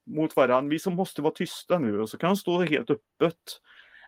mot 0.08 0.36
varandra. 0.36 0.70
Vi 0.70 0.78
som 0.78 0.94
måste 0.94 1.22
vara 1.22 1.34
tysta 1.34 1.78
nu 1.78 2.00
och 2.00 2.10
så 2.10 2.18
kan 2.18 2.28
de 2.30 2.36
stå 2.36 2.60
helt 2.62 2.90
öppet. 2.90 3.60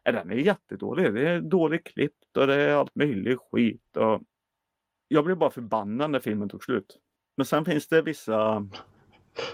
Ja, 0.04 0.12
den 0.12 0.30
är 0.30 0.34
jättedålig. 0.34 1.14
Det 1.14 1.28
är 1.28 1.40
dåligt 1.40 1.84
klippt 1.86 2.36
och 2.36 2.46
det 2.46 2.54
är 2.54 2.74
allt 2.74 2.94
möjligt 2.94 3.38
skit. 3.52 3.96
Och 3.96 4.22
jag 5.08 5.24
blev 5.24 5.36
bara 5.36 5.50
förbannad 5.50 6.10
när 6.10 6.20
filmen 6.20 6.48
tog 6.48 6.64
slut. 6.64 6.98
Men 7.36 7.46
sen 7.46 7.64
finns 7.64 7.88
det 7.88 8.02
vissa, 8.02 8.66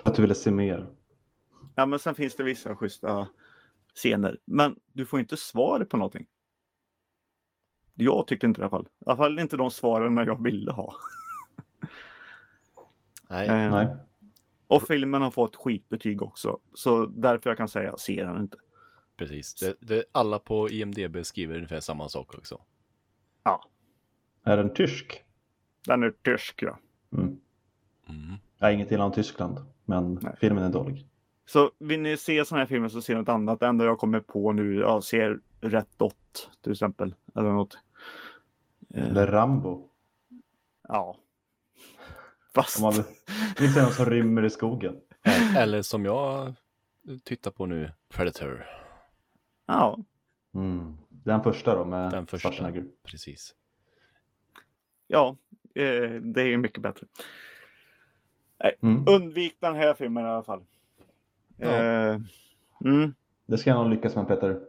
Att 0.05 0.15
du 0.15 0.23
ville 0.23 0.35
se 0.35 0.51
mer. 0.51 0.87
ja 1.75 1.87
men 1.87 1.99
sen 1.99 2.15
finns 2.15 2.37
det 2.37 2.43
vissa 2.45 2.77
schyssta 2.77 3.29
scener. 3.95 4.39
Men 4.45 4.77
du 4.93 5.07
får 5.07 5.21
inte 5.21 5.37
svar 5.37 5.85
på 5.85 5.97
någonting. 5.97 6.27
Jag 7.95 8.27
tyckte 8.27 8.47
inte 8.47 8.61
det 8.61 8.63
i 8.63 8.65
alla 8.65 8.71
fall. 8.71 8.87
I 8.87 9.05
alla 9.07 9.17
fall 9.17 9.39
inte 9.39 9.57
de 9.57 9.71
svaren 9.71 10.17
jag 10.17 10.43
ville 10.43 10.73
ha. 10.73 10.95
Nej, 13.29 13.71
Nej. 13.71 13.87
Och 14.69 14.83
filmen 14.83 15.23
har 15.23 15.31
fått 15.31 15.57
skitbetyg 15.57 16.23
också. 16.23 16.59
Så 16.75 17.07
därför 17.07 17.51
jag 17.51 17.57
kan 17.57 17.69
säga, 17.69 17.97
se 17.97 18.25
den 18.25 18.41
inte. 18.41 18.57
precis. 19.17 19.55
Det, 19.55 19.77
det, 19.81 20.05
alla 20.13 20.39
på 20.39 20.71
IMDB 20.71 21.17
skriver 21.25 21.55
ungefär 21.57 21.81
samma 21.81 22.09
sak 22.09 22.35
också. 22.39 22.61
Ja, 23.45 23.65
Är 24.43 24.57
den 24.57 24.75
tysk? 24.75 25.23
den 25.87 26.03
är 26.03 26.11
tysk 26.25 26.63
ja. 26.63 26.79
Mm. 27.13 27.27
Mm. 28.09 28.35
Jag 28.59 28.67
har 28.67 28.73
inget 28.73 28.93
illa 28.93 29.05
om 29.05 29.13
Tyskland, 29.13 29.59
men 29.85 30.15
Nej. 30.23 30.37
filmen 30.41 30.65
är 30.65 30.71
dålig. 30.71 31.07
Så 31.47 31.71
vill 31.79 32.01
ni 32.01 32.17
se 32.17 32.45
sådana 32.45 32.61
här 32.63 32.69
filmer 32.69 32.89
så 32.89 33.03
se 33.03 33.15
något 33.15 33.29
annat. 33.29 33.61
Det 33.61 33.67
enda 33.67 33.85
jag 33.85 33.99
kommer 33.99 34.21
på 34.21 34.53
nu, 34.53 34.75
ja, 34.75 35.03
ser 35.03 35.41
Rätt 35.61 35.99
Dot 35.99 36.51
till 36.63 36.73
exempel. 36.73 37.15
Eller 37.35 37.53
något. 37.53 37.79
Eller 38.95 39.27
Rambo. 39.27 39.89
ja. 40.89 41.17
Fast, 42.57 42.77
Om 42.79 42.83
man 42.83 42.93
vill, 42.93 43.05
vill 43.59 43.75
se 43.75 43.83
någon 43.83 43.93
som 43.93 44.05
rymmer 44.07 44.45
i 44.45 44.51
skogen. 44.51 45.01
Eller 45.57 45.83
som 45.83 46.05
jag 46.05 46.55
tittar 47.25 47.51
på 47.51 47.67
nu, 47.67 47.93
Predator. 48.09 48.67
ja. 49.67 49.99
Mm. 50.55 50.97
Den 51.09 51.43
första 51.43 51.75
då 51.75 51.85
med 51.85 52.11
Den 52.11 52.27
första. 52.27 52.49
Schwarzenegger. 52.49 52.85
Precis. 53.05 53.55
Ja, 55.07 55.37
eh, 55.75 56.11
det 56.11 56.43
är 56.43 56.47
ju 56.47 56.57
mycket 56.57 56.83
bättre. 56.83 57.07
Mm. 58.83 59.05
Undvik 59.09 59.57
den 59.61 59.75
här 59.75 59.95
filmen 59.95 60.25
i 60.25 60.29
alla 60.29 60.43
fall. 60.43 60.65
Ja. 61.57 61.69
Eh, 61.69 62.21
mm, 62.85 63.15
Det 63.47 63.59
ska 63.59 63.71
jag 63.71 63.81
nog 63.83 63.91
lyckas 63.91 64.17
med 64.17 64.29
Peter. 64.29 64.61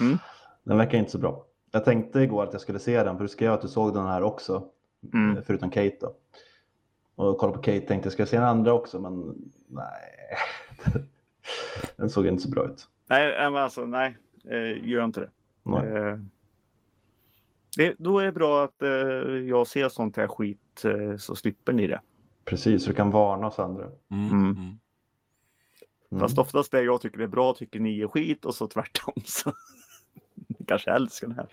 Mm. 0.00 0.18
Den 0.64 0.76
verkar 0.78 0.98
inte 0.98 1.10
så 1.10 1.18
bra. 1.18 1.46
Jag 1.70 1.84
tänkte 1.84 2.20
igår 2.20 2.42
att 2.42 2.52
jag 2.52 2.60
skulle 2.62 2.78
se 2.78 3.02
den, 3.02 3.16
för 3.16 3.24
du 3.24 3.28
skrev 3.28 3.52
att 3.52 3.62
du 3.62 3.68
såg 3.68 3.94
den 3.94 4.06
här 4.06 4.22
också. 4.22 4.68
Mm. 5.12 5.36
eh, 5.36 5.42
Förutom 5.46 5.70
Kate 5.70 5.96
då. 6.00 6.16
Och 7.14 7.38
kolla 7.38 7.52
på 7.52 7.58
Kate 7.58 7.80
tänkte 7.80 8.06
jag, 8.06 8.12
ska 8.12 8.26
se 8.26 8.36
den 8.36 8.46
andra 8.46 8.72
också? 8.72 9.00
Men 9.00 9.34
nej. 9.66 10.36
den 11.96 12.10
såg 12.10 12.26
inte 12.26 12.42
så 12.42 12.48
bra 12.50 12.64
ut. 12.66 12.88
nej, 13.08 13.50
men 13.50 13.56
alltså 13.62 13.86
nej, 13.86 14.16
eh, 14.44 14.88
gör 14.88 15.04
inte 15.04 15.20
det. 15.20 15.30
Nej. 15.62 15.86
Eh, 15.86 16.18
det. 17.76 17.94
Då 17.98 18.18
är 18.18 18.24
det 18.24 18.32
bra 18.32 18.64
att 18.64 18.82
eh, 18.82 18.88
jag 19.48 19.66
ser 19.66 19.88
sånt 19.88 20.16
här 20.16 20.28
skit 20.28 20.84
eh, 20.84 21.16
så 21.16 21.36
slipper 21.36 21.72
ni 21.72 21.86
det. 21.86 22.00
Precis, 22.44 22.82
så 22.84 22.90
du 22.90 22.96
kan 22.96 23.10
varna 23.10 23.46
oss 23.46 23.58
andra. 23.58 23.84
Mm. 24.10 24.28
Mm. 24.30 24.40
Mm. 24.50 24.78
Mm. 26.10 26.20
Fast 26.20 26.38
oftast 26.38 26.72
det 26.72 26.82
jag 26.82 27.00
tycker 27.00 27.18
är 27.20 27.26
bra 27.26 27.54
tycker 27.54 27.80
ni 27.80 28.00
är 28.00 28.08
skit 28.08 28.44
och 28.44 28.54
så 28.54 28.66
tvärtom. 28.66 29.14
Så. 29.24 29.52
Kanske 30.66 30.90
älskar 30.90 31.28
det 31.28 31.34
här. 31.34 31.46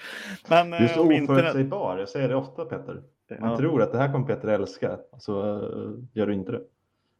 Men 0.50 0.70
Du 0.70 0.76
är 0.78 0.82
eh, 0.84 0.94
så 0.96 1.02
oförutsägbar, 1.24 1.98
jag 1.98 2.10
säger 2.10 2.30
det 2.30 2.36
ofta 2.36 2.66
Peter. 2.66 3.04
Man 3.40 3.50
Ja. 3.52 3.58
tror 3.58 3.82
att 3.82 3.92
det 3.92 3.98
här 3.98 4.12
kommer 4.12 4.26
Peter 4.28 4.48
älska, 4.48 5.00
så 5.20 5.44
uh, 5.44 6.00
gör 6.14 6.28
du 6.28 6.34
inte 6.34 6.52
det. 6.52 6.62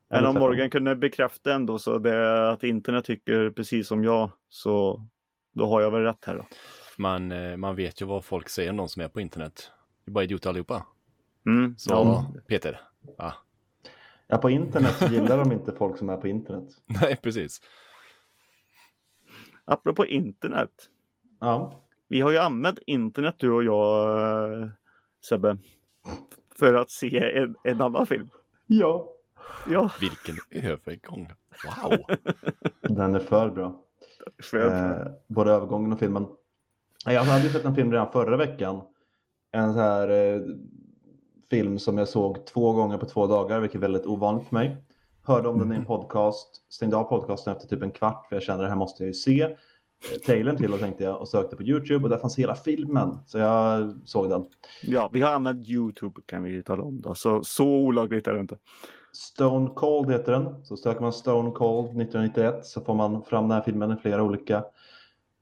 Men 0.10 0.20
Eller 0.20 0.30
om. 0.30 0.36
Morgan 0.36 0.70
kunde 0.70 0.96
bekräfta 0.96 1.54
ändå 1.54 1.80
så 1.80 1.98
det 1.98 2.52
att 2.52 2.64
internet 2.64 3.06
tycker 3.06 3.50
precis 3.50 3.88
som 3.88 4.04
jag 4.04 4.32
så 4.50 5.06
då 5.52 5.66
har 5.66 5.82
jag 5.82 5.92
väl 5.92 6.02
rätt 6.02 6.26
här 6.26 6.36
då. 6.38 6.46
Man, 6.98 7.32
eh, 7.32 7.58
man 7.58 7.76
vet 7.76 8.02
ju 8.02 8.06
vad 8.06 8.26
folk 8.26 8.50
säger 8.50 8.70
om 8.70 8.78
de 8.78 8.90
som 8.90 9.02
är 9.02 9.08
på 9.08 9.22
internet. 9.22 9.72
Det 10.06 10.10
är 10.10 10.14
bara 10.14 10.24
idioter 10.24 10.50
allihopa. 10.50 10.86
Mm. 11.46 11.76
Så 11.78 11.94
Ja. 11.94 12.26
Peter. 12.48 12.82
Ja. 13.18 13.34
Ja, 14.28 14.38
på 14.38 14.50
internet 14.50 14.96
så 15.00 15.06
gillar 15.14 15.38
de 15.38 15.52
inte 15.52 15.72
folk 15.72 15.98
som 15.98 16.10
är 16.10 16.18
på 16.18 16.28
internet. 16.28 16.70
Nej, 17.02 17.16
precis. 17.24 17.62
Apropå 19.66 20.06
internet. 20.06 20.72
Ja, 21.40 21.82
Vi 22.08 22.22
har 22.22 22.32
ju 22.32 22.38
använt 22.38 22.80
internet 22.86 23.36
du 23.38 23.52
och 23.52 23.64
jag 23.64 24.62
eh, 24.62 24.68
Sebbe. 25.30 25.58
För 26.60 26.74
att 26.74 26.92
se 26.92 27.18
en, 27.38 27.56
en 27.64 27.82
annan 27.82 28.08
film. 28.08 28.30
ja. 28.68 29.10
Ja, 29.68 29.92
Vilken 30.02 30.36
övergång. 30.52 31.32
Wow. 31.66 31.98
den 32.98 33.16
är 33.16 33.20
för 33.20 33.50
bra. 33.50 33.82
för, 34.44 34.58
Eh, 34.58 35.12
både 35.28 35.52
övergången 35.52 35.94
och 35.94 36.00
filmen. 36.00 36.28
Jag 37.06 37.24
hade 37.24 37.50
sett 37.50 37.66
en 37.66 37.76
film 37.76 37.92
redan 37.92 38.12
förra 38.12 38.38
veckan. 38.38 38.82
En 39.52 39.74
så 39.74 39.80
här 39.80 40.10
eh, 40.10 40.42
film 41.50 41.80
som 41.80 41.98
jag 41.98 42.08
såg 42.08 42.46
två 42.46 42.74
gånger 42.74 42.98
på 42.98 43.06
två 43.06 43.28
dagar, 43.28 43.60
vilket 43.60 43.76
är 43.76 43.80
väldigt 43.82 44.06
ovanligt 44.06 44.48
för 44.48 44.56
mig. 44.56 44.78
Hörde 45.24 45.48
om 45.50 45.60
den 45.60 45.72
i 45.74 45.76
en 45.76 45.86
podcast, 45.86 46.66
stängde 46.70 46.98
av 46.98 47.04
podcasten 47.04 47.54
efter 47.56 47.68
typ 47.68 47.84
en 47.84 47.92
kvart 47.92 48.26
för 48.30 48.36
jag 48.36 48.44
kände 48.44 48.64
det 48.64 48.70
här 48.70 48.76
måste 48.76 49.04
jag 49.04 49.08
ju 49.08 49.14
se. 49.14 49.56
Trailern 50.26 50.58
till 50.58 50.74
och 50.74 50.80
tänkte 50.80 51.04
jag 51.04 51.22
och 51.22 51.28
sökte 51.28 51.56
på 51.56 51.64
Youtube 51.64 52.04
och 52.04 52.10
där 52.10 52.18
fanns 52.18 52.40
hela 52.40 52.56
filmen. 52.56 53.18
Så 53.26 53.38
jag 53.38 53.94
såg 54.06 54.30
den. 54.30 54.46
ja, 54.84 55.10
vi 55.14 55.22
har 55.22 55.32
använt 55.32 55.68
Youtube 55.68 56.22
kan 56.26 56.44
vi 56.44 56.64
tala 56.64 56.84
om 56.84 57.02
då. 57.02 57.16
Så, 57.16 57.44
så 57.44 57.68
olagligt 57.68 58.28
är 58.28 58.34
det 58.34 58.40
inte. 58.40 58.58
Stone 59.14 59.70
Cold 59.76 60.12
heter 60.12 60.32
den. 60.32 60.66
Så 60.66 60.78
söker 60.78 61.02
man 61.02 61.14
Stone 61.14 61.52
Cold 61.52 61.88
1991 61.88 62.66
så 62.66 62.82
får 62.82 62.96
man 62.96 63.24
fram 63.24 63.44
den 63.44 63.52
här 63.52 63.62
filmen 63.62 63.92
i 63.92 63.96
flera 63.96 64.24
olika 64.24 64.64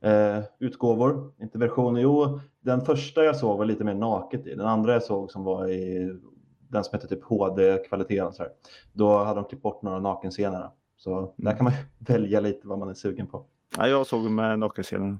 eh, 0.01 0.39
utgåvor. 0.60 1.34
Inte 1.41 1.58
versioner. 1.58 2.01
Jo, 2.01 2.39
den 2.60 2.82
första 2.82 3.24
jag 3.24 3.36
såg 3.36 3.58
var 3.58 3.66
lite 3.66 3.84
mer 3.84 3.93
naket 3.93 4.47
i. 4.47 4.55
Den 4.55 4.68
andra 4.68 4.93
jag 4.93 5.03
såg 5.03 5.32
som 5.32 5.43
var 5.43 5.68
i 5.68 6.14
den 6.70 6.84
som 6.84 6.95
heter 6.95 7.08
typ 7.08 7.24
HD-kvalitet. 7.24 8.22
och 8.22 8.34
så 8.34 8.43
här. 8.43 8.51
Då 8.93 9.18
hade 9.18 9.39
de 9.39 9.45
klippt 9.49 9.64
bort 9.64 9.82
några 9.82 9.99
nakenscener. 9.99 10.70
Så 10.97 11.34
där 11.38 11.55
kan 11.55 11.64
man 11.64 11.74
välja 11.99 12.39
lite 12.39 12.68
vad 12.68 12.80
man 12.80 12.89
är 12.89 12.93
sugen 12.93 13.28
på. 13.28 13.45
Ja, 13.78 13.88
jag 13.88 14.07
såg 14.07 14.32
med 14.32 14.59
nakenscenen. 14.59 15.19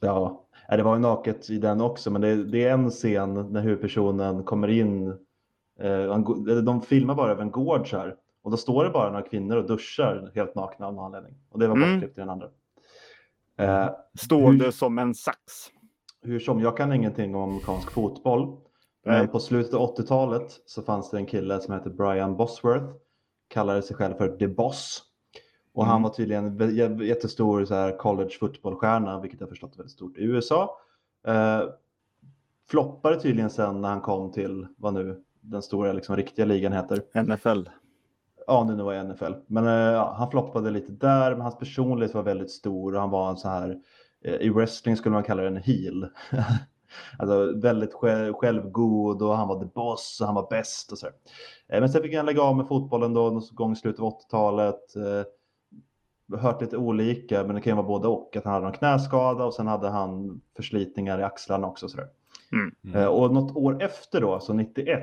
Ja, 0.00 0.44
det 0.68 0.82
var 0.82 0.94
ju 0.94 1.00
naket 1.00 1.50
i 1.50 1.58
den 1.58 1.80
också, 1.80 2.10
men 2.10 2.20
det, 2.20 2.44
det 2.44 2.64
är 2.64 2.72
en 2.72 2.90
scen 2.90 3.34
när 3.52 3.60
huvudpersonen 3.60 4.44
kommer 4.44 4.68
in. 4.68 5.08
Eh, 5.80 6.18
de 6.64 6.82
filmar 6.82 7.14
bara 7.14 7.30
över 7.30 7.42
en 7.42 7.50
gård 7.50 7.90
så 7.90 7.96
här. 7.96 8.16
Och 8.42 8.50
då 8.50 8.56
står 8.56 8.84
det 8.84 8.90
bara 8.90 9.10
några 9.10 9.22
kvinnor 9.28 9.56
och 9.56 9.66
duschar 9.66 10.32
helt 10.34 10.54
nakna 10.54 10.86
av 10.86 10.94
någon 10.94 11.04
anledning. 11.04 11.34
Och 11.50 11.58
det 11.58 11.66
var 11.68 11.76
Mm. 11.76 11.90
bortklippt 11.94 12.18
i 12.18 12.20
den 12.20 12.30
andra. 12.30 12.48
Eh, 13.58 13.90
Stående 14.18 14.64
Hur- 14.64 14.70
som 14.72 14.98
en 14.98 15.14
sax. 15.14 15.38
hur 16.22 16.38
som, 16.40 16.60
jag 16.60 16.76
kan 16.76 16.92
ingenting 16.92 17.34
om 17.34 17.42
amerikansk 17.42 17.90
fotboll. 17.90 18.46
Nej. 19.04 19.18
Men 19.18 19.28
på 19.28 19.40
slutet 19.40 19.74
av 19.74 19.80
80-talet 19.96 20.60
så 20.66 20.82
fanns 20.82 21.10
det 21.10 21.16
en 21.16 21.26
kille 21.26 21.60
som 21.60 21.74
hette 21.74 21.90
Brian 21.90 22.36
Bosworth. 22.36 22.84
Kallade 23.48 23.82
sig 23.82 23.96
själv 23.96 24.14
för 24.14 24.36
The 24.36 24.48
Boss. 24.48 25.02
Och 25.72 25.84
han 25.86 25.96
Mm. 25.96 26.02
var 26.02 26.10
tydligen 26.10 26.44
en 26.46 26.58
jä- 26.70 27.02
jättestor 27.02 27.64
så 27.64 27.74
här 27.74 27.98
college 27.98 28.30
fotbollstjärna, 28.40 29.20
vilket 29.20 29.40
jag 29.40 29.48
förstått 29.48 29.72
är 29.74 29.76
väldigt 29.78 29.92
stort 29.92 30.18
i 30.18 30.22
USA. 30.24 30.78
Eh, 31.26 31.60
floppade 32.70 33.20
tydligen 33.20 33.50
sen 33.50 33.80
när 33.80 33.88
han 33.88 34.00
kom 34.00 34.32
till 34.32 34.66
vad 34.76 34.94
nu 34.94 35.22
den 35.40 35.62
stora 35.62 35.92
liksom, 35.92 36.16
riktiga 36.16 36.44
ligan 36.46 36.72
heter. 36.72 37.22
NFL. 37.22 37.68
Ja, 38.46 38.64
nu 38.64 38.82
var 38.82 38.94
i 38.94 39.04
NFL. 39.04 39.32
Men 39.46 39.66
eh, 39.66 40.12
han 40.14 40.30
floppade 40.30 40.70
lite 40.70 40.92
där, 40.92 41.30
men 41.30 41.40
hans 41.40 41.58
personlighet 41.58 42.14
var 42.14 42.22
väldigt 42.22 42.50
stor 42.50 42.94
och 42.94 43.00
han 43.00 43.10
var 43.10 43.30
en 43.30 43.36
så 43.36 43.48
här, 43.48 43.78
eh, 44.24 44.34
i 44.34 44.50
wrestling 44.50 44.96
skulle 44.96 45.12
man 45.12 45.22
kalla 45.22 45.42
det 45.42 45.48
en 45.48 45.56
heel. 45.56 46.08
alltså 47.18 47.52
väldigt 47.56 47.94
själv, 47.94 48.32
självgod 48.34 49.22
och 49.22 49.36
han 49.36 49.48
var 49.48 49.60
the 49.60 49.66
boss 49.74 50.18
och 50.20 50.26
han 50.26 50.34
var 50.34 50.46
bäst 50.50 50.92
och 50.92 50.98
så. 50.98 51.06
Eh, 51.68 51.80
men 51.80 51.88
sen 51.88 52.02
fick 52.02 52.14
han 52.16 52.26
lägga 52.26 52.42
av 52.42 52.56
med 52.56 52.68
fotbollen 52.68 53.14
då 53.14 53.30
någon 53.30 53.42
gång 53.50 53.72
i 53.72 53.76
slutet 53.76 54.00
av 54.00 54.06
80-talet. 54.12 54.80
Hört 56.38 56.60
lite 56.60 56.76
olika, 56.76 57.44
men 57.44 57.54
det 57.54 57.60
kan 57.60 57.70
ju 57.70 57.76
vara 57.76 57.86
både 57.86 58.08
och. 58.08 58.36
Att 58.36 58.44
han 58.44 58.54
hade 58.54 58.66
en 58.66 58.72
knäskada 58.72 59.44
och 59.44 59.54
sen 59.54 59.66
hade 59.66 59.88
han 59.88 60.40
förslitningar 60.56 61.18
i 61.20 61.22
axlarna 61.22 61.66
också. 61.66 61.88
Så 61.88 61.96
där. 61.96 62.08
Mm. 62.52 62.96
Eh, 62.96 63.06
Och 63.06 63.34
något 63.34 63.56
år 63.56 63.82
efter 63.82 64.20
då, 64.20 64.40
så 64.40 64.52
91, 64.52 65.02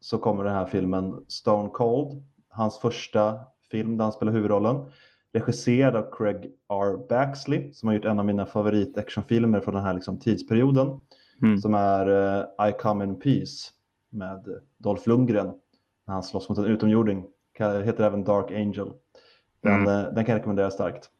så 0.00 0.18
kommer 0.18 0.44
den 0.44 0.54
här 0.54 0.66
filmen 0.66 1.24
Stone 1.28 1.68
Cold. 1.68 2.22
Hans 2.48 2.78
första 2.78 3.40
film 3.70 3.96
där 3.96 4.04
han 4.04 4.12
spelar 4.12 4.32
huvudrollen. 4.32 4.76
Regisserad 5.32 5.96
av 5.96 6.10
Craig 6.16 6.44
R. 6.68 7.06
Baxley 7.08 7.72
som 7.72 7.86
har 7.86 7.94
gjort 7.94 8.04
en 8.04 8.18
av 8.18 8.24
mina 8.24 8.46
favorit-actionfilmer 8.46 9.60
från 9.60 9.74
den 9.74 9.84
här 9.84 9.94
liksom, 9.94 10.18
tidsperioden. 10.18 11.00
Mm. 11.42 11.58
Som 11.58 11.74
är 11.74 12.06
eh, 12.60 12.68
I 12.68 12.72
Come 12.72 13.04
In 13.04 13.20
Peace 13.20 13.70
med 14.10 14.44
Dolph 14.78 15.08
Lundgren. 15.08 15.52
När 16.06 16.14
han 16.14 16.22
slåss 16.22 16.48
mot 16.48 16.58
en 16.58 16.64
utomjording. 16.64 17.24
Heter 17.58 18.04
även 18.04 18.24
Dark 18.24 18.50
Angel. 18.50 18.92
Den, 19.60 19.72
Mm. 19.82 19.88
eh, 19.88 20.12
den 20.12 20.24
kan 20.24 20.32
jag 20.32 20.38
rekommendera 20.38 20.70
starkt. 20.70 21.10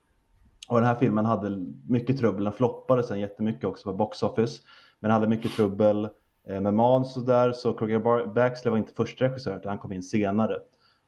Och 0.69 0.77
den 0.77 0.85
här 0.87 0.95
filmen 0.95 1.25
hade 1.27 1.67
mycket 1.89 2.19
trubbel. 2.19 2.45
Den 2.45 2.53
floppade 2.53 3.03
sen 3.03 3.21
jättemycket 3.21 3.65
också 3.65 3.91
på 3.91 3.97
box 3.97 4.23
office. 4.23 4.63
Men 5.01 5.11
hade 5.11 5.27
mycket 5.29 5.53
trubbel 5.53 6.09
eh, 6.49 6.61
med 6.61 6.75
manus 6.75 7.17
och 7.17 7.25
där. 7.27 7.53
Så 7.53 7.73
Bar- 7.73 8.35
Baxley 8.35 8.71
var 8.71 8.79
inte 8.79 8.93
första 8.95 9.25
regissör, 9.25 9.57
utan 9.57 9.69
han 9.69 9.79
kom 9.79 9.93
in 9.93 10.03
senare. 10.03 10.57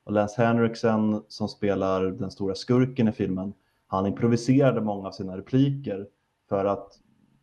Och 0.05 0.13
Lance 0.13 0.43
Henriksen 0.45 1.23
som 1.29 1.49
spelar 1.49 2.05
den 2.05 2.31
stora 2.31 2.55
skurken 2.55 3.09
i 3.09 3.13
filmen, 3.13 3.53
han 3.87 4.07
improviserade 4.07 4.81
många 4.81 5.09
av 5.09 5.13
sina 5.13 5.37
repliker 5.37 6.07
för 6.49 6.65
att 6.65 6.93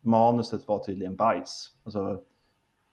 manuset 0.00 0.68
var 0.68 0.78
tydligen 0.78 1.16
bajs. 1.16 1.70
Alltså, 1.84 2.20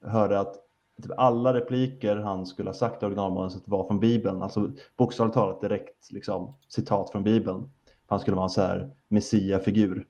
jag 0.01 0.09
hörde 0.09 0.39
att 0.39 0.55
typ 1.03 1.11
alla 1.17 1.53
repliker 1.53 2.15
han 2.15 2.45
skulle 2.45 2.69
ha 2.69 2.73
sagt 2.73 3.03
i 3.03 3.05
originalmanuset 3.05 3.67
var 3.67 3.87
från 3.87 3.99
Bibeln. 3.99 4.41
Alltså 4.41 4.71
bokstavligt 4.97 5.33
talat 5.33 5.61
direkt 5.61 6.11
liksom, 6.11 6.55
citat 6.67 7.09
från 7.09 7.23
Bibeln. 7.23 7.69
Han 8.07 8.19
skulle 8.19 8.35
vara 8.35 8.45
en 8.45 8.49
så 8.49 8.61
här 8.61 8.91
Messia-figur. 9.07 10.07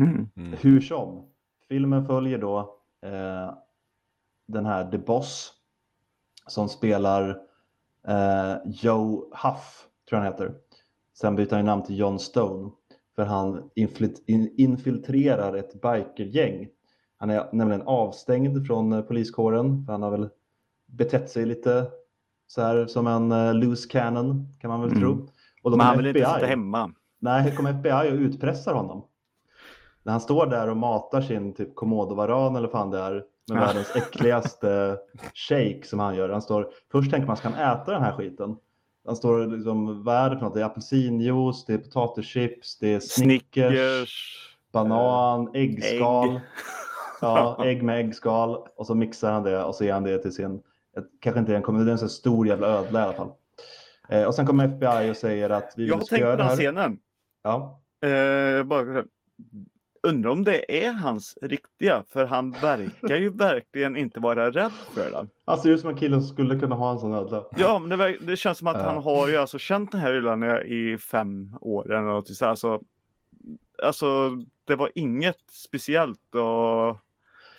Mm. 0.00 0.28
Mm. 0.36 0.52
Hur 0.60 0.80
som, 0.80 1.26
filmen 1.68 2.06
följer 2.06 2.38
då 2.38 2.58
eh, 3.02 3.54
den 4.46 4.66
här 4.66 4.90
The 4.90 4.98
Boss 4.98 5.52
som 6.46 6.68
spelar 6.68 7.28
eh, 8.08 8.54
Joe 8.66 9.24
Huff, 9.30 9.88
tror 10.08 10.18
jag 10.18 10.18
han 10.18 10.32
heter. 10.32 10.54
Sen 11.14 11.36
byter 11.36 11.54
han 11.56 11.64
namn 11.64 11.82
till 11.82 11.98
John 11.98 12.18
Stone 12.18 12.70
för 13.16 13.24
han 13.24 13.70
infil- 13.76 14.22
in- 14.26 14.54
infiltrerar 14.56 15.54
ett 15.56 15.72
bikergäng. 15.72 16.68
Han 17.22 17.30
är 17.30 17.48
nämligen 17.52 17.82
avstängd 17.82 18.66
från 18.66 18.92
eh, 18.92 19.00
poliskåren 19.02 19.84
för 19.86 19.92
han 19.92 20.02
har 20.02 20.10
väl 20.10 20.28
betett 20.86 21.30
sig 21.30 21.46
lite 21.46 21.86
så 22.46 22.62
här 22.62 22.86
som 22.86 23.06
en 23.06 23.32
eh, 23.32 23.54
loose 23.54 23.88
cannon 23.88 24.48
kan 24.60 24.70
man 24.70 24.80
väl 24.80 24.90
Mm. 24.90 25.00
tro. 25.00 25.28
Och 25.62 25.70
de 25.70 25.76
Men 25.76 25.86
han 25.86 25.96
vill 25.96 26.06
inte 26.06 26.18
sitta 26.34 26.46
hemma. 26.46 26.92
Nej, 27.20 27.42
här 27.42 27.56
kommer 27.56 27.70
FBI 27.70 28.10
och 28.12 28.20
utpressar 28.20 28.74
honom. 28.74 29.04
När 30.02 30.12
han 30.12 30.20
står 30.20 30.46
där 30.46 30.68
och 30.70 30.76
matar 30.76 31.20
sin 31.20 31.54
typ 31.54 31.74
komodovaran 31.74 32.56
eller 32.56 32.68
fan 32.68 32.90
det 32.90 32.98
är 32.98 33.12
med 33.12 33.22
Ja. 33.46 33.54
världens 33.54 33.96
äckligaste 33.96 34.98
shake 35.34 35.80
som 35.84 35.98
han 35.98 36.14
gör. 36.14 36.28
Han 36.28 36.42
står, 36.42 36.68
först 36.92 37.10
tänker 37.10 37.26
man, 37.26 37.36
ska 37.36 37.48
han 37.48 37.72
äta 37.80 37.92
den 37.92 38.02
här 38.02 38.16
skiten? 38.16 38.56
Han 39.06 39.16
står 39.16 39.46
liksom, 39.46 40.04
vad 40.04 40.16
är 40.16 40.30
det 40.30 40.36
för 40.38 40.44
något? 40.44 40.54
Det 40.54 40.60
är 40.60 40.64
apelsinjuice, 40.64 41.64
det 41.66 41.74
är 41.74 41.78
potatischips, 41.78 42.78
det 42.78 42.94
är 42.94 43.00
Snickers, 43.00 43.72
Snickers. 43.72 44.48
banan, 44.72 45.50
äggskal. 45.54 46.28
ägg. 46.28 46.40
Ja, 47.22 47.64
ägg 47.64 47.82
med 47.82 48.00
äggskal. 48.00 48.68
Och 48.76 48.86
så 48.86 48.94
mixar 48.94 49.32
han 49.32 49.42
det 49.42 49.64
och 49.64 49.74
så 49.74 49.84
ger 49.84 49.92
han 49.92 50.02
det 50.04 50.18
till 50.18 50.32
sin, 50.32 50.62
ett, 50.96 51.04
kanske 51.20 51.40
inte 51.40 51.56
en 51.56 51.62
kommun, 51.62 51.84
det 51.84 51.90
är 51.90 51.92
en 51.92 51.98
så 51.98 52.08
stor 52.08 52.46
jävla 52.46 52.66
ödla 52.68 53.00
i 53.00 53.02
alla 53.02 53.12
fall. 53.12 53.32
Eh, 54.08 54.24
och 54.24 54.34
sen 54.34 54.46
kommer 54.46 54.64
FBI 54.64 55.10
och 55.10 55.16
säger 55.16 55.50
att 55.50 55.74
vi 55.76 55.86
Jag 55.86 55.94
har 55.94 55.98
vill 55.98 56.08
tänkt 56.08 56.20
på 56.20 56.26
göra 56.26 56.36
det 56.36 56.42
den 56.42 56.46
här. 56.48 56.56
scenen. 56.56 56.98
Ja. 57.42 57.80
Eh, 58.08 58.64
bara, 58.64 59.04
undrar 60.02 60.30
om 60.30 60.44
det 60.44 60.84
är 60.86 60.92
hans 60.92 61.38
riktiga, 61.42 62.04
för 62.08 62.24
han 62.24 62.50
verkar 62.50 63.16
ju 63.16 63.28
verkligen 63.34 63.96
inte 63.96 64.20
vara 64.20 64.50
rädd 64.50 64.72
för 64.94 65.10
den. 65.10 65.28
Han 65.44 65.58
ser 65.58 65.70
ut 65.70 65.80
som 65.80 65.90
en 65.90 65.96
kille 65.96 66.20
som 66.20 66.28
skulle 66.28 66.58
kunna 66.60 66.74
ha 66.74 66.90
en 66.92 66.98
sån 66.98 67.14
ödla. 67.14 67.44
Ja, 67.56 67.78
men 67.78 67.98
det, 67.98 68.16
det 68.20 68.36
känns 68.36 68.58
som 68.58 68.66
att 68.66 68.76
Ja. 68.76 68.82
han 68.82 69.02
har 69.02 69.28
ju 69.28 69.36
alltså 69.36 69.58
känt 69.58 69.92
den 69.92 70.00
här 70.00 70.12
hyllan 70.14 70.44
i 70.66 70.98
fem 70.98 71.56
år 71.60 71.92
eller 71.92 72.00
något 72.02 72.28
så 72.28 72.46
alltså, 72.46 72.80
alltså, 73.82 74.30
det 74.64 74.76
var 74.76 74.90
inget 74.94 75.40
speciellt 75.50 76.34
och 76.34 76.96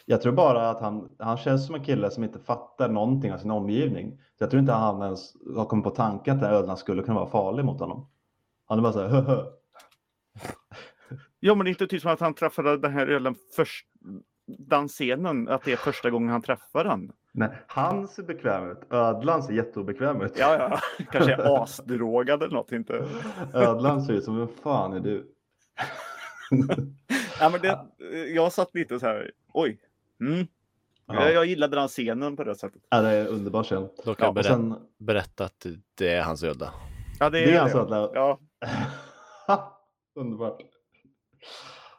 Jag 0.05 0.21
tror 0.21 0.33
bara 0.33 0.69
att 0.69 0.81
han, 0.81 1.09
han 1.19 1.37
känns 1.37 1.65
som 1.65 1.75
en 1.75 1.83
kille 1.83 2.11
som 2.11 2.23
inte 2.23 2.39
fattar 2.39 2.89
någonting 2.89 3.33
av 3.33 3.37
sin 3.37 3.51
omgivning. 3.51 4.11
Så 4.11 4.43
jag 4.43 4.49
tror 4.49 4.59
inte 4.59 4.71
han 4.73 5.01
ens 5.01 5.33
har 5.55 5.65
kommit 5.65 5.83
på 5.83 5.89
tanken 5.89 6.33
att 6.33 6.41
den 6.41 6.49
här 6.49 6.57
ödlan 6.57 6.77
skulle 6.77 7.03
kunna 7.03 7.19
vara 7.19 7.29
farlig 7.29 7.65
mot 7.65 7.79
honom. 7.79 8.09
Han 8.65 8.77
är 8.77 8.83
bara 8.83 8.93
så 8.93 9.01
här, 9.01 9.07
"Höhö." 9.07 9.43
Ja, 11.39 11.55
men 11.55 11.65
det 11.65 11.69
är 11.69 11.71
inte 11.71 11.87
typ 11.87 12.01
som 12.01 12.11
att 12.11 12.19
han 12.19 12.33
träffade 12.33 12.77
den 12.77 12.93
här 12.93 13.07
ölen 13.07 13.35
först, 13.55 13.87
den 14.57 14.87
scenen, 14.87 15.47
att 15.47 15.63
det 15.63 15.71
är 15.71 15.75
första 15.77 16.09
gången 16.09 16.29
han 16.29 16.41
träffar 16.41 16.83
den. 16.83 17.11
Nej, 17.31 17.49
han 17.67 18.07
ser 18.07 18.23
bekväm 18.23 18.71
ut. 18.71 18.79
Ödlan 18.89 19.43
ser 19.43 19.53
jätteobekväm 19.53 20.21
ut. 20.21 20.33
Ja, 20.37 20.55
ja, 20.59 20.79
kanske 21.11 21.33
är 21.33 21.63
asdrogad 21.63 22.43
eller 22.43 22.53
något, 22.53 22.71
inte. 22.71 23.07
Ödlan 23.53 24.01
ser 24.01 24.13
ut 24.13 24.23
som, 24.23 24.37
vem 24.37 24.47
fan 24.63 24.93
är 24.93 24.99
du? 24.99 25.33
Ja, 27.39 27.49
men 27.49 27.61
det, 27.61 27.85
jag 28.33 28.53
satt 28.53 28.75
lite 28.75 28.99
så 28.99 29.05
här, 29.05 29.31
oj. 29.53 29.79
Mm. 30.27 30.47
Ja. 31.05 31.13
Jag, 31.13 31.33
jag 31.33 31.45
gillade 31.45 31.75
den 31.75 31.87
scenen 31.87 32.35
på 32.35 32.43
det 32.43 32.55
sättet. 32.55 32.81
Ja, 32.89 33.01
det 33.01 33.09
är 33.09 33.27
underbar 33.27 33.63
scen. 33.63 33.89
Då 34.05 34.15
kan 34.15 34.27
Ja, 34.27 34.33
jag 34.35 34.45
sen, 34.45 34.75
berätta 34.99 35.45
att 35.45 35.65
det 35.95 36.09
är 36.13 36.21
hans 36.23 36.43
ödla. 36.43 36.73
Ja, 37.19 37.29
det 37.29 37.39
är, 37.39 37.47
det 37.47 37.53
är 37.53 37.59
hans 37.59 37.75
ödla. 37.75 38.09
Ja, 38.13 38.39
Underbart. 40.15 40.61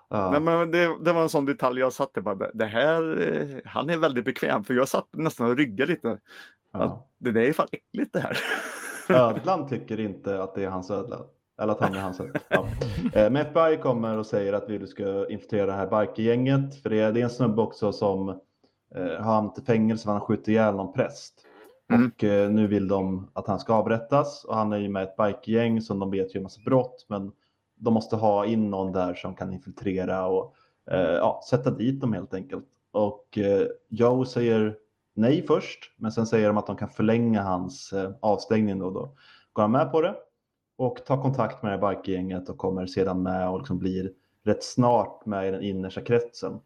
Ja. 0.09 0.31
nej, 0.31 0.41
men 0.41 0.70
det, 0.70 0.97
det 1.05 1.12
var 1.12 1.22
en 1.22 1.29
sån 1.29 1.45
detalj 1.47 1.81
jag 1.81 1.93
satt 1.93 2.14
där. 2.14 2.20
bara, 2.22 2.51
Det 2.55 2.64
här, 2.64 3.20
eh, 3.33 3.61
han 3.64 3.91
är 3.91 3.97
väldigt 3.97 4.25
bekväm, 4.25 4.64
för 4.64 4.75
jag 4.75 4.89
satt 4.89 5.09
nästan 5.12 5.51
och 5.51 5.57
ryggade 5.57 5.93
lite. 5.93 6.18
ja. 6.72 7.09
Det 7.18 7.33
där 7.33 7.41
är 7.41 7.53
fan 7.53 7.68
äckligt 7.72 8.12
det 8.12 8.20
här. 8.20 8.39
Ödlan 9.09 9.68
tycker 9.68 10.01
inte 10.01 10.43
att 10.43 10.55
det 10.55 10.64
är 10.64 10.68
hans 10.68 10.91
ödla. 10.91 11.20
Eller 11.63 11.73
att 11.73 11.81
han 11.81 11.95
är 11.95 12.01
hans 12.01 12.21
ödla. 12.21 12.41
Ja. 12.49 12.67
Eh, 13.15 13.31
Men 13.31 13.37
FBI 13.37 13.79
kommer 13.83 14.19
och 14.19 14.27
säger 14.27 14.53
att 14.53 14.69
vi 14.69 14.87
ska 14.87 15.29
infiltrera 15.29 15.67
det 15.67 15.73
här 15.73 16.07
bikergänget. 16.07 16.83
För 16.83 16.91
det 16.91 17.01
är, 17.01 17.13
det 17.13 17.21
är 17.21 17.25
en 17.25 17.31
snubbe 17.31 17.63
också 17.63 17.93
som 17.93 18.29
eh, 18.29 18.37
har 18.97 19.35
hamnat 19.35 19.59
i 19.59 19.63
fängelse 19.63 20.05
för 20.05 20.13
han 20.13 20.21
skjutit 20.21 20.49
ihjäl 20.49 20.75
någon 20.75 20.93
präst. 20.93 21.35
Mm. 21.93 22.07
Och 22.07 22.25
eh, 22.25 22.51
nu 22.51 22.67
vill 22.67 22.89
de 22.89 23.31
att 23.33 23.47
han 23.47 23.61
ska 23.61 23.75
avrättas. 23.75 24.45
Och 24.45 24.57
han 24.57 24.73
är 24.73 24.79
ju 24.79 24.89
med 24.89 25.03
i 25.03 25.07
ett 25.07 25.17
bikergäng 25.17 25.81
som 25.81 25.99
de 25.99 26.11
vet 26.11 26.35
gör 26.35 26.43
massa 26.43 26.61
brott. 26.65 27.07
Men 27.09 27.33
de 27.77 27.95
måste 27.95 28.17
ha 28.17 28.47
in 28.47 28.71
någon 28.71 28.93
där 28.93 29.15
som 29.15 29.35
kan 29.35 29.53
infiltrera 29.53 30.27
och 30.27 30.55
eh, 30.91 30.99
ja, 30.99 31.41
sätta 31.51 31.71
dit 31.71 32.01
dem 32.01 32.13
helt 32.13 32.35
enkelt. 32.35 32.65
Och 32.93 33.39
eh, 33.39 33.67
Joe 33.89 34.25
säger 34.25 34.77
nej 35.15 35.47
först, 35.47 35.79
men 35.97 36.13
sen 36.13 36.27
säger 36.27 36.49
de 36.49 36.59
att 36.59 36.67
de 36.67 36.77
kan 36.77 36.89
förlänga 36.89 37.43
hans 37.43 37.93
eh, 37.93 38.11
avstängning 38.21 38.79
då, 38.79 38.91
då. 38.91 39.17
Går 39.53 39.63
han 39.63 39.73
med 39.73 39.93
på 39.93 40.01
det 40.01 40.15
och 40.77 41.05
tar 41.07 41.22
kontakt 41.22 41.62
med 41.62 41.72
det 41.81 41.87
här 41.87 41.95
bikergänget 41.95 42.49
och 42.49 42.59
kommer 42.59 42.87
sedan 42.87 43.22
med 43.22 43.49
och 43.49 43.59
liksom 43.59 43.79
blir 43.79 44.11
rätt 44.45 44.64
snart 44.64 45.27
med 45.27 45.49
i 45.49 45.51
den 45.51 45.62
innersta 45.62 46.01
kretsen. 46.01 46.61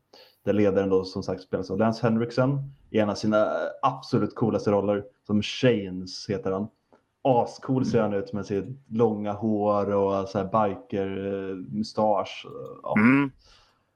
Där 0.45 0.53
ledaren 0.53 0.89
då 0.89 1.05
som 1.05 1.23
sagt 1.23 1.43
spelas 1.43 1.71
av 1.71 1.79
Lance 1.79 2.07
Henriksen 2.07 2.59
i 2.91 2.99
en 2.99 3.11
av 3.11 3.15
sina 3.15 3.49
absolut 3.83 4.35
coolaste 4.35 4.71
roller 4.71 5.05
som 5.27 5.43
Shanes 5.43 6.27
heter 6.29 6.53
han. 6.53 6.69
ascool 7.23 7.87
ser 7.87 8.03
han 8.03 8.15
ut 8.15 8.33
med 8.33 8.47
sitt 8.47 8.65
långa 8.89 9.33
hår 9.33 9.95
och 9.95 10.29
så 10.29 10.39
här 10.39 10.45
biker-mustasch. 10.45 12.47
Ja. 12.83 12.95
Mm. 12.99 13.31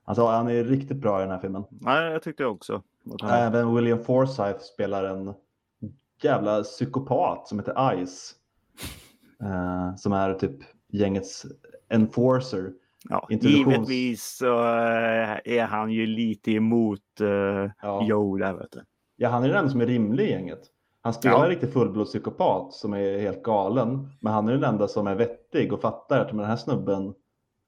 Alltså, 0.04 0.26
han 0.26 0.48
är 0.48 0.64
riktigt 0.64 0.96
bra 0.96 1.18
i 1.18 1.22
den 1.22 1.30
här 1.30 1.38
filmen. 1.38 1.64
Nej, 1.70 2.12
jag 2.12 2.22
tyckte 2.22 2.44
också. 2.46 2.82
att 3.14 3.20
han- 3.20 3.30
Även 3.30 3.74
William 3.74 3.98
Forsythe 4.04 4.58
spelar 4.58 5.04
en 5.04 5.34
jävla 6.22 6.62
psykopat 6.62 7.48
som 7.48 7.58
heter 7.58 8.06
Ice. 8.06 8.34
Eh, 9.42 9.94
som 9.96 10.12
är 10.12 10.34
typ 10.34 10.56
gängets 10.92 11.46
enforcer. 11.88 12.72
Ja, 13.08 13.26
introduktions- 13.30 13.70
givetvis 13.72 14.36
så 14.36 14.58
eh, 14.64 15.38
är 15.44 15.64
han 15.64 15.90
ju 15.90 16.06
lite 16.06 16.50
emot 16.52 17.00
uh, 17.20 17.70
Ja. 17.82 18.06
Joe 18.08 18.36
där 18.36 18.52
vet 18.54 18.72
du. 18.72 18.80
Ja, 19.16 19.28
han 19.28 19.44
är 19.44 19.48
den 19.48 19.70
som 19.70 19.80
är 19.80 19.86
rimlig 19.86 20.24
i 20.24 20.30
gänget. 20.30 20.60
Han 21.02 21.12
spelar 21.12 21.36
Ja. 21.36 21.44
en 21.44 21.50
riktig 21.50 21.72
fullblodspsykopat 21.72 22.72
som 22.72 22.92
är 22.94 23.18
helt 23.18 23.42
galen. 23.42 24.08
Men 24.20 24.32
han 24.32 24.48
är 24.48 24.52
den 24.52 24.64
enda 24.64 24.88
som 24.88 25.06
är 25.06 25.14
vettig 25.14 25.72
och 25.72 25.80
fattar 25.80 26.18
att 26.20 26.28
den 26.28 26.38
här 26.40 26.56
snubben 26.56 27.14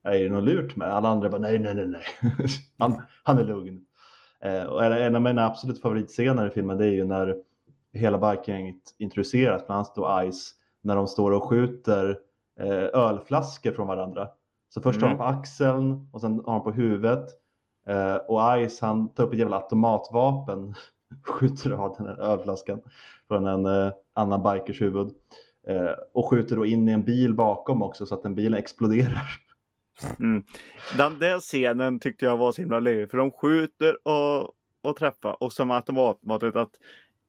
är 0.04 0.14
ju 0.14 0.28
något 0.30 0.44
lurt 0.44 0.76
med. 0.76 0.88
Alla 0.88 1.08
andra 1.08 1.28
bara 1.30 1.40
nej, 1.40 1.58
nej, 1.58 1.74
nej, 1.74 1.86
nej. 1.86 2.02
han, 2.78 3.02
han 3.22 3.38
är 3.38 3.44
lugn. 3.44 3.84
Eh, 4.40 4.64
och 4.64 4.84
en- 4.84 5.16
av 5.16 5.22
mina 5.22 5.46
absolut 5.46 5.80
favoritscener 5.82 6.46
i 6.46 6.50
filmen 6.50 6.78
det 6.78 6.84
är 6.86 6.90
ju 6.92 7.04
när 7.04 7.36
hela 7.92 8.18
bikegänget 8.34 8.82
introduceras, 8.98 9.66
bland 9.66 9.76
annat 9.78 9.94
då 9.94 10.30
Ice, 10.32 10.54
när 10.84 10.96
de 10.96 11.06
står 11.08 11.30
och 11.30 11.44
skjuter 11.44 12.18
eh, 12.60 13.00
ölflaskor 13.00 13.72
från 13.72 13.86
varandra. 13.86 14.28
Så 14.68 14.80
först 14.80 15.00
har 15.00 15.08
Mm. 15.08 15.18
de 15.18 15.24
på 15.24 15.30
axeln 15.38 16.08
och 16.12 16.20
sen 16.20 16.42
har 16.46 16.52
de 16.52 16.62
på 16.64 16.72
huvudet. 16.72 17.28
Eh, 17.88 18.14
och 18.16 18.40
Ice 18.68 18.80
han 18.80 19.08
tar 19.08 19.24
upp 19.24 19.32
ett 19.32 19.38
jävla 19.38 19.56
automatvapen 19.56 20.74
skjuter 21.26 21.70
av 21.70 21.94
den 21.98 22.06
här 22.06 22.20
ölflaskan 22.20 22.80
från 23.28 23.46
en 23.46 23.66
eh, 23.66 23.92
annan 24.14 24.42
bikers 24.42 24.80
huvud. 24.80 25.14
Eh, 25.66 25.90
och 26.14 26.30
skjuter 26.30 26.56
då 26.56 26.66
in 26.66 26.88
i 26.88 26.92
en 26.92 27.02
bil 27.04 27.34
bakom 27.34 27.82
också 27.82 28.06
så 28.06 28.14
att 28.14 28.22
den 28.22 28.34
bilen 28.34 28.58
exploderar. 28.58 29.28
Den 30.96 31.18
där 31.18 31.40
scenen 31.40 32.00
tyckte 32.00 32.24
jag 32.24 32.36
var 32.36 32.52
så 32.52 32.62
himla 32.62 32.80
löjlig 32.80 33.10
för 33.10 33.18
de 33.18 33.30
skjuter 33.30 34.08
och, 34.08 34.52
och 34.82 34.96
träffar 34.96 35.42
och 35.42 35.52
som 35.52 35.70
automatmatet 35.70 36.56
att 36.56 36.70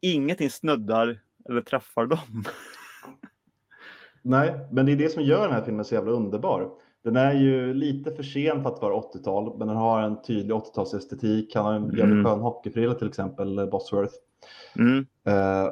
ingenting 0.02 0.50
snuddar 0.50 1.20
eller 1.50 1.62
träffar 1.62 2.06
dem. 2.06 2.20
Nej, 4.28 4.54
men 4.72 4.86
det 4.86 4.92
är 4.92 4.96
det 4.96 5.10
som 5.10 5.24
gör 5.24 5.42
den 5.42 5.52
här 5.52 5.62
filmen 5.62 5.86
så 5.86 5.96
jävla 5.96 6.12
underbar. 6.12 6.70
Den 7.04 7.16
är 7.16 7.34
ju 7.34 7.74
lite 7.74 8.12
för 8.12 8.24
sen 8.24 8.64
för 8.64 8.70
att 8.70 8.82
vara 8.82 8.96
80-tal, 8.96 9.58
men 9.58 9.68
den 9.68 9.78
har 9.78 10.02
en 10.02 10.22
tydlig 10.22 10.56
80-talsestetik. 10.56 11.52
Han 11.56 11.66
har 11.66 11.74
en 11.74 11.84
jävligt 11.84 12.04
Mm. 12.04 12.26
skön 12.26 12.40
hockeyfrilla 12.40 12.94
till 12.94 13.08
exempel, 13.08 13.60
eh, 13.60 13.66
Bosworth. 13.66 14.14
Mm. 14.80 15.06
Eh, 15.28 15.70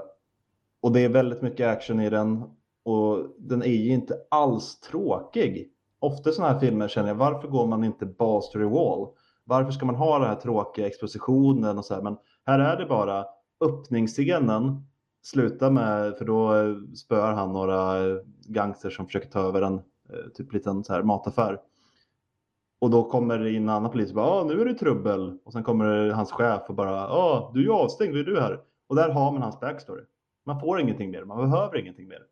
och 0.82 0.92
det 0.92 1.00
är 1.06 1.10
väldigt 1.10 1.42
mycket 1.42 1.68
action 1.68 2.00
i 2.00 2.10
den 2.10 2.44
och 2.86 3.18
den 3.38 3.62
är 3.62 3.68
ju 3.68 3.94
inte 3.94 4.18
alls 4.30 4.80
tråkig. 4.80 5.70
Ofta 6.00 6.30
i 6.30 6.34
sådana 6.34 6.54
här 6.54 6.60
filmer 6.60 6.88
känner 6.88 7.08
jag, 7.08 7.16
varför 7.16 7.48
går 7.48 7.68
man 7.68 7.84
inte 7.84 8.06
balls 8.06 8.50
to 8.50 8.60
the 8.60 8.66
wall? 8.66 9.08
Varför 9.44 9.72
ska 9.72 9.86
man 9.86 9.96
ha 9.96 10.20
den 10.20 10.28
här 10.28 10.36
tråkiga 10.36 10.88
expositionen 10.88 11.78
och 11.78 11.86
så 11.86 11.94
här? 11.94 12.02
Men 12.02 12.18
här 12.46 12.60
är 12.60 12.78
det 12.78 12.86
bara 12.86 13.26
öppningsscenen 13.66 14.82
slutar 15.24 15.72
med, 15.72 16.18
för 16.18 16.26
då 16.26 16.56
eh, 16.56 16.76
spöar 16.96 17.34
han 17.34 17.54
några 17.54 17.96
gangsters 18.46 18.96
som 18.96 19.06
försöker 19.06 19.30
ta 19.30 19.40
över 19.40 19.62
en 19.62 19.74
eh, 20.10 20.30
typ 20.34 20.54
liten 20.54 20.84
så 20.84 20.94
här 20.94 21.04
mataffär. 21.04 21.60
Och 22.80 22.90
då 22.90 23.04
kommer 23.04 23.40
det 23.40 23.52
in 23.52 23.64
en 23.64 23.70
annan 23.70 23.92
polis 23.92 24.10
och 24.10 24.16
bara, 24.16 24.30
ah, 24.30 24.44
nu 24.44 24.62
är 24.62 24.66
det 24.66 24.74
trubbel. 24.74 25.38
Och 25.44 25.54
sen 25.54 25.64
kommer 25.64 26.10
hans 26.10 26.32
chef 26.32 26.62
och 26.68 26.76
bara, 26.76 26.92
ja, 26.92 27.52
du 27.54 27.60
är 27.60 27.64
ju 27.64 27.72
avstängd, 27.72 28.12
vad 28.12 28.20
är 28.20 28.26
du 28.26 28.40
här? 28.40 28.60
Och 28.88 28.96
där 28.96 29.10
har 29.10 29.32
man 29.32 29.42
hans 29.42 29.60
backstory. 29.60 30.04
Man 30.46 30.60
får 30.60 30.80
ingenting 30.80 31.12
mer, 31.12 31.24
man 31.24 31.50
behöver 31.50 31.78
ingenting 31.78 32.08
mer. 32.08 32.26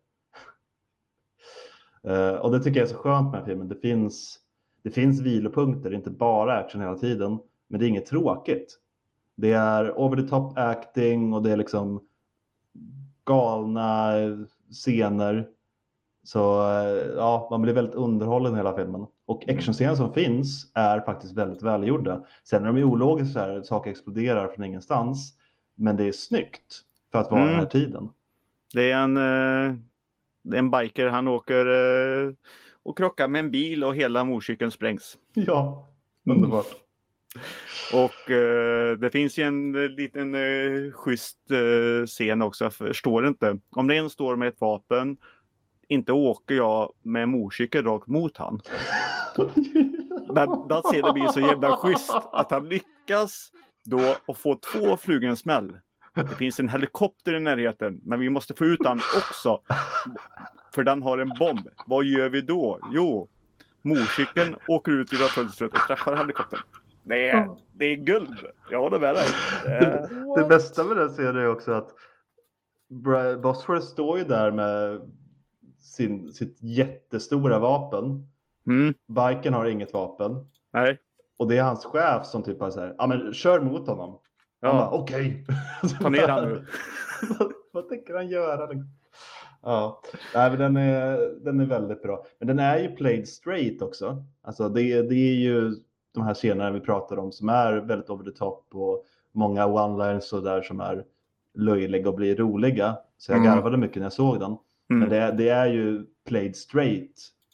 uh, 2.07 2.35
och 2.41 2.51
det 2.51 2.59
tycker 2.59 2.79
jag 2.79 2.89
är 2.89 2.93
så 2.93 2.97
skönt 2.97 3.31
med 3.31 3.33
den 3.33 3.39
här 3.39 3.45
filmen. 3.45 3.67
Det 3.67 3.75
finns, 3.75 4.39
det 4.83 4.91
finns 4.91 5.21
vilopunkter, 5.21 5.89
det 5.89 5.95
är 5.95 5.97
inte 5.97 6.11
bara 6.11 6.57
action 6.57 6.81
hela 6.81 6.95
tiden. 6.95 7.39
Men 7.67 7.79
det 7.79 7.85
är 7.85 7.89
inget 7.89 8.05
tråkigt. 8.05 8.79
Det 9.35 9.53
är 9.53 9.99
over 9.99 10.21
the 10.21 10.27
top 10.27 10.57
acting 10.57 11.33
och 11.33 11.43
det 11.43 11.51
är 11.51 11.57
liksom 11.57 12.07
galna 13.25 14.11
scener. 14.71 15.47
Så 16.23 16.61
eh, 16.69 17.15
ja, 17.15 17.47
man 17.51 17.61
blir 17.61 17.73
väldigt 17.73 17.95
underhållen 17.95 18.53
i 18.53 18.57
hela 18.57 18.75
filmen. 18.75 19.05
Och 19.25 19.49
actionscener 19.49 19.95
som 19.95 20.13
finns 20.13 20.71
är 20.75 20.99
faktiskt 20.99 21.37
väldigt 21.37 21.63
välgjorda. 21.63 22.23
Sen 22.43 22.63
är 22.63 22.67
de 22.67 22.77
ju 22.77 22.83
ologiska, 22.83 23.33
så 23.33 23.39
här, 23.39 23.61
saker 23.61 23.91
exploderar 23.91 24.47
från 24.47 24.65
ingenstans. 24.65 25.33
Men 25.75 25.97
det 25.97 26.03
är 26.03 26.11
snyggt 26.11 26.81
för 27.11 27.19
att 27.19 27.31
vara 27.31 27.41
Mm. 27.41 27.51
den 27.53 27.59
här 27.63 27.69
tiden. 27.69 28.09
Det 28.73 28.91
är 28.91 28.97
en, 28.97 29.17
eh, 29.17 29.75
en 30.57 30.71
biker, 30.71 31.07
han 31.07 31.27
åker 31.27 31.65
eh, 31.65 32.33
och 32.83 32.97
krockar 32.97 33.27
med 33.27 33.39
en 33.39 33.51
bil 33.51 33.83
och 33.83 33.95
hela 33.95 34.23
motorcykeln 34.23 34.71
sprängs. 34.71 35.17
Ja, 35.33 35.87
underbart. 36.29 36.65
Och 37.93 38.31
eh, 38.31 38.97
det 38.97 39.09
finns 39.09 39.37
ju 39.37 39.43
en 39.43 39.75
eh, 39.75 39.89
liten 39.89 40.35
eh, 40.35 40.91
schysst 40.91 41.37
eh, 41.51 42.05
scen 42.05 42.41
också, 42.41 42.63
jag 42.65 42.73
förstår 42.73 43.27
inte. 43.27 43.59
Om 43.69 43.87
det 43.87 43.95
en 43.95 44.09
står 44.09 44.35
med 44.35 44.47
ett 44.47 44.61
vapen, 44.61 45.17
inte 45.87 46.13
åker 46.13 46.55
jag 46.55 46.93
med 47.01 47.29
motorcykel 47.29 47.83
rakt 47.83 48.07
mot 48.07 48.37
han. 48.37 48.61
Men 50.33 50.67
den 50.67 50.81
scenen 50.81 51.13
blir 51.13 51.27
så 51.27 51.39
jävla 51.39 51.77
schysst 51.77 52.11
att 52.31 52.51
han 52.51 52.69
lyckas 52.69 53.51
då 53.85 54.15
att 54.27 54.37
få 54.37 54.55
två 54.55 54.97
flugor 54.97 55.35
smäll. 55.35 55.77
Det 56.15 56.35
finns 56.35 56.59
en 56.59 56.69
helikopter 56.69 57.33
i 57.33 57.39
närheten, 57.39 58.01
men 58.03 58.19
vi 58.19 58.29
måste 58.29 58.53
få 58.53 58.65
ut 58.65 58.79
den 58.79 58.97
också. 59.17 59.61
För 60.75 60.83
den 60.83 61.01
har 61.01 61.17
en 61.17 61.31
bomb. 61.39 61.67
Vad 61.85 62.05
gör 62.05 62.29
vi 62.29 62.41
då? 62.41 62.79
Jo, 62.91 63.29
motorcykeln 63.81 64.55
åker 64.67 64.91
ut 64.91 65.13
genom 65.13 65.27
fönstret 65.27 65.73
och 65.73 65.79
träffar 65.87 66.15
helikoptern. 66.15 66.59
Det 67.03 67.29
är, 67.29 67.49
det 67.73 67.85
är 67.85 67.95
guld. 67.95 68.37
Jag 68.71 68.79
håller 68.79 68.99
med 68.99 69.15
dig. 69.15 69.25
Eh, 69.67 70.35
Det 70.35 70.47
bästa 70.49 70.83
med 70.83 70.97
den 70.97 71.09
scenen 71.09 71.35
är 71.35 71.47
också 71.49 71.71
att 71.71 71.89
Bosworth 73.41 73.85
står 73.85 74.17
ju 74.17 74.23
där 74.23 74.51
med 74.51 75.01
sin, 75.79 76.33
sitt 76.33 76.57
jättestora 76.61 77.59
vapen. 77.59 78.27
Mm, 78.67 78.93
Biken 79.07 79.53
har 79.53 79.65
inget 79.65 79.93
vapen. 79.93 80.49
nej. 80.73 80.97
Och 81.37 81.47
det 81.47 81.57
är 81.57 81.63
hans 81.63 81.85
chef 81.85 82.25
som 82.25 82.43
typ 82.43 82.59
bara 82.59 82.71
säger, 82.71 82.95
ja 82.97 83.07
men 83.07 83.33
kör 83.33 83.59
mot 83.59 83.87
honom. 83.87 84.19
Ja, 84.59 84.89
okej. 84.93 85.45
ta 86.01 86.09
ner 86.09 86.27
han 86.27 86.49
nu. 86.49 86.65
vad, 87.39 87.51
vad 87.73 87.89
tänker 87.89 88.13
han 88.13 88.29
göra? 88.29 88.69
Ja, 89.61 90.01
Nej, 90.35 90.49
men 90.49 90.59
den, 90.59 90.77
är, 90.77 91.17
den 91.45 91.59
är 91.59 91.65
väldigt 91.65 92.03
bra. 92.03 92.25
Men 92.39 92.47
den 92.47 92.59
är 92.59 92.77
ju 92.79 92.95
played 92.95 93.27
straight 93.27 93.81
också. 93.81 94.25
Alltså 94.41 94.69
det, 94.69 95.01
det 95.01 95.15
är 95.15 95.35
ju 95.35 95.75
de 96.13 96.23
här 96.23 96.33
scenerna 96.33 96.71
vi 96.71 96.79
pratar 96.79 97.17
om 97.19 97.31
som 97.31 97.49
är 97.49 97.73
väldigt 97.73 98.09
over 98.09 98.23
the 98.23 98.37
top 98.37 98.65
och 98.73 99.05
många 99.31 99.65
one-liners 99.67 100.33
och 100.33 100.43
där 100.43 100.61
som 100.61 100.79
är 100.79 101.05
löjliga 101.57 102.09
och 102.09 102.15
blir 102.15 102.35
roliga. 102.35 102.97
Så 103.17 103.31
jag 103.31 103.39
Mm. 103.39 103.51
garvade 103.55 103.77
mycket 103.77 103.95
när 103.97 104.03
jag 104.05 104.13
såg 104.13 104.39
den. 104.39 104.57
Men 104.89 104.97
Mm. 105.03 105.09
det, 105.09 105.31
det 105.43 105.49
är 105.49 105.65
ju 105.67 106.05
played 106.27 106.55
straight. 106.55 107.11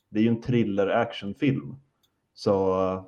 Det 0.09 0.19
är 0.19 0.23
ju 0.23 0.29
en 0.29 0.41
thriller 0.41 0.87
actionfilm. 0.87 1.75
Så 2.33 2.81
eh, 2.93 3.03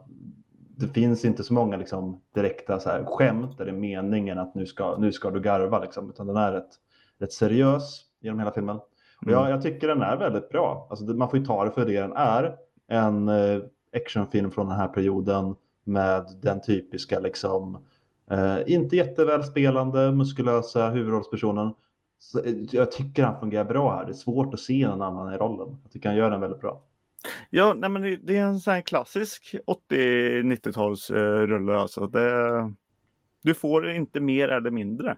det 0.77 0.87
finns 0.87 1.25
inte 1.25 1.43
så 1.43 1.53
många 1.53 1.77
liksom, 1.77 2.21
direkta 2.35 2.79
så 2.79 2.89
här, 2.89 3.03
skämt 3.05 3.57
där 3.57 3.65
det 3.65 3.71
är 3.71 3.75
meningen 3.75 4.39
att 4.39 4.55
nu 4.55 4.65
ska, 4.65 4.97
nu 4.97 5.11
ska 5.11 5.31
du 5.31 5.39
garva. 5.41 5.79
Liksom, 5.79 6.09
utan 6.09 6.27
den 6.27 6.37
är 6.37 6.51
rätt, 6.51 6.69
rätt 7.19 7.33
seriös 7.33 8.01
genom 8.21 8.39
hela 8.39 8.51
filmen. 8.51 8.75
Och 9.21 9.27
Mm. 9.27 9.33
jag, 9.39 9.49
jag 9.51 9.61
tycker 9.61 9.87
den 9.87 10.01
är 10.01 10.17
väldigt 10.17 10.49
bra. 10.49 10.87
Alltså, 10.89 11.05
man 11.05 11.29
får 11.29 11.39
ju 11.39 11.45
ta 11.45 11.65
det 11.65 11.71
för 11.71 11.85
det 11.85 12.01
den 12.01 12.13
är. 12.13 12.55
En 12.87 13.29
eh, 13.29 13.59
actionfilm 13.95 14.51
från 14.51 14.67
den 14.67 14.77
här 14.77 14.87
perioden 14.87 15.55
med 15.83 16.25
den 16.41 16.61
typiska, 16.61 17.19
liksom, 17.19 17.85
eh, 18.31 18.57
inte 18.67 18.95
jättevälspelande, 18.95 20.11
muskulösa 20.11 20.89
huvudrollspersonen. 20.89 21.73
Så, 22.19 22.43
eh, 22.43 22.55
jag 22.71 22.91
tycker 22.91 23.23
han 23.23 23.39
fungerar 23.39 23.65
bra 23.65 23.95
här. 23.95 24.05
Det 24.05 24.11
är 24.11 24.13
svårt 24.13 24.53
att 24.53 24.59
se 24.59 24.87
någon 24.87 25.01
annan 25.01 25.33
i 25.33 25.37
rollen. 25.37 25.77
Jag 25.83 25.91
tycker 25.91 26.09
han 26.09 26.17
gör 26.17 26.29
den 26.29 26.41
väldigt 26.41 26.61
bra. 26.61 26.81
Ja, 27.49 27.73
nej, 27.73 27.89
men 27.89 28.01
det, 28.01 28.37
är 28.37 28.43
en 28.43 28.59
sån 28.59 28.73
här 28.73 28.81
klassisk 28.81 29.55
80-90-tals 29.67 31.11
eh. 31.11 31.81
Alltså. 31.81 32.07
Det, 32.07 32.73
du 33.41 33.53
får 33.53 33.91
inte 33.91 34.19
mer 34.19 34.49
eller 34.49 34.71
mindre. 34.71 35.17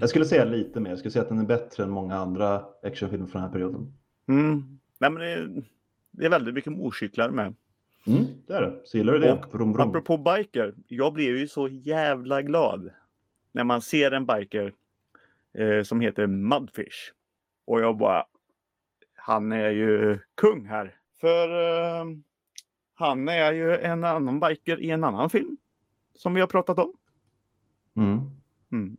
Jag 0.00 0.08
skulle 0.08 0.24
säga 0.24 0.44
lite 0.44 0.80
mer. 0.80 0.90
Jag 0.90 0.98
skulle 0.98 1.12
säga 1.12 1.22
att 1.22 1.28
den 1.28 1.38
är 1.38 1.44
bättre 1.44 1.84
än 1.84 1.90
många 1.90 2.16
andra 2.16 2.64
actionfilmer 2.82 3.26
från 3.26 3.42
den 3.42 3.50
här 3.50 3.52
perioden. 3.52 3.94
Mm. 4.28 4.78
Nej, 4.98 5.10
men 5.10 5.22
det, 5.22 5.62
det 6.10 6.24
är 6.26 6.30
väldigt 6.30 6.54
mycket 6.54 6.72
motorcyklar 6.72 7.30
med. 7.30 7.54
Mm, 8.06 8.24
det 8.46 8.54
är 8.54 8.62
det. 8.62 8.80
Så 8.84 8.96
gillar 8.96 9.12
du 9.12 9.18
det? 9.18 9.32
Och 9.32 9.50
Brum, 9.52 9.72
brum. 9.72 9.88
Apropå 9.88 10.16
biker, 10.18 10.74
jag 10.88 11.12
blev 11.12 11.36
ju 11.36 11.48
så 11.48 11.68
jävla 11.68 12.42
glad 12.42 12.90
när 13.52 13.64
man 13.64 13.82
ser 13.82 14.10
en 14.10 14.26
biker 14.26 14.72
eh, 15.54 15.82
som 15.82 16.00
heter 16.00 16.26
Mudfish. 16.26 17.12
Och 17.64 17.80
jag 17.80 17.96
bara, 17.96 18.26
han 19.14 19.52
är 19.52 19.70
ju 19.70 20.18
kung 20.34 20.66
här. 20.66 20.94
För 21.20 21.48
eh, 21.48 22.04
han 22.94 23.28
är 23.28 23.52
ju 23.52 23.76
en 23.76 24.04
annan 24.04 24.40
biker 24.40 24.80
i 24.80 24.90
en 24.90 25.04
annan 25.04 25.30
film 25.30 25.56
som 26.14 26.34
vi 26.34 26.40
har 26.40 26.48
pratat 26.48 26.78
om. 26.78 26.92
Mm. 27.96 28.20
Mm. 28.72 28.96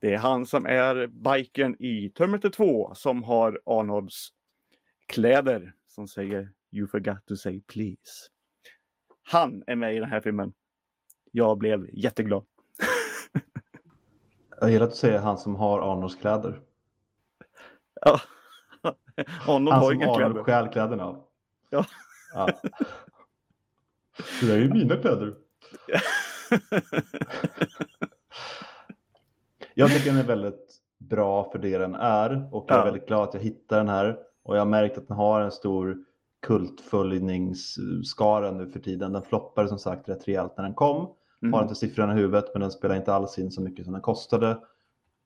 Det 0.00 0.14
är 0.14 0.18
han 0.18 0.46
som 0.46 0.66
är 0.66 1.06
biken 1.06 1.82
i 1.82 2.10
Terminator 2.10 2.50
2 2.50 2.94
som 2.94 3.22
har 3.22 3.60
Arnolds 3.66 4.28
kläder 5.06 5.74
som 5.88 6.08
säger 6.08 6.50
You 6.72 6.86
forgot 6.86 7.26
to 7.26 7.36
say 7.36 7.60
please. 7.60 8.28
Han 9.22 9.64
är 9.66 9.76
med 9.76 9.96
i 9.96 9.98
den 9.98 10.08
här 10.08 10.20
filmen. 10.20 10.52
Jag 11.32 11.58
blev 11.58 11.88
jätteglad. 11.92 12.44
Jag 14.60 14.70
gillar 14.70 14.84
att 14.86 14.90
du 14.92 14.96
säger 14.96 15.18
han 15.18 15.38
som 15.38 15.54
har 15.56 15.92
Arnolds 15.92 16.16
kläder. 16.16 16.60
Ja. 18.00 18.20
Arnold 19.46 19.68
Han 19.72 19.82
har 19.82 19.90
som 19.90 19.92
inga 20.02 20.14
kläder. 20.16 20.42
stjäl 20.42 20.68
kläderna 20.68 21.04
av. 21.04 21.24
Ja. 21.70 21.84
ja. 22.34 22.48
Det 24.40 24.46
där 24.46 24.54
är 24.54 24.58
ju 24.58 24.68
mina 24.68 24.96
kläder. 24.96 25.34
Jag 29.74 29.90
tycker 29.90 30.10
den 30.10 30.18
är 30.20 30.24
väldigt 30.26 30.76
bra 30.98 31.50
för 31.52 31.58
det 31.58 31.78
den 31.78 31.94
är 31.94 32.48
och 32.54 32.64
jag 32.68 32.74
är 32.76 32.80
Ja. 32.80 32.84
väldigt 32.84 33.06
glad 33.06 33.28
att 33.28 33.34
jag 33.34 33.40
hittade 33.40 33.80
den 33.80 33.88
här. 33.88 34.18
Och 34.42 34.56
jag 34.56 34.60
har 34.60 34.66
märkt 34.66 34.98
att 34.98 35.08
den 35.08 35.16
har 35.16 35.40
en 35.40 35.52
stor 35.52 36.04
kultföljningsskara 36.42 38.50
nu 38.50 38.70
för 38.70 38.80
tiden. 38.80 39.12
Den 39.12 39.22
floppade 39.22 39.68
som 39.68 39.78
sagt 39.78 40.08
rätt 40.08 40.28
rejält 40.28 40.56
när 40.56 40.64
den 40.64 40.74
kom. 40.74 41.14
Mm. 41.42 41.52
Har 41.52 41.62
inte 41.62 41.74
siffrorna 41.74 42.12
i 42.12 42.16
huvudet 42.16 42.44
men 42.54 42.60
den 42.60 42.70
spelar 42.70 42.96
inte 42.96 43.14
alls 43.14 43.38
in 43.38 43.50
så 43.50 43.62
mycket 43.62 43.84
som 43.84 43.92
den 43.92 44.02
kostade. 44.02 44.58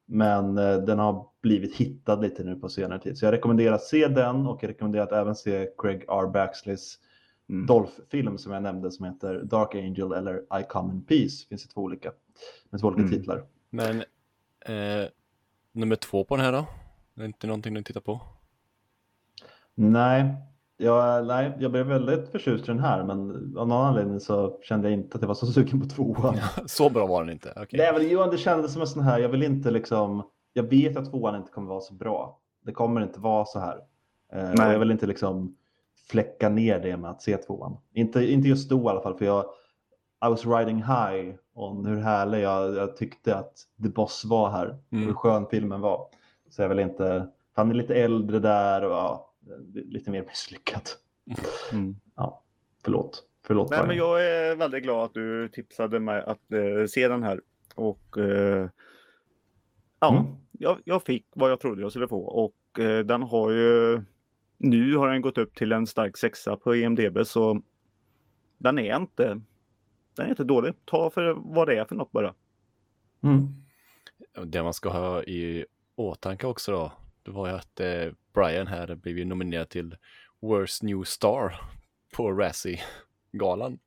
Men 0.07 0.59
eh, 0.59 0.77
den 0.77 0.99
har 0.99 1.27
blivit 1.43 1.77
hittad 1.77 2.17
lite 2.17 2.45
nu 2.45 2.55
på 2.57 2.69
senare 2.69 3.01
tid. 3.01 3.19
Så 3.19 3.25
jag 3.25 3.33
rekommenderar 3.33 3.75
att 3.75 3.83
se 3.83 4.09
den 4.09 4.47
och 4.47 4.63
jag 4.63 4.69
rekommenderar 4.69 5.05
att 5.05 5.13
även 5.13 5.35
se 5.35 5.69
Craig 5.79 6.05
R. 6.09 6.27
Baxleys 6.27 6.99
Mm. 7.49 7.67
Dolph-film 7.67 8.39
som 8.39 8.53
jag 8.53 8.63
nämnde 8.63 8.91
som 8.91 9.07
heter 9.07 9.43
Dark 9.45 9.75
Angel 9.75 10.13
eller 10.13 10.37
I 10.61 10.65
Come 10.69 10.93
in 10.93 11.05
Peace. 11.05 11.47
Finns 11.49 11.67
det 11.67 11.73
två 11.75 11.81
olika, 11.81 12.13
med 12.71 12.81
två 12.81 12.89
olika 12.89 13.01
Mm. 13.03 13.13
titlar. 13.13 13.45
Men 13.71 14.01
eh, 14.61 15.09
nummer 15.73 15.97
två 15.97 16.25
på 16.25 16.37
den 16.37 16.45
här 16.45 16.53
då? 16.53 16.67
Det 17.15 17.23
är 17.23 17.27
inte 17.27 17.47
någonting 17.47 17.75
du 17.75 17.83
tittar 17.83 18.01
på? 18.01 18.21
Nej 19.75 20.35
jag, 20.77 21.27
nej, 21.27 21.53
jag 21.59 21.73
blev 21.73 21.87
väldigt 21.87 22.29
förtjust 22.29 22.65
i 22.65 22.67
den 22.67 22.79
här 22.79 23.05
men 23.05 23.31
av 23.59 23.69
någon 23.69 23.87
anledning 23.87 24.21
så 24.21 24.59
kände 24.63 24.89
jag 24.91 24.99
inte 24.99 25.15
att 25.15 25.23
jag 25.23 25.29
var 25.29 25.35
så 25.35 25.47
sugen 25.47 25.81
på 25.81 25.87
tvåan. 25.87 26.37
Så 26.67 26.91
bra 26.91 27.07
var 27.07 27.25
den 27.25 27.33
inte. 27.33 27.53
Okej. 27.57 27.79
Nej, 27.79 27.93
men 27.93 28.09
Johan, 28.09 28.31
det 28.31 28.39
kändes 28.39 28.73
som 28.73 28.83
en 28.83 28.89
sån 28.89 29.03
här, 29.03 29.19
jag 29.19 29.29
vill 29.29 29.43
inte 29.43 29.71
liksom, 29.71 30.23
jag 30.53 30.63
vet 30.63 30.97
att 30.97 31.11
tvåan 31.11 31.37
inte 31.37 31.53
kommer 31.53 31.69
vara 31.69 31.81
så 31.81 31.95
bra. 31.95 32.41
Det 32.65 32.73
kommer 32.73 33.01
inte 33.01 33.21
vara 33.21 33.45
så 33.45 33.59
här. 33.59 33.77
Eh, 34.33 34.51
Nej. 34.57 34.73
jag 34.73 34.79
vill 34.79 34.91
inte 34.91 35.07
liksom 35.07 35.57
fläcka 36.11 36.49
ner 36.49 36.79
det 36.79 36.97
med 36.97 37.11
att 37.11 37.23
se 37.23 37.37
tvåan. 37.37 37.77
Inte, 37.95 38.33
inte 38.33 38.49
just 38.49 38.71
då 38.71 38.83
i 38.83 38.89
alla 38.89 39.01
fall, 39.01 39.19
för 39.19 39.25
jag 39.25 39.45
I 40.27 40.29
was 40.29 40.47
riding 40.47 40.77
high 40.77 41.35
om 41.55 41.87
hur 41.87 41.97
härlig 41.97 42.41
jag, 42.41 42.77
jag 42.77 42.97
tyckte 42.97 43.37
att 43.37 43.53
The 43.83 43.89
Boss 43.89 44.25
var 44.25 44.51
här. 44.51 44.79
Mm. 44.93 45.07
Hur 45.07 45.15
skön 45.15 45.47
filmen 45.51 45.81
var. 45.81 46.07
Så 46.51 46.63
jag 46.63 46.69
vill 46.69 46.79
inte, 46.79 47.29
han 47.55 47.71
är 47.71 47.75
lite 47.75 47.95
äldre 47.95 48.39
där 48.39 48.85
och 48.85 48.93
ja, 48.93 49.26
lite 49.73 50.11
mer 50.11 50.25
misslyckad. 50.25 50.83
Mm. 51.73 51.97
Förlåt. 52.85 53.25
Förlåt. 53.47 53.71
Nej, 53.71 53.87
men 53.87 53.97
jag 53.97 54.27
är 54.27 54.57
väldigt 54.57 54.83
glad 54.83 55.05
att 55.05 55.15
du 55.15 55.49
tipsade 55.49 56.01
mig 56.01 56.23
att 56.23 56.53
eh, 56.53 56.87
se 56.89 57.09
den 57.09 57.23
här. 57.23 57.41
Och 57.75 58.19
eh, 58.19 58.69
ja, 60.01 60.19
Mm. 60.19 60.33
jag, 60.53 60.79
jag 60.85 61.03
fick 61.03 61.27
vad 61.35 61.51
jag 61.51 61.61
trodde 61.61 61.83
jag 61.83 61.91
skulle 61.93 62.09
få. 62.09 62.21
Och 62.21 62.81
eh, 62.81 63.05
den 63.05 63.23
har 63.23 63.51
ju 63.51 64.03
nu 64.59 64.97
har 64.97 65.09
den 65.09 65.23
gått 65.23 65.39
upp 65.39 65.55
till 65.55 65.73
en 65.73 65.87
stark 65.87 66.17
sexa 66.17 66.57
på 66.57 66.77
IMDB 66.77 67.19
så 67.27 67.63
den 68.59 68.79
är 68.79 68.97
inte 68.97 69.41
den 70.15 70.27
är 70.27 70.31
inte 70.31 70.45
dålig. 70.45 70.75
Ta 70.85 71.11
för 71.11 71.35
vad 71.39 71.69
det 71.69 71.79
är 71.79 71.85
för 71.85 71.95
något 71.95 72.13
bara. 72.13 72.35
Mm. 73.23 73.47
Det 74.45 74.63
man 74.63 74.75
ska 74.75 74.89
ha 74.89 75.23
i 75.23 75.67
åtanke 75.97 76.47
också 76.47 76.73
då, 76.73 76.93
det 77.27 77.33
var 77.33 77.49
ju 77.49 77.55
att 77.55 77.81
eh, 77.81 78.13
Brian 78.35 78.67
här 78.67 78.95
blev 78.95 79.19
ju 79.19 79.25
nominerad 79.25 79.69
till 79.69 79.97
Worst 80.43 80.83
New 80.83 81.03
Star 81.05 81.55
på 82.17 82.33
Razzie-galan. 82.33 83.79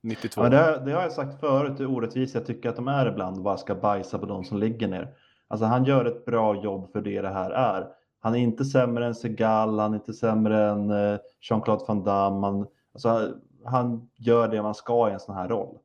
92. 0.00 0.42
Ja, 0.42 0.48
det, 0.48 0.56
har- 0.56 0.78
det 0.86 0.92
har 0.92 1.02
jag 1.02 1.12
sagt 1.12 1.40
förut, 1.40 1.80
hur 1.80 1.86
orättvist 1.86 2.34
jag 2.34 2.46
tycker 2.46 2.68
att 2.68 2.76
de 2.76 2.88
är 2.88 3.06
ibland 3.06 3.36
och 3.36 3.42
bara 3.42 3.56
ska 3.56 3.74
bajsa 3.74 4.18
på 4.18 4.26
de 4.26 4.44
som 4.44 4.58
ligger 4.58 4.88
ner. 4.88 5.14
Alltså 5.48 5.66
han 5.66 5.84
gör 5.84 6.04
ett 6.04 6.24
bra 6.24 6.62
jobb 6.62 6.92
för 6.92 7.00
det 7.00 7.22
det 7.22 7.28
här 7.28 7.50
är. 7.50 7.86
Han 8.20 8.34
är 8.34 8.38
inte 8.38 8.64
sämre 8.64 9.06
än 9.06 9.14
Segal, 9.14 9.78
han 9.78 9.92
är 9.92 9.96
inte 9.98 10.12
sämre 10.14 10.70
än 10.70 10.90
eh, 10.90 11.18
Jean-Claude 11.40 11.84
Van 11.88 12.04
Damme. 12.04 12.46
Han, 12.46 12.66
alltså, 12.92 13.34
han 13.64 14.08
gör 14.16 14.48
det 14.48 14.62
man 14.62 14.74
ska 14.74 15.08
i 15.10 15.12
en 15.12 15.20
sån 15.20 15.34
här 15.34 15.48
roll. 15.48 15.78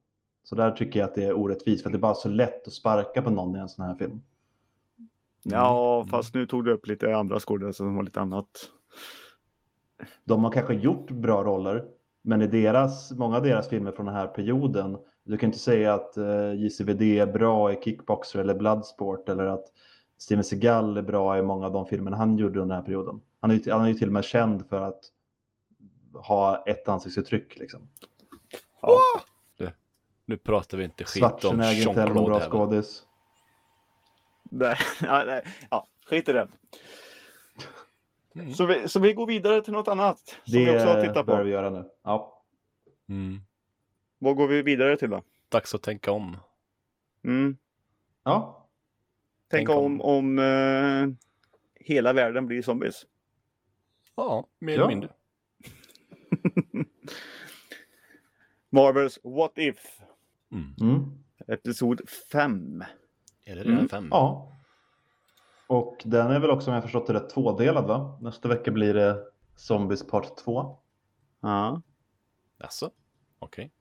Så 0.44 0.56
där 0.56 0.72
tycker 0.72 1.00
jag 1.00 1.10
att 1.10 1.16
det 1.16 1.24
är 1.26 1.34
orättvist, 1.34 1.84
för 1.84 1.90
att 1.90 1.94
det 1.94 1.98
är 1.98 2.02
bara 2.02 2.14
så 2.14 2.30
lätt 2.30 2.68
att 2.68 2.74
sparka 2.74 3.22
på 3.22 3.30
någon 3.30 3.56
i 3.56 3.60
en 3.60 3.70
sån 3.70 3.86
här 3.86 3.96
film. 3.96 4.22
Ja, 5.44 6.06
fast 6.10 6.34
nu 6.34 6.46
tog 6.46 6.66
du 6.66 6.72
upp 6.74 6.88
lite 6.88 7.16
andra 7.16 7.40
skådespelare 7.40 7.74
som 7.74 7.96
har 7.96 8.04
lite 8.04 8.22
annat. 8.22 8.48
De 10.24 10.44
har 10.44 10.52
kanske 10.52 10.74
gjort 10.74 11.12
bra 11.12 11.44
roller, 11.44 11.86
men 12.22 12.42
i 12.42 12.48
deras, 12.48 13.12
många 13.12 13.38
av 13.38 13.44
deras 13.44 13.70
filmer 13.70 13.92
från 13.92 14.06
den 14.06 14.16
här 14.16 14.28
perioden, 14.28 14.98
du 15.24 15.38
kan 15.38 15.48
inte 15.48 15.60
säga 15.60 15.94
att 15.94 16.18
eh, 16.18 16.54
JCVD 16.54 17.02
är 17.02 17.26
bra 17.28 17.74
i 17.74 17.82
Kickboxer 17.84 18.40
eller 18.40 18.56
Bloodsport 18.56 19.30
eller 19.30 19.46
att 19.46 19.66
Steven 20.18 20.44
Seagal 20.44 20.98
är 20.98 21.02
bra 21.02 21.38
i 21.38 21.42
många 21.42 21.66
av 21.66 21.72
de 21.74 21.86
filmerna 21.86 22.18
han 22.18 22.38
gjorde 22.38 22.60
under 22.60 22.76
den 22.76 22.82
här 22.82 22.86
perioden. 22.86 23.22
Han 23.40 23.52
är, 23.52 23.56
ju- 23.56 23.72
han 23.72 23.82
är 23.82 23.88
ju 23.88 23.94
till 23.94 24.08
och 24.08 24.14
med 24.14 24.24
känd 24.24 24.66
för 24.70 24.82
att 24.82 25.00
ha 26.14 26.64
ett 26.66 26.88
ansiktsuttryck. 26.90 27.58
Liksom. 27.60 27.82
Nu 30.26 30.38
pratar 30.38 30.78
vi 30.78 30.84
inte 30.84 31.04
skit 31.04 31.24
om 31.24 31.30
Schwarzenegger 31.40 31.72
är 31.86 31.88
inte 31.90 32.02
heller 32.02 32.14
någon 32.14 32.26
bra 32.26 32.40
Jean-Claude. 32.40 32.84
Nej, 34.52 34.78
ja, 35.02 35.24
nej, 35.26 35.44
ja, 35.70 35.88
skit 36.06 36.30
i 36.30 36.34
det. 36.34 36.48
Mm. 38.36 38.54
Så 38.54 38.66
vi, 38.66 38.88
så 38.90 39.00
vi 39.00 39.14
går 39.14 39.28
vidare 39.28 39.62
till 39.62 39.74
något 39.74 39.88
annat 39.88 40.20
som 40.20 40.36
vi 40.60 40.76
också 40.76 40.86
har 40.88 40.96
Det 40.96 41.08
tittat 41.08 41.26
på. 41.26 41.44
vi 41.44 41.50
göra 41.52 41.70
nu. 41.70 41.90
Ja. 42.04 42.44
Mm. 43.10 43.40
Vad 44.20 44.36
går 44.36 44.48
vi 44.48 44.62
vidare 44.62 44.98
till 44.98 45.10
då? 45.10 45.24
Dags 45.50 45.76
att 45.76 45.82
tänka 45.82 46.12
om. 46.12 46.38
Mm. 47.24 47.58
ja. 48.24 48.68
Tänk 49.50 49.68
Tänk 49.68 49.80
om, 49.80 50.02
om 50.02 50.40
eh, 50.40 51.08
hela 51.86 52.14
världen 52.14 52.46
blir 52.48 52.62
zombies. 52.62 53.06
Ja, 54.16 54.48
mer 54.60 54.74
Ja. 54.74 54.78
eller 54.80 54.88
mindre. 54.88 55.10
Marvels 58.70 59.20
What 59.24 59.58
If, 59.58 60.02
Mm. 60.52 60.74
Mm. 60.82 61.06
episod 61.48 62.10
5. 62.32 62.84
Är 63.46 63.56
det 63.56 63.62
redan 63.62 63.74
Mm. 63.78 63.90
fem? 63.90 64.08
Ja. 64.12 64.48
Och 65.68 66.02
den 66.06 66.32
är 66.32 66.40
väl 66.40 66.50
också 66.50 66.70
om 66.70 66.74
jag 66.74 66.84
förstått 66.84 67.08
det 67.08 67.14
rätt 67.14 67.30
tvådelad 67.30 67.86
va? 67.88 68.18
Nästa 68.22 68.48
vecka 68.50 68.72
blir 68.72 68.94
det 68.94 69.18
Zombies 69.56 70.08
part 70.08 70.38
2. 70.38 70.78
Ja, 71.42 71.82
Alltså? 72.64 72.90
Okej. 73.40 73.72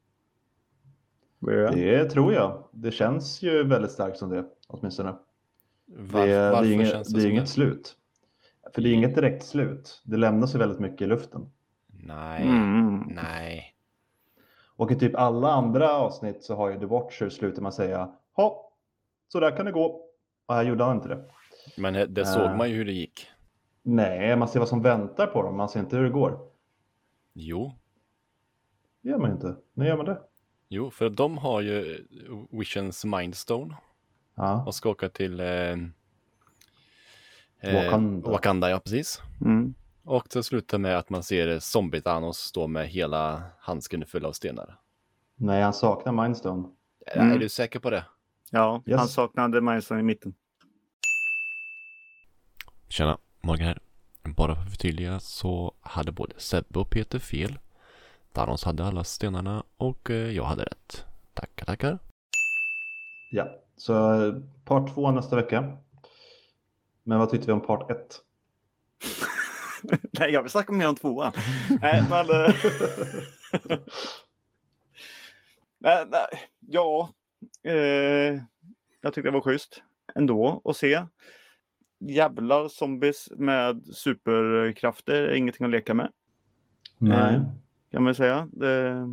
är 1.47 1.51
det? 1.51 1.71
Det 1.99 2.11
tror 2.11 2.33
jag. 2.33 2.69
Det 2.73 2.91
känns 2.91 3.43
ju 3.43 3.65
väldigt 3.65 3.91
starkt 3.93 4.19
som 4.19 4.29
det 4.31 4.45
åtminstone. 4.69 5.15
Var, 5.87 6.27
det, 6.27 6.33
det 6.33 6.51
varför 6.51 6.65
är, 6.67 6.73
inget, 6.73 6.91
känns 6.91 7.09
det, 7.09 7.21
det 7.21 7.27
är 7.27 7.31
inget 7.31 7.45
det? 7.45 7.51
slut. 7.51 7.97
För 8.75 8.83
det 8.83 8.89
är 8.89 8.95
inget 8.95 9.15
direkt 9.15 9.45
slut. 9.45 10.03
Det 10.05 10.17
lämnas 10.17 10.55
ju 10.55 10.59
väldigt 10.59 10.81
mycket 10.81 11.01
i 11.03 11.07
luften. 11.07 11.51
Nej, 11.87 12.43
Mm. 12.43 12.99
nej. 12.99 13.75
Och 14.77 14.91
i 14.93 14.95
typ 14.97 15.15
alla 15.17 15.51
andra 15.53 15.93
avsnitt 15.93 16.45
så 16.45 16.55
har 16.57 16.71
ju 16.71 16.79
The 16.79 16.87
Watcher 16.87 17.29
slutar 17.29 17.63
man 17.63 17.73
säga 17.73 18.11
ja, 18.37 18.70
så 19.33 19.41
där 19.41 19.57
kan 19.57 19.67
det 19.67 19.73
gå. 19.73 20.07
Och 20.47 20.55
här 20.55 20.63
gjorde 20.63 20.85
han 20.85 20.97
inte 20.97 21.09
det. 21.09 21.25
Men 21.77 21.93
det 21.93 22.07
det 22.07 22.27
såg 22.27 22.43
Äh. 22.45 22.57
man 22.57 22.71
ju 22.71 22.77
hur 22.77 22.85
det 22.85 22.93
gick. 22.93 23.27
Nej, 23.83 24.37
man 24.37 24.49
ser 24.49 24.59
vad 24.59 24.69
som 24.69 24.83
väntar 24.83 25.27
på 25.27 25.43
dem. 25.43 25.57
Man 25.57 25.69
ser 25.69 25.81
inte 25.81 25.97
hur 25.97 26.05
det 26.05 26.11
går. 26.11 26.39
Jo, 27.33 27.73
Det 29.03 29.09
gör 29.09 29.19
man 29.19 29.31
inte. 29.33 29.57
När 29.75 29.87
gör 29.87 29.97
man 29.97 30.07
det? 30.07 30.21
jo, 30.69 30.91
för 30.91 31.11
de 31.11 31.39
har 31.39 31.61
ju 31.61 31.95
eh, 31.95 31.99
Visions 32.59 33.05
Mindstone 33.05 33.77
Ja, 34.35 34.65
och 34.67 34.75
ska 34.75 34.91
åka 34.91 35.09
till 35.09 35.41
eh, 35.41 35.47
eh, 35.47 35.79
Wakanda. 37.75 38.31
Wakanda, 38.31 38.71
ja 38.71 38.81
precis. 38.81 39.23
Mm. 39.41 39.75
Och 40.05 40.27
det 40.33 40.43
slutar 40.43 40.79
med 40.79 40.99
att 40.99 41.11
man 41.11 41.23
ser 41.23 41.59
zombie-Thanos 41.59 42.39
stå 42.39 42.67
med 42.67 42.89
hela 42.89 43.43
handsken 43.59 44.07
full 44.07 44.25
av 44.25 44.33
stenar. 44.33 44.79
Nej, 45.37 45.63
han 45.63 45.73
saknar 45.75 46.13
Mindstone. 46.23 46.69
Mm. 47.07 47.33
Är 47.33 47.39
du 47.39 47.49
säker 47.49 47.79
på 47.81 47.91
det? 47.91 48.05
Ja, 48.51 48.83
Yes. 48.87 48.99
han 48.99 49.09
saknade 49.09 49.61
Majsan 49.61 50.01
i 50.01 50.03
mitten. 50.03 50.35
Tjena, 52.89 53.19
Morgan 53.41 53.67
här. 53.67 53.79
Bara 54.23 54.55
för 54.55 54.63
att 54.63 54.71
förtydliga 54.71 55.21
så 55.21 55.75
hade 55.81 56.13
både 56.13 56.35
Sebbe 56.41 56.79
och 56.79 56.91
Peter 56.91 57.19
fel. 57.19 57.59
Thanos 58.33 58.65
hade 58.65 58.85
alla 58.85 59.05
stenarna 59.05 59.65
och 59.77 60.11
eh, 60.11 60.17
jag 60.31 60.45
hade 60.45 60.63
rätt. 60.63 61.05
Tackar, 61.35 61.67
tackar. 61.67 61.99
Ja, 63.31 63.49
så 63.77 64.23
eh, 64.27 64.35
part 64.65 64.95
två 64.95 65.11
nästa 65.11 65.37
vecka. 65.37 65.77
Men 67.03 67.19
vad 67.19 67.31
tyckte 67.31 67.47
vi 67.47 67.53
om 67.53 67.61
part 67.67 67.91
ett? 67.91 68.21
nej, 70.13 70.31
jag 70.33 70.43
vill 70.43 70.51
snacka 70.53 70.73
mer 70.73 70.89
om 70.89 70.97
tvåan. 70.97 71.33
nej, 71.83 72.05
men... 72.11 72.31
eh, 72.31 72.55
nej, 75.79 76.07
nej, 76.11 76.27
ja. 76.61 77.11
Eh, 77.63 78.43
jag 79.01 79.15
tyckte 79.15 79.23
det 79.23 79.31
var 79.31 79.41
schysst. 79.41 79.83
ändå 80.15 80.61
att 80.65 80.77
se. 80.77 81.07
Jävla 81.99 82.69
zombies 82.69 83.29
med 83.37 83.87
superkrafter 83.95 85.15
är 85.15 85.35
ingenting 85.35 85.65
att 85.65 85.71
leka 85.71 85.95
med. 85.95 86.13
Nej. 86.99 87.35
Eh, 87.35 87.43
kan 87.93 88.03
man 88.03 88.15
säga. 88.15 88.49
Det... 88.53 89.07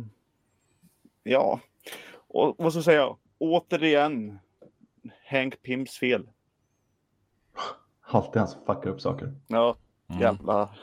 Ja, 1.22 1.60
och 2.12 2.54
vad 2.58 2.72
ska 2.72 2.78
jag 2.78 2.84
säga? 2.84 3.16
Återigen, 3.38 4.38
Hank 5.30 5.62
Pims 5.62 5.98
fel. 5.98 6.28
Alltid 8.00 8.36
han 8.38 8.48
som 8.48 8.60
fuckar 8.66 8.90
upp 8.90 9.00
saker. 9.00 9.34
Ja, 9.46 9.76
Mm. 10.10 10.22
jävla... 10.22 10.74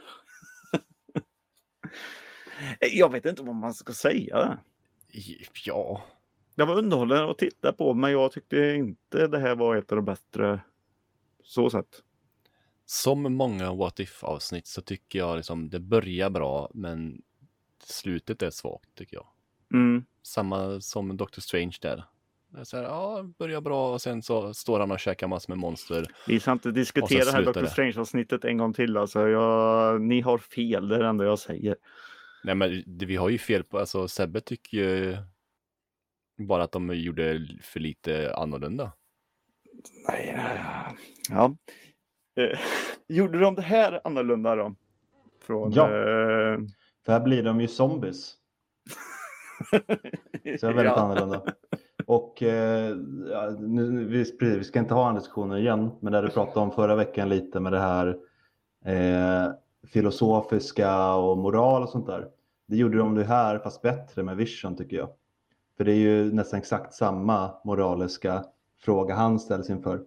jag 2.79 3.11
vet 3.11 3.25
inte 3.25 3.43
vad 3.43 3.55
man 3.55 3.73
ska 3.73 3.93
säga. 3.93 4.57
Ja, 5.65 6.03
Det 6.55 6.65
var 6.65 6.77
underhållande 6.77 7.31
att 7.31 7.37
titta 7.37 7.73
på, 7.73 7.93
men 7.93 8.11
jag 8.11 8.31
tyckte 8.31 8.75
inte 8.75 9.27
det 9.27 9.39
här 9.39 9.55
var 9.55 9.75
ett 9.75 9.91
av 9.91 9.95
de 9.95 10.05
bättre 10.05 10.59
så 11.43 11.69
sett. 11.69 12.03
som 12.85 13.35
många 13.35 13.73
What 13.73 13.99
If 13.99 14.23
avsnitt 14.23 14.67
så 14.67 14.81
tycker 14.81 15.19
jag 15.19 15.35
liksom 15.35 15.69
det 15.69 15.79
börjar 15.79 16.29
bra 16.29 16.71
men 16.73 17.21
slutet 17.83 18.41
är 18.41 18.49
svagt 18.49 18.95
tycker 18.95 19.17
jag. 19.17 19.27
Mm. 19.73 20.05
Samma 20.23 20.81
som 20.81 21.17
Doctor 21.17 21.41
Strange 21.41 21.77
där. 21.81 22.03
Så 22.63 22.77
här, 22.77 22.83
ja, 22.83 23.23
börjar 23.37 23.61
bra 23.61 23.93
och 23.93 24.01
sen 24.01 24.21
så 24.23 24.53
står 24.53 24.79
han 24.79 24.91
och 24.91 24.99
käkar 24.99 25.27
massor 25.27 25.51
med 25.51 25.57
monster. 25.57 26.07
Vi 26.27 26.39
ska 26.39 26.51
inte 26.51 26.71
diskutera 26.71 27.25
det 27.25 27.31
här 27.31 27.53
det. 27.53 27.69
Strange-avsnittet 27.69 28.45
en 28.45 28.57
gång 28.57 28.73
till. 28.73 28.97
Alltså, 28.97 29.27
jag, 29.27 30.01
ni 30.01 30.21
har 30.21 30.37
fel, 30.37 30.87
det 30.87 30.95
är 30.95 30.99
det 30.99 31.07
enda 31.07 31.25
jag 31.25 31.39
säger. 31.39 31.75
Nej 32.43 32.55
men 32.55 32.83
vi 32.85 33.15
har 33.15 33.29
ju 33.29 33.37
fel 33.37 33.63
på, 33.63 33.79
alltså 33.79 34.07
Sebbe 34.07 34.41
tycker 34.41 34.77
ju 34.77 35.17
bara 36.37 36.63
att 36.63 36.71
de 36.71 36.93
gjorde 36.95 37.47
för 37.61 37.79
lite 37.79 38.35
annorlunda. 38.35 38.91
Nej, 40.07 40.39
ja. 41.29 41.55
Eh, 42.43 42.59
gjorde 43.07 43.39
de 43.39 43.55
det 43.55 43.61
här 43.61 44.01
annorlunda 44.03 44.55
då? 44.55 44.75
Från, 45.41 45.71
Ja. 45.71 45.83
eh, 45.85 46.59
För 47.05 47.11
här 47.11 47.19
blir 47.19 47.43
de 47.43 47.61
ju 47.61 47.67
zombies. 47.67 48.35
Så 49.71 49.77
det 50.41 50.63
är 50.63 50.73
väldigt 50.73 50.85
ja. 50.85 50.95
annorlunda. 50.95 51.41
Och 52.05 52.43
eh, 52.43 52.95
nu, 53.59 54.05
vi, 54.05 54.37
vi 54.39 54.63
ska 54.63 54.79
inte 54.79 54.93
ha 54.93 55.09
en 55.09 55.15
diskussion 55.15 55.57
igen, 55.57 55.91
men 56.01 56.13
det 56.13 56.21
du 56.21 56.29
pratade 56.29 56.59
om 56.59 56.71
förra 56.71 56.95
veckan 56.95 57.29
lite 57.29 57.59
med 57.59 57.71
det 57.71 57.79
här 57.79 58.17
eh, 58.85 59.53
filosofiska 59.93 61.13
och 61.15 61.37
moral 61.37 61.83
och 61.83 61.89
sånt 61.89 62.07
där. 62.07 62.27
Det 62.67 62.77
gjorde 62.77 62.97
de 62.97 63.15
det 63.15 63.23
här 63.23 63.59
fast 63.59 63.81
bättre 63.81 64.23
med 64.23 64.37
Vision 64.37 64.77
tycker 64.77 64.97
jag. 64.97 65.09
För 65.77 65.83
det 65.83 65.91
är 65.91 65.95
ju 65.95 66.33
nästan 66.33 66.59
exakt 66.59 66.93
samma 66.93 67.51
moraliska 67.63 68.45
fråga 68.81 69.15
han 69.15 69.39
ställs 69.39 69.69
inför. 69.69 69.97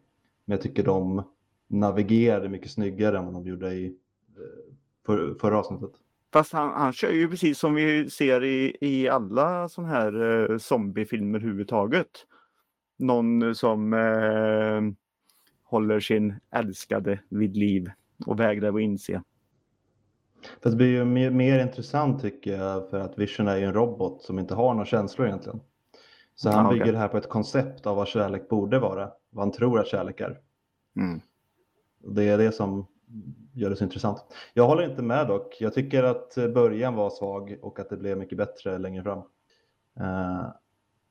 Men 0.45 0.57
jag 0.57 0.61
tycker 0.61 0.83
de 0.83 1.23
navigerade 1.69 2.49
mycket 2.49 2.71
snyggare 2.71 3.19
än 3.19 3.25
vad 3.25 3.35
de 3.35 3.47
gjorde 3.47 3.73
i 3.75 3.87
eh, 3.87 4.75
för, 5.07 5.35
förra 5.41 5.59
avsnittet. 5.59 5.91
Fast 6.33 6.53
han, 6.53 6.71
han 6.71 6.93
kör 6.93 7.11
ju 7.11 7.29
precis 7.29 7.59
som 7.59 7.75
vi 7.75 8.11
ser 8.11 8.45
i, 8.45 8.77
i 8.81 9.09
alla 9.09 9.69
sådana 9.69 9.93
här 9.93 10.51
eh, 10.51 10.59
zombiefilmer 10.59 11.39
överhuvudtaget. 11.39 12.09
Någon 12.99 13.55
som 13.55 13.93
eh, 13.93 14.95
håller 15.63 16.01
sin 16.01 16.35
älskade 16.51 17.21
vid 17.29 17.57
liv 17.57 17.91
och 18.27 18.41
vägrar 18.41 18.75
att 18.75 18.81
inse. 18.81 19.23
Fast 20.43 20.73
det 20.73 20.77
blir 20.77 20.87
ju 20.89 21.05
mer, 21.05 21.31
mer 21.31 21.59
intressant 21.59 22.23
tycker 22.23 22.57
jag 22.57 22.91
för 22.91 23.01
att 23.01 23.19
Vision 23.19 23.49
är 23.49 23.57
ju 23.57 23.65
en 23.65 23.73
robot 23.73 24.23
som 24.23 24.39
inte 24.39 24.55
har 24.55 24.75
några 24.75 24.87
känslor 24.87 25.27
egentligen. 25.27 25.61
Så 26.35 26.51
han 26.51 26.67
Ah, 26.67 26.69
okej. 26.69 26.79
bygger 26.79 26.93
det 26.93 26.99
här 26.99 27.09
på 27.09 27.17
ett 27.17 27.29
koncept 27.29 27.87
av 27.87 27.97
vad 27.97 28.09
kärlek 28.09 28.49
borde 28.49 28.79
vara, 28.79 29.11
vad 29.31 29.45
han 29.45 29.53
tror 29.53 29.81
att 29.81 29.87
kärlek 29.87 30.21
är. 30.21 30.41
Mm. 30.97 31.21
Det 31.99 32.29
är 32.29 32.39
det 32.39 32.53
som 32.53 32.87
gör 33.53 33.71
det 33.71 33.77
så 33.77 33.85
intressant. 33.85 34.25
Jag 34.55 34.67
håller 34.67 34.91
inte 34.91 35.03
med 35.03 35.29
dock. 35.29 35.57
Jag 35.61 35.75
tycker 35.75 36.03
att 36.03 36.35
början 36.35 36.95
var 36.95 37.11
svag 37.11 37.59
och 37.63 37.81
att 37.81 37.91
det 37.91 37.97
blev 37.97 38.19
mycket 38.19 38.39
bättre 38.39 38.79
längre 38.79 39.03
fram. 39.03 39.19
Uh, 40.01 40.49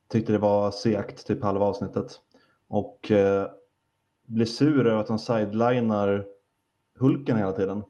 tyckte 0.08 0.32
det 0.32 0.38
var 0.38 0.70
segt 0.70 1.26
typ 1.26 1.42
halva 1.42 1.64
avsnittet. 1.66 2.20
Och 2.68 3.10
uh, 3.10 3.46
blir 4.26 4.46
sur 4.46 4.86
över 4.86 5.00
att 5.00 5.06
de 5.06 5.18
sidelinar 5.18 6.26
Hulken 6.98 7.36
hela 7.36 7.52
tiden. 7.52 7.82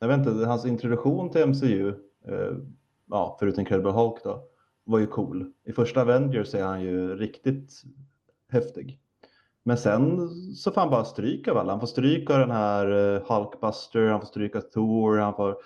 Jag 0.00 0.08
vet 0.08 0.18
inte, 0.18 0.46
hans 0.46 0.66
introduktion 0.66 1.30
till 1.30 1.42
MCU, 1.46 1.88
eh, 2.28 2.56
ja, 3.10 3.36
förutom 3.40 3.60
Incredible 3.60 3.92
Hulk 3.92 4.24
då, 4.24 4.42
var 4.84 4.98
ju 4.98 5.06
cool. 5.06 5.52
I 5.64 5.72
första 5.72 6.00
Avengers 6.00 6.54
är 6.54 6.64
han 6.64 6.82
ju 6.82 7.16
riktigt 7.16 7.82
häftig. 8.48 9.00
Men 9.62 9.78
sen 9.78 10.28
så 10.54 10.70
får 10.70 10.80
han 10.80 10.90
bara 10.90 11.04
stryk 11.04 11.48
av 11.48 11.56
alla. 11.56 11.72
Han 11.72 11.80
får 11.80 11.86
stryk 11.86 12.30
av 12.30 12.38
den 12.38 12.50
här 12.50 13.14
eh, 13.14 13.22
Hulkbuster, 13.28 14.06
han 14.06 14.20
får 14.20 14.26
stryk 14.26 14.56
av 14.56 14.60
Thor, 14.60 15.18
han 15.18 15.34
får 15.34 15.56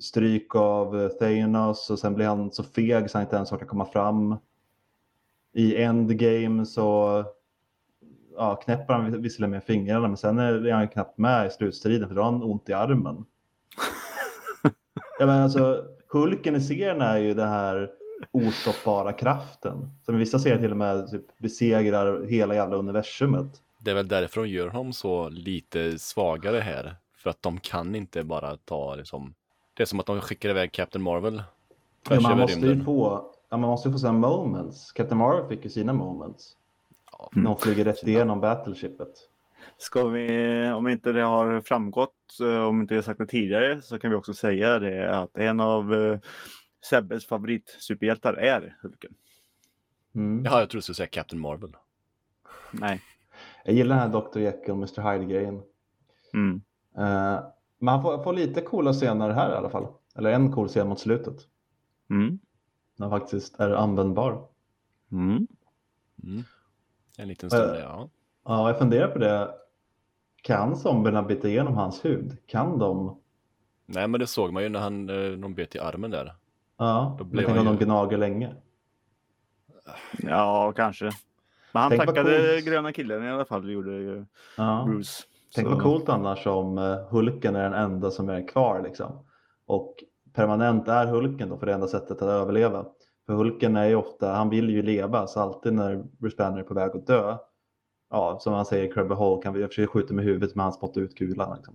stryk 0.00 0.54
av 0.54 1.00
eh, 1.00 1.08
Thanos 1.08 1.90
och 1.90 1.98
sen 1.98 2.14
blir 2.14 2.26
han 2.26 2.50
så 2.50 2.62
feg 2.62 3.10
så 3.10 3.18
han 3.18 3.24
inte 3.24 3.36
ens 3.36 3.52
orkar 3.52 3.66
komma 3.66 3.86
fram. 3.86 4.36
I 5.52 5.82
Endgame 5.82 6.66
så 6.66 7.24
ja, 8.36 8.56
knäpper 8.56 8.94
han 8.94 9.22
visserligen 9.22 9.50
med 9.50 9.64
fingrarna 9.64 10.08
men 10.08 10.16
sen 10.16 10.38
är 10.38 10.70
han 10.70 10.82
ju 10.82 10.88
knappt 10.88 11.18
med 11.18 11.46
i 11.46 11.50
slutstriden 11.50 12.08
för 12.08 12.14
då 12.14 12.22
har 12.22 12.32
han 12.32 12.42
ont 12.42 12.68
i 12.68 12.72
armen 12.72 13.24
ja, 15.18 15.26
men 15.26 15.42
alltså, 15.42 15.84
Hulken 16.08 16.56
i 16.56 16.60
serien 16.60 17.00
är 17.00 17.18
ju 17.18 17.34
den 17.34 17.48
här 17.48 17.90
ostoppbara 18.30 19.12
kraften. 19.12 19.90
Som 20.04 20.14
i 20.14 20.18
vissa 20.18 20.38
serier 20.38 20.58
till 20.58 20.70
och 20.70 20.76
med 20.76 21.10
typ 21.10 21.38
besegrar 21.38 22.26
hela 22.26 22.54
jävla 22.54 22.76
universumet. 22.76 23.46
Det 23.78 23.90
är 23.90 23.94
väl 23.94 24.08
därför 24.08 24.40
de 24.40 24.48
gör 24.48 24.68
honom 24.68 24.92
så 24.92 25.28
lite 25.28 25.98
svagare 25.98 26.58
här. 26.58 26.96
För 27.16 27.30
att 27.30 27.42
de 27.42 27.60
kan 27.60 27.94
inte 27.94 28.24
bara 28.24 28.56
ta 28.56 28.94
liksom, 28.94 29.34
det 29.74 29.82
är 29.82 29.86
som 29.86 30.00
att 30.00 30.06
de 30.06 30.20
skickar 30.20 30.48
iväg 30.48 30.72
Captain 30.72 31.02
Marvel. 31.02 31.42
Ja, 32.10 32.20
man 32.20 32.38
måste 32.38 32.60
ju 32.60 32.66
rymden. 32.66 32.84
få, 32.84 33.30
ja, 33.48 33.56
man 33.56 33.70
måste 33.70 33.88
ju 33.88 33.92
få 33.92 33.98
sina 33.98 34.12
moments. 34.12 34.92
Captain 34.92 35.18
Marvel 35.18 35.48
fick 35.48 35.64
ju 35.64 35.70
sina 35.70 35.92
moments. 35.92 36.56
Ja. 37.12 37.28
När 37.32 37.48
hon 37.48 37.58
flyger 37.58 37.84
rätt 37.84 38.06
igenom 38.06 38.40
battleshipet. 38.40 39.28
Ska 39.78 40.08
vi, 40.08 40.70
om 40.70 40.88
inte 40.88 41.12
det 41.12 41.22
har 41.22 41.60
framgått, 41.60 42.40
eh, 42.40 42.62
om 42.62 42.80
inte 42.80 42.94
jag 42.94 43.04
sagt 43.04 43.18
det 43.18 43.26
tidigare, 43.26 43.82
så 43.82 43.98
kan 43.98 44.10
vi 44.10 44.16
också 44.16 44.34
säga 44.34 44.78
det 44.78 45.18
att 45.18 45.36
en 45.38 45.60
av 45.60 45.94
eh, 45.94 46.18
Sebbes 46.90 47.26
favoritsuperhjältar 47.26 48.34
är 48.34 48.76
Hulken. 48.82 49.14
Mm. 50.14 50.44
Jaha, 50.44 50.60
jag 50.60 50.70
tror 50.70 50.78
du 50.78 50.82
skulle 50.82 50.94
säga 50.94 51.06
Captain 51.06 51.40
Marvel. 51.42 51.76
Nej. 52.70 53.02
Jag 53.64 53.74
gillar 53.74 53.96
den 53.96 54.12
här 54.12 54.20
Dr. 54.20 54.38
Jekyll 54.38 54.70
och 54.70 54.76
Mr. 54.76 55.12
Hyde-grejen. 55.12 55.62
Mm. 56.34 56.54
Uh, 56.98 57.40
men 57.78 57.88
han 57.94 58.02
får, 58.02 58.22
får 58.22 58.32
lite 58.32 58.60
coola 58.60 58.92
scener 58.92 59.30
här 59.30 59.52
i 59.52 59.56
alla 59.56 59.70
fall. 59.70 59.86
Eller 60.14 60.32
en 60.32 60.52
cool 60.52 60.68
scen 60.68 60.88
mot 60.88 61.00
slutet. 61.00 61.36
Mm. 62.10 62.38
När 62.96 63.08
han 63.08 63.20
faktiskt 63.20 63.60
är 63.60 63.70
användbar. 63.70 64.48
Mm. 65.12 65.46
Mm. 66.22 66.42
En 67.18 67.28
liten 67.28 67.50
stund, 67.50 67.70
Eh. 67.76 67.80
ja. 67.80 68.10
Ja, 68.48 68.68
jag 68.68 68.78
funderar 68.78 69.08
på 69.08 69.18
det. 69.18 69.50
Kan 70.42 70.76
zombierna 70.76 71.22
bita 71.22 71.48
igenom 71.48 71.74
hans 71.74 72.04
hud? 72.04 72.36
Kan 72.46 72.78
de? 72.78 73.18
Nej, 73.86 74.08
men 74.08 74.20
det 74.20 74.26
såg 74.26 74.52
man 74.52 74.62
ju 74.62 74.68
när 74.68 74.80
han, 74.80 75.08
eh, 75.08 75.30
de 75.38 75.54
bet 75.54 75.74
i 75.74 75.78
armen 75.78 76.10
där. 76.10 76.34
Ja, 76.78 77.16
Då 77.18 77.24
men 77.24 77.30
blev 77.30 77.44
tänk 77.46 77.58
om 77.58 77.66
han 77.66 77.76
de 77.76 77.80
ju- 77.80 77.86
gnager 77.86 78.18
länge. 78.18 78.54
Ja, 80.18 80.72
kanske. 80.76 81.04
Men 81.72 81.82
han 81.82 81.90
Tänk 81.90 82.06
tackade 82.06 82.60
gröna 82.60 82.92
killen 82.92 83.24
i 83.24 83.30
alla 83.30 83.44
fall, 83.44 83.66
det 83.66 83.72
gjorde 83.72 83.90
ju 83.92 84.24
Ja. 84.56 84.84
Bruce. 84.86 85.22
Tänk 85.54 85.68
Så- 85.68 85.74
vad 85.74 85.82
coolt 85.82 86.08
annars 86.08 86.46
om 86.46 86.78
eh, 86.78 86.96
Hulken 87.10 87.56
är 87.56 87.62
den 87.62 87.72
enda 87.74 88.10
som 88.10 88.28
är 88.28 88.48
kvar 88.48 88.82
liksom. 88.82 89.24
Och 89.66 89.94
permanent 90.34 90.88
är 90.88 91.06
Hulken 91.06 91.48
då 91.48 91.58
för 91.58 91.66
det 91.66 91.72
enda 91.74 91.86
sättet 91.86 92.10
att 92.22 92.28
överleva. 92.28 92.84
För 93.26 93.32
Hulken 93.34 93.76
är 93.76 93.84
ju 93.88 93.94
ofta, 93.94 94.32
han 94.32 94.50
vill 94.50 94.70
ju 94.70 94.82
leva 94.82 95.26
så 95.26 95.40
alltid 95.40 95.72
när 95.72 96.04
Bruce 96.18 96.36
Banner 96.36 96.58
är 96.58 96.62
på 96.62 96.74
väg 96.74 96.90
att 96.96 97.06
dö. 97.06 97.36
Ja, 98.10 98.38
som 98.40 98.52
han 98.52 98.66
säger 98.66 98.92
Crabbe 98.92 99.14
Hall 99.14 99.42
kan 99.42 99.54
vi 99.54 99.60
jag 99.60 99.70
försöker 99.70 99.92
skjuta 99.92 100.14
med 100.14 100.24
huvudet 100.24 100.54
men 100.54 100.62
han 100.62 100.72
spottar 100.72 101.00
ut 101.00 101.18
kulan. 101.18 101.56
Liksom. 101.56 101.74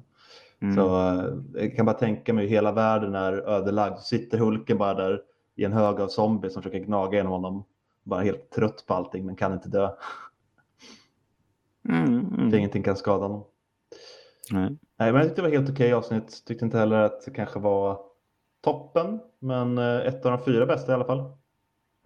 Mm. 0.60 0.76
Så 0.76 0.98
eh, 0.98 1.34
jag 1.54 1.76
kan 1.76 1.86
bara 1.86 1.96
tänka 1.96 2.34
mig 2.34 2.44
hur 2.44 2.52
hela 2.52 2.72
världen 2.72 3.16
är 3.16 3.34
ödelagd. 3.34 3.98
Så 3.98 4.04
sitter 4.04 4.38
Hulken 4.38 4.78
bara 4.78 4.94
där 4.94 5.22
i 5.56 5.64
en 5.64 5.74
hög 5.74 6.02
av 6.02 6.08
zombies 6.08 6.54
som 6.54 6.64
försöker 6.64 6.86
gnaga 6.86 7.18
genom 7.18 7.32
honom. 7.32 7.64
Bara 8.04 8.22
helt 8.22 8.50
trött 8.50 8.84
på 8.88 8.94
allting 8.94 9.26
men 9.26 9.36
kan 9.36 9.54
inte 9.54 9.70
dö. 9.70 9.90
Mm, 11.90 12.30
För 12.30 12.42
mm. 12.42 12.56
ingenting 12.56 12.84
kan 12.84 12.96
skada 12.96 13.24
honom. 13.24 13.44
Nej. 14.52 14.78
Nej, 14.98 15.12
men 15.12 15.16
jag 15.16 15.24
tyckte 15.24 15.42
det 15.42 15.48
var 15.48 15.58
helt 15.58 15.70
okej 15.70 15.94
avsnitt. 15.94 16.46
Tyckte 16.46 16.66
inte 16.66 16.78
heller 16.78 16.98
att 16.98 17.26
det 17.26 17.32
kanske 17.32 17.60
var 17.60 18.00
toppen, 18.62 19.20
men 19.40 19.78
eh, 19.78 19.98
ett 19.98 20.26
av 20.26 20.32
de 20.32 20.46
fyra 20.46 20.66
bästa 20.66 20.92
i 20.92 20.96
alla 20.96 21.06
fall. 21.06 21.34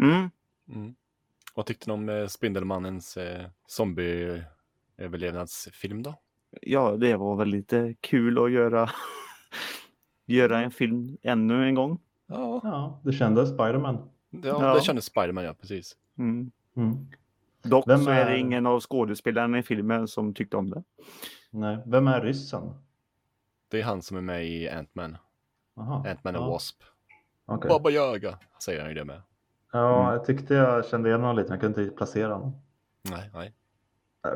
Mm. 0.02 0.96
Vad 1.58 1.66
tyckte 1.66 1.90
ni 1.90 1.94
om 1.94 2.10
eh, 2.10 2.28
Spindelmannens 2.28 3.18
eh, 3.18 3.46
zombie-överlevnadsfilm 3.68 6.04
då? 6.04 6.14
Ja, 6.62 6.92
det 6.98 7.16
var 7.16 7.36
väl 7.36 7.48
lite 7.48 7.96
kul 8.02 8.44
att 8.46 8.52
göra, 8.52 8.90
göra 10.26 10.60
en 10.62 10.72
film 10.72 11.18
ännu 11.22 11.68
en 11.68 11.76
gång. 11.76 12.00
Ja, 12.28 12.62
Ja, 12.64 13.00
det 13.04 13.14
kändes 13.14 13.50
Spiderman. 13.50 14.10
ja, 14.30 14.40
Ja. 14.44 14.74
det 14.74 14.82
kändes 14.82 15.06
Spiderman 15.06 15.44
ja, 15.44 15.54
precis. 15.54 15.98
Mm. 16.18 16.52
Mm. 16.76 16.96
Dock 17.64 17.88
Vem 17.88 18.04
så 18.04 18.10
är 18.10 18.26
det 18.26 18.32
är- 18.32 18.36
ingen 18.38 18.66
av 18.66 18.80
skådespelarna 18.80 19.60
i 19.60 19.64
filmen 19.64 20.08
som 20.08 20.34
tyckte 20.34 20.58
om 20.58 20.70
det. 20.70 20.84
Nej. 21.50 21.78
Vem 21.86 22.08
är 22.08 22.22
ryssen? 22.22 22.74
Det 23.68 23.80
är 23.80 23.84
han 23.84 24.02
som 24.02 24.18
är 24.18 24.22
med 24.22 24.46
i 24.48 24.70
Ant-Man. 24.70 25.18
Ant-Man 25.76 26.34
ja. 26.34 26.50
Wasp. 26.50 26.84
okej. 27.46 27.70
Baba 27.70 27.90
Yaga, 27.92 28.38
säger 28.64 28.80
han 28.82 28.90
ju 28.90 28.96
det 28.96 29.06
med. 29.06 29.22
Ja, 29.72 30.00
Mm. 30.02 30.14
jag 30.14 30.26
tyckte 30.26 30.54
jag 30.54 30.86
kände 30.86 31.10
igen 31.10 31.22
honom 31.22 31.36
lite, 31.36 31.50
men 31.50 31.56
jag 31.56 31.62
kunde 31.62 31.82
inte 31.84 31.96
placera 31.96 32.34
honom. 32.34 32.56
Nej, 33.10 33.30
nej. 33.34 33.54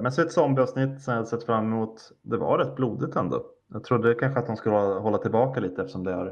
Men 0.02 0.12
så 0.12 0.22
ett 0.22 0.32
zombieavsnitt 0.32 1.02
som 1.02 1.14
jag 1.14 1.28
sett 1.28 1.44
fram 1.44 1.66
emot. 1.66 2.12
Det 2.22 2.38
var 2.38 2.58
rätt 2.58 2.76
blodigt 2.76 3.16
ändå. 3.16 3.46
Jag 3.68 3.84
trodde 3.84 4.14
kanske 4.16 4.40
att 4.40 4.48
de 4.48 4.56
skulle 4.58 4.76
hålla- 4.76 5.18
tillbaka 5.18 5.60
lite 5.60 5.82
eftersom 5.82 6.04
det 6.04 6.12
är 6.14 6.28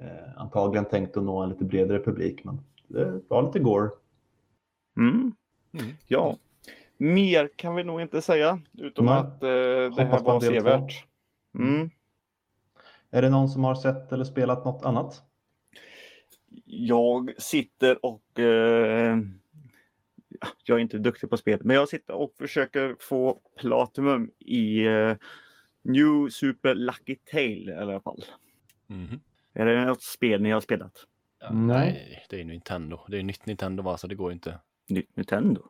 eh, 0.00 0.36
antagligen 0.40 0.84
tänkt 0.84 1.16
att 1.16 1.22
nå 1.24 1.42
en 1.42 1.48
lite 1.48 1.64
bredare 1.64 1.98
publik. 2.02 2.44
Men 2.44 2.60
det 2.88 3.20
var 3.28 3.42
lite 3.42 3.58
gore. 3.58 3.90
Mm. 4.96 5.32
Mm. 5.72 5.86
Ja, 6.06 6.36
mer 6.96 7.50
kan 7.56 7.74
vi 7.74 7.84
nog 7.84 8.00
inte 8.00 8.22
säga 8.22 8.60
utom 8.78 9.06
Nej. 9.06 9.14
att 9.18 9.42
eh, 9.42 9.48
det 9.96 10.04
här 10.04 10.20
var 10.22 10.40
sevärt. 10.40 11.04
två. 11.52 11.58
Mm. 11.62 11.90
Är 13.10 13.22
det 13.22 13.30
någon 13.30 13.48
som 13.48 13.64
har 13.64 13.74
sett 13.74 14.12
eller 14.12 14.24
spelat 14.24 14.64
något 14.64 14.84
annat? 14.84 15.22
Jag 16.64 17.42
sitter 17.42 18.06
och... 18.06 18.38
Eh, 18.38 19.18
jag 20.64 20.76
är 20.76 20.78
inte 20.78 20.98
duktig 20.98 21.30
på 21.30 21.36
spel, 21.36 21.60
men 21.64 21.76
jag 21.76 21.88
sitter 21.88 22.14
och 22.14 22.34
försöker 22.38 22.96
få 23.00 23.40
Platinum 23.60 24.30
i 24.38 24.86
eh, 24.86 25.16
New 25.82 26.28
Super 26.30 26.74
Lucky 26.74 27.16
Tale 27.16 27.72
i 27.72 27.76
alla 27.76 28.00
fall. 28.00 28.24
Mhm. 28.86 29.20
Är 29.54 29.66
det 29.66 29.84
något 29.84 30.02
spel 30.02 30.42
ni 30.42 30.50
har 30.50 30.60
spelat? 30.60 31.06
Ja, 31.40 31.52
Nej. 31.52 31.92
nej, 31.92 32.26
det 32.30 32.40
är 32.40 32.44
Nintendo. 32.44 33.00
Det 33.08 33.18
är 33.18 33.22
nytt 33.22 33.46
Nintendo 33.46 33.82
va, 33.82 33.96
så 33.96 34.06
det 34.06 34.14
går 34.14 34.32
inte. 34.32 34.58
Nytt 34.88 35.16
Nintendo? 35.16 35.62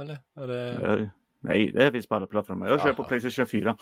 Eller? 0.00 0.18
Är 0.34 0.46
det... 0.46 1.10
Nej, 1.40 1.72
det 1.74 1.92
finns 1.92 2.06
på 2.06 2.14
alla 2.14 2.26
plattformar. 2.26 2.68
Jag 2.68 2.82
kör 2.82 2.92
på 2.92 3.02
Aha. 3.02 3.08
Playstation 3.08 3.46
4. 3.46 3.70
Eh, 3.70 3.76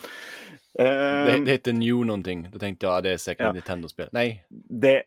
Det, 0.84 1.44
det 1.44 1.50
heter 1.50 1.72
New 1.72 2.07
någonting. 2.07 2.48
Då 2.52 2.59
tänkte 2.59 2.86
jag, 2.86 2.94
ja, 2.96 3.00
det 3.00 3.11
är 3.11 3.16
säkert 3.16 3.40
Ja. 3.44 3.48
ett 3.48 3.54
Nintendo-spel. 3.54 4.09
Nej, 4.12 4.46
det, 4.50 5.02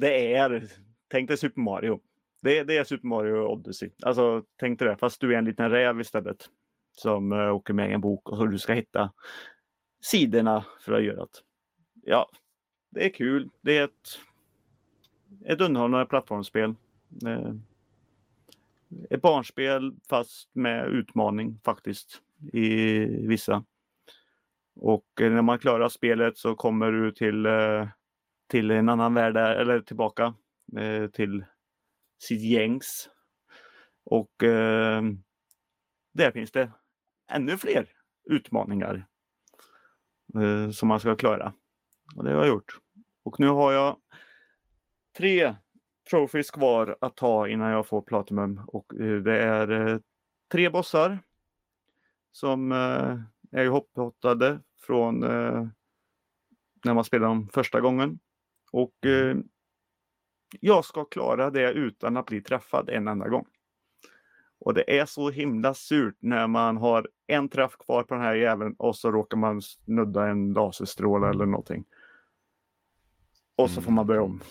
det 0.00 0.34
är, 0.34 0.64
tänk 1.08 1.28
dig 1.28 1.36
Super 1.36 1.60
Mario. 1.60 2.00
Det, 2.42 2.62
det 2.62 2.76
är 2.76 2.84
Super 2.84 3.06
Mario 3.06 3.46
Odyssey. 3.46 3.90
Alltså 4.02 4.42
tänk 4.60 4.78
dig 4.78 4.88
det, 4.88 4.96
fast 4.96 5.20
du 5.20 5.34
är 5.34 5.38
en 5.38 5.44
liten 5.44 5.70
räv 5.70 6.00
istället. 6.00 6.48
Som 6.92 7.32
uh, 7.32 7.54
åker 7.54 7.74
med 7.74 7.90
i 7.90 7.92
en 7.92 8.00
bok 8.00 8.28
och 8.28 8.48
du 8.50 8.58
ska 8.58 8.72
hitta 8.72 9.12
sidorna 10.00 10.64
för 10.80 10.92
att 10.92 11.04
göra 11.04 11.16
det. 11.16 11.38
Ja, 12.04 12.30
det 12.90 13.04
är 13.04 13.08
kul. 13.10 13.50
Det 13.60 13.78
är 13.78 13.84
ett, 13.84 14.18
ett 15.46 15.60
underhållande 15.60 16.06
plattformsspel. 16.06 16.74
Eh, 17.26 17.54
ett 19.10 19.22
barnspel 19.22 19.96
fast 20.08 20.54
med 20.54 20.88
utmaning 20.88 21.60
faktiskt 21.64 22.22
i 22.52 22.98
vissa. 23.26 23.64
Och 24.80 25.20
eh, 25.20 25.32
när 25.32 25.42
man 25.42 25.58
klarar 25.58 25.88
spelet 25.88 26.38
så 26.38 26.54
kommer 26.54 26.92
du 26.92 27.12
till 27.12 27.46
eh, 27.46 27.88
till 28.46 28.70
en 28.70 28.88
annan 28.88 29.14
värld 29.14 29.34
där, 29.34 29.56
eller 29.56 29.80
tillbaka 29.80 30.34
eh, 30.78 31.06
till 31.06 31.44
sitt 32.22 32.42
gängs. 32.42 33.10
Och 34.04 34.32
där 36.12 36.30
finns 36.32 36.52
det 36.52 36.72
ännu 37.30 37.56
fler 37.56 37.88
utmaningar 38.24 39.06
som 40.72 40.88
man 40.88 41.00
ska 41.00 41.16
klara. 41.16 41.52
Och 42.16 42.24
det 42.24 42.30
har 42.30 42.38
jag 42.38 42.48
gjort. 42.48 42.78
Och 43.22 43.40
nu 43.40 43.48
har 43.48 43.72
jag 43.72 43.96
tre 45.16 45.54
trophies 46.10 46.50
kvar 46.50 46.96
att 47.00 47.16
ta 47.16 47.48
innan 47.48 47.70
jag 47.70 47.86
får 47.86 48.02
Platinum. 48.02 48.60
Och 48.66 48.94
eh, 48.94 49.16
det 49.16 49.38
är 49.38 49.70
eh, 49.70 49.98
tre 50.52 50.70
bossar 50.70 51.18
som 52.32 52.72
eh, 52.72 53.18
är 53.52 53.64
ihophottade 53.64 54.60
från 54.80 55.20
när 56.84 56.94
man 56.94 57.04
spelar 57.04 57.28
dem 57.28 57.48
första 57.52 57.80
gången. 57.80 58.18
Och 58.72 58.94
jag 60.60 60.84
ska 60.84 61.04
klara 61.04 61.50
det 61.50 61.72
utan 61.72 62.16
att 62.16 62.26
bli 62.26 62.40
träffad 62.40 62.88
en 62.88 63.08
enda 63.08 63.28
gång. 63.28 63.46
Och 64.58 64.74
det 64.74 64.98
är 64.98 65.06
så 65.06 65.30
himla 65.30 65.74
surt 65.74 66.16
när 66.18 66.46
man 66.46 66.76
har 66.76 67.08
en 67.26 67.48
träff 67.48 67.76
kvar 67.76 68.02
på 68.02 68.14
den 68.14 68.22
här 68.22 68.34
jäveln 68.34 68.74
och 68.78 68.96
så 68.96 69.10
råkar 69.10 69.36
man 69.36 69.62
snudda 69.62 70.28
en 70.28 70.52
laserstråle 70.52 71.28
eller 71.28 71.46
någonting. 71.46 71.84
Och 73.56 73.70
så 73.70 73.82
får 73.82 73.92
man 73.92 74.06
börja 74.06 74.22
om. 74.22 74.42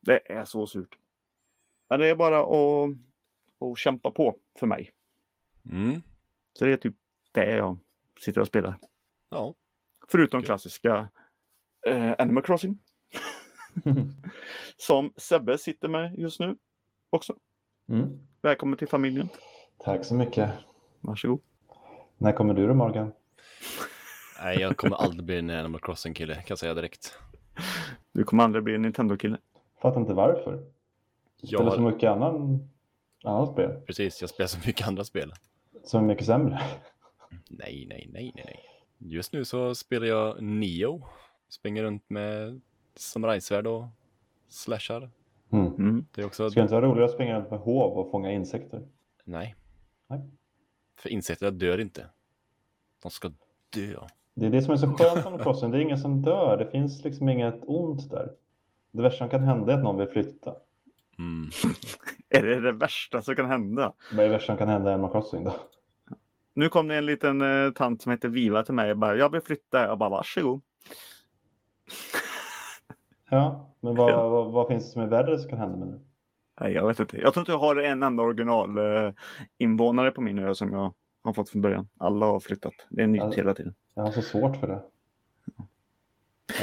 Det 0.00 0.32
är 0.32 0.44
så 0.44 0.66
surt. 0.66 0.98
Men 1.88 2.00
det 2.00 2.06
är 2.06 2.14
bara 2.14 2.40
att, 2.40 2.90
att 3.60 3.78
kämpa 3.78 4.10
på 4.10 4.36
för 4.58 4.66
mig. 4.66 4.92
mm. 5.70 6.02
Så 6.52 6.64
det 6.64 6.72
är 6.72 6.76
typ 6.76 6.94
det 7.32 7.56
jag 7.56 7.78
sitter 8.20 8.40
och 8.40 8.46
spelar. 8.46 8.78
ja. 9.30 9.54
Förutom 10.08 10.38
Okej. 10.38 10.46
klassiska 10.46 11.08
eh, 11.86 12.14
Animal 12.18 12.42
Crossing. 12.42 12.78
Som 14.76 15.12
Sebbe 15.16 15.58
sitter 15.58 15.88
med 15.88 16.18
just 16.18 16.40
nu 16.40 16.56
också. 17.10 17.36
Mm. 17.88 18.18
Välkommen 18.42 18.78
till 18.78 18.88
familjen. 18.88 19.28
Tack 19.78 20.04
så 20.04 20.14
mycket. 20.14 20.50
Varsågod. 21.00 21.40
När 22.18 22.32
kommer 22.32 22.54
du 22.54 22.66
då 22.66 22.74
Morgan? 22.74 23.12
Nej, 24.42 24.60
jag 24.60 24.76
kommer 24.76 24.96
aldrig 24.96 25.24
bli 25.24 25.38
en 25.38 25.50
Animal 25.50 25.80
Crossing-kille, 25.80 26.34
kan 26.34 26.44
jag 26.48 26.58
säga 26.58 26.74
direkt. 26.74 27.18
Du 28.12 28.24
kommer 28.24 28.44
aldrig 28.44 28.64
bli 28.64 28.74
en 28.74 28.82
Nintendo-kille. 28.82 29.38
Fattar 29.82 30.00
inte 30.00 30.14
varför. 30.14 30.64
Jag 31.40 31.60
Spelar 31.60 31.70
så 31.76 31.80
mycket 31.80 32.10
annan, 32.10 32.68
annat 33.24 33.52
spel 33.52 33.80
Precis, 33.86 34.20
jag 34.20 34.30
spelar 34.30 34.48
så 34.48 34.58
mycket 34.66 34.88
andra 34.88 35.04
spel. 35.04 35.32
som 35.84 36.02
är 36.04 36.06
mycket 36.06 36.26
sämre. 36.26 36.60
Nej, 37.48 37.86
nej, 37.88 38.10
nej, 38.12 38.32
nej, 38.34 38.44
nej. 38.46 38.60
Just 38.98 39.32
nu 39.32 39.44
så 39.44 39.74
spelar 39.74 40.06
jag 40.06 40.42
Neo. 40.42 41.02
Springer 41.48 41.82
runt 41.82 42.10
med 42.10 42.60
samurajsvärd 42.96 43.66
och 43.66 43.84
slashar. 44.48 45.10
Mm. 45.52 45.66
Mm. 45.66 46.06
Det 46.14 46.20
är 46.20 46.26
också... 46.26 46.50
Ska 46.50 46.60
det 46.60 46.62
inte 46.62 46.74
vara 46.74 46.86
roligare 46.86 47.04
att 47.04 47.10
springa 47.10 47.38
runt 47.38 47.50
med 47.50 47.60
hov 47.60 47.98
och 47.98 48.10
fånga 48.10 48.32
insekter? 48.32 48.88
Nej. 49.24 49.54
Nej. 50.06 50.20
För 50.98 51.08
insekterna 51.08 51.50
dör 51.50 51.80
inte. 51.80 52.06
De 53.02 53.10
ska 53.10 53.28
dö. 53.74 54.00
Det 54.34 54.46
är 54.46 54.50
det 54.50 54.62
som 54.62 54.72
är 54.72 54.76
så 54.76 54.92
skönt 54.92 55.30
med 55.30 55.42
Crossing. 55.42 55.70
Det 55.70 55.78
är 55.78 55.80
ingen 55.80 55.98
som 55.98 56.22
dör. 56.22 56.56
Det 56.56 56.70
finns 56.70 57.04
liksom 57.04 57.28
inget 57.28 57.60
ont 57.66 58.10
där. 58.10 58.32
Det 58.90 59.02
värsta 59.02 59.18
som 59.18 59.28
kan 59.28 59.42
hända 59.42 59.72
är 59.72 59.76
att 59.76 59.84
någon 59.84 59.96
vill 59.96 60.08
flytta. 60.08 60.54
Mm. 61.18 61.50
Är 62.28 62.42
det 62.42 62.60
det 62.60 62.72
värsta 62.72 63.22
som 63.22 63.36
kan 63.36 63.46
hända? 63.46 63.92
Vad 64.12 64.20
är 64.20 64.24
det 64.24 64.32
värsta 64.34 64.46
som 64.46 64.56
kan 64.56 64.68
hända 64.68 64.90
i 64.90 64.94
Animal 64.94 65.12
Crossing 65.12 65.44
då? 65.44 65.54
Nu 66.54 66.68
kom 66.68 66.88
det 66.88 66.96
en 66.96 67.06
liten 67.06 67.40
eh, 67.66 67.70
tant 67.72 68.02
som 68.02 68.12
heter 68.12 68.28
Viva 68.28 68.62
till 68.62 68.74
mig 68.74 68.90
och 68.90 68.98
bara, 68.98 69.16
jag 69.16 69.32
vill 69.32 69.40
flytta. 69.40 69.82
Jag 69.86 69.98
bara, 69.98 70.10
varsågod. 70.10 70.60
Ja, 73.30 73.70
men 73.80 73.94
vad, 73.94 74.10
Ja. 74.12 74.28
vad, 74.28 74.52
vad 74.52 74.68
finns 74.68 74.84
det 74.84 74.90
som 74.90 75.02
är 75.02 75.06
värre 75.06 75.38
som 75.38 75.50
kan 75.50 75.58
hända 75.58 75.76
med 75.76 75.88
det? 75.88 76.00
Nej, 76.60 76.72
jag 76.72 76.86
vet 76.86 77.00
inte. 77.00 77.16
Jag 77.20 77.34
tror 77.34 77.42
inte 77.42 77.52
jag 77.52 77.58
har 77.58 77.76
en 77.76 78.02
enda 78.02 78.22
original 78.22 78.78
eh, 78.78 79.12
invånare 79.58 80.10
på 80.10 80.20
min 80.20 80.38
ö 80.38 80.54
som 80.54 80.72
jag 80.72 80.94
har 81.24 81.32
fått 81.32 81.50
från 81.50 81.62
början. 81.62 81.88
Alla 81.98 82.26
har 82.26 82.40
flyttat. 82.40 82.72
Det 82.90 83.02
är 83.02 83.06
nytt 83.06 83.22
Ja. 83.22 83.30
hela 83.30 83.54
tiden. 83.54 83.74
Jag 83.94 84.02
har 84.02 84.10
så 84.12 84.22
svårt 84.22 84.56
för 84.56 84.66
det. 84.66 84.82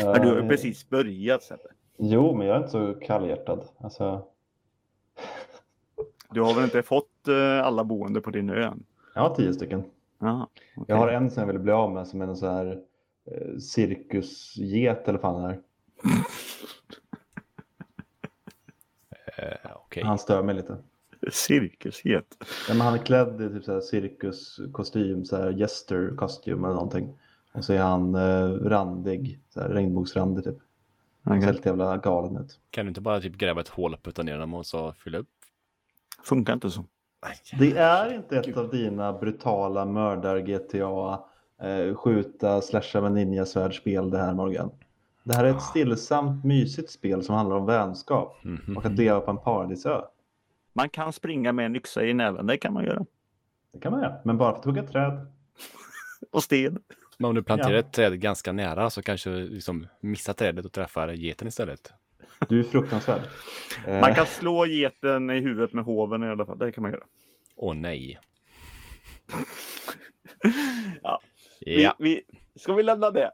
Men 0.04 0.22
du 0.22 0.28
har 0.28 0.36
ju 0.36 0.42
Ja, 0.44 0.50
precis 0.50 0.90
börjat 0.90 1.44
Sebbe. 1.44 1.64
Jo, 1.98 2.36
men 2.36 2.48
jag 2.48 2.56
är 2.56 2.60
inte 2.60 2.72
så 2.72 2.94
kallhjärtad. 2.94 3.64
Alltså, 3.78 4.26
Du 6.34 6.42
har 6.42 6.54
väl 6.56 6.64
inte 6.64 6.84
fått 6.84 7.28
eh, 7.28 7.66
alla 7.66 7.84
boende 7.84 8.22
på 8.22 8.32
din 8.32 8.50
ö 8.50 8.64
än? 8.64 8.84
jag 9.16 9.22
har 9.22 9.36
tio 9.36 9.54
stycken. 9.54 9.84
Jaha, 10.20 10.48
okej. 10.76 10.86
Jag 10.88 10.96
har 10.96 11.08
en 11.08 11.32
som 11.32 11.42
jag 11.42 11.48
vill 11.48 11.60
bli 11.60 11.72
av 11.72 11.92
med 11.92 12.08
som 12.08 12.22
är 12.22 12.28
en 12.28 12.36
sån 12.36 12.50
här 12.50 12.80
eh, 13.32 13.58
cirkusget 13.58 15.08
eller 15.08 15.20
fan 15.20 15.44
är. 15.46 15.60
Eh, 19.38 19.72
Okej. 19.76 20.04
Han 20.04 20.18
stör 20.20 20.44
mig 20.44 20.56
lite. 20.56 20.78
Cirkusget. 21.32 22.26
Ja, 22.68 22.74
men 22.74 22.82
han 22.82 22.94
är 22.94 22.98
klädd 22.98 23.42
i 23.42 23.50
typ 23.50 23.64
så 23.64 23.74
här 23.74 23.82
cirkuskostym, 23.82 25.26
så 25.26 25.38
här 25.38 25.52
gästerkostym 25.52 26.64
eller 26.66 26.74
någonting. 26.74 27.20
Och 27.54 27.66
så 27.66 27.74
är 27.74 27.80
han 27.82 28.16
eh, 28.16 28.50
randig, 28.50 29.40
så 29.50 29.62
här 29.62 29.70
regnbågsrandig 29.70 30.44
typ. 30.44 30.58
Han 31.24 31.34
ser 31.34 31.38
Okay. 31.38 31.54
helt 31.54 31.66
jävla 31.66 31.98
galen 31.98 32.38
ut. 32.38 32.60
Kan 32.70 32.86
du 32.86 32.90
inte 32.90 33.02
bara 33.02 33.22
typ 33.22 33.36
gräva 33.36 33.62
ett 33.62 33.68
hål 33.68 33.94
och 33.94 34.04
putta 34.04 34.24
ner 34.24 34.40
dem 34.40 34.54
och 34.54 34.66
så 34.66 34.94
fylla 34.94 35.18
upp? 35.18 35.28
Funkar 36.24 36.54
inte 36.54 36.70
så. 36.70 36.86
Det 37.60 37.78
är 37.78 38.14
inte 38.14 38.38
ett 38.38 38.58
av 38.58 38.70
dina 38.70 39.14
brutala 39.14 39.86
mördar-GTA, 39.86 41.20
eh, 41.62 41.96
skjuta, 41.96 42.62
slasha 42.62 43.02
med 43.02 43.12
ninjasvärd-spel 43.12 44.10
det 44.10 44.18
här 44.18 44.34
Morgan. 44.34 44.72
Det 45.24 45.36
här 45.36 45.46
är 45.46 45.50
ett 45.50 45.62
stillsamt, 45.62 46.44
mysigt 46.46 46.90
spel 46.92 47.24
som 47.24 47.36
handlar 47.36 47.56
om 47.56 47.66
vänskap 47.66 48.38
Mhm. 48.44 48.78
och 48.78 48.86
att 48.86 48.92
leva 48.92 49.20
på 49.20 49.32
en 49.32 49.38
paradisö. 49.38 50.02
Man 50.74 50.90
kan 50.90 51.14
springa 51.14 51.52
med 51.52 51.66
en 51.66 51.76
yxa 51.76 52.04
i 52.06 52.14
näven, 52.14 52.48
det 52.48 52.58
kan 52.58 52.74
man 52.74 52.84
göra. 52.86 53.06
Det 53.74 53.80
kan 53.80 53.92
man 53.92 54.02
göra, 54.02 54.16
men 54.24 54.38
bara 54.38 54.52
för 54.52 54.60
att 54.60 54.66
hugga 54.66 54.84
träd. 54.84 55.28
Och 56.32 56.44
sten. 56.44 56.80
Men 57.18 57.30
om 57.30 57.36
du 57.36 57.44
planterar 57.44 57.72
Ja. 57.74 57.80
ett 57.80 57.92
träd 57.92 58.20
ganska 58.20 58.52
nära 58.52 58.90
så 58.90 59.02
kanske 59.02 59.30
du 59.30 59.50
liksom 59.50 59.88
missar 60.00 60.34
trädet 60.34 60.66
och 60.66 60.72
träffar 60.72 61.08
geten 61.08 61.48
istället. 61.48 61.94
Du 62.50 62.60
är 62.60 62.64
fruktansvärd. 62.64 63.22
Eh, 63.88 64.02
Man 64.02 64.16
kan 64.16 64.26
slå 64.26 64.66
geten 64.66 65.30
i 65.30 65.40
huvudet 65.40 65.74
med 65.74 65.84
hoven 65.84 66.24
i 66.24 66.28
alla 66.30 66.46
fall, 66.46 66.58
det 66.58 66.72
kan 66.72 66.82
man 66.82 66.92
göra. 66.92 67.04
Åh 67.56 67.74
nej. 67.76 68.20
Ja. 71.04 71.22
Vi, 71.66 71.84
Ja, 71.84 71.96
vi, 72.00 72.22
ska 72.56 72.74
vi 72.74 72.84
lämna 72.84 73.12
det? 73.12 73.32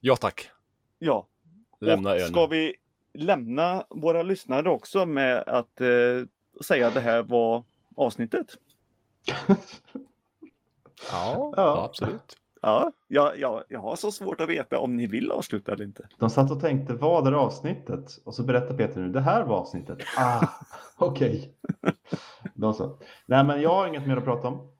ja 0.00 0.16
tack. 0.16 0.50
Ja. 0.98 1.26
Lämna 1.80 2.10
och 2.10 2.16
ön. 2.20 2.28
ska 2.28 2.46
vi 2.46 2.74
lämna 3.14 3.84
våra 3.90 4.22
lyssnare 4.22 4.70
också 4.70 5.06
med 5.06 5.38
att 5.46 5.80
eh, 5.80 5.88
säga 6.64 6.86
att 6.86 6.94
det 6.94 7.00
här 7.00 7.22
var 7.22 7.64
avsnittet? 7.96 8.46
Ja. 11.12 11.52
ja, 11.56 11.84
absolut. 11.84 12.36
Ja, 12.62 12.92
jag, 13.08 13.38
jag, 13.38 13.64
jag 13.68 13.80
har 13.80 13.96
så 13.96 14.12
svårt 14.12 14.40
att 14.40 14.48
veta 14.48 14.78
om 14.78 14.96
ni 14.96 15.06
vill 15.06 15.30
avsluta 15.30 15.72
eller 15.72 15.84
inte. 15.84 16.08
De 16.18 16.30
satt 16.30 16.50
och 16.50 16.60
tänkte, 16.60 16.94
vad 16.94 17.26
är 17.26 17.32
avsnittet? 17.32 18.04
Och 18.24 18.34
så 18.34 18.42
berättar 18.42 18.76
Peter 18.76 19.00
nu, 19.00 19.08
det 19.12 19.20
här 19.20 19.44
var 19.44 19.56
avsnittet. 19.56 19.98
Ah, 20.16 20.46
okej. 20.98 21.54
Då 22.54 22.72
så. 22.72 22.98
Nej, 23.26 23.44
men 23.44 23.62
jag 23.62 23.70
har 23.74 23.86
inget 23.86 24.06
mer 24.06 24.16
att 24.16 24.24
prata 24.24 24.48
om. 24.48 24.72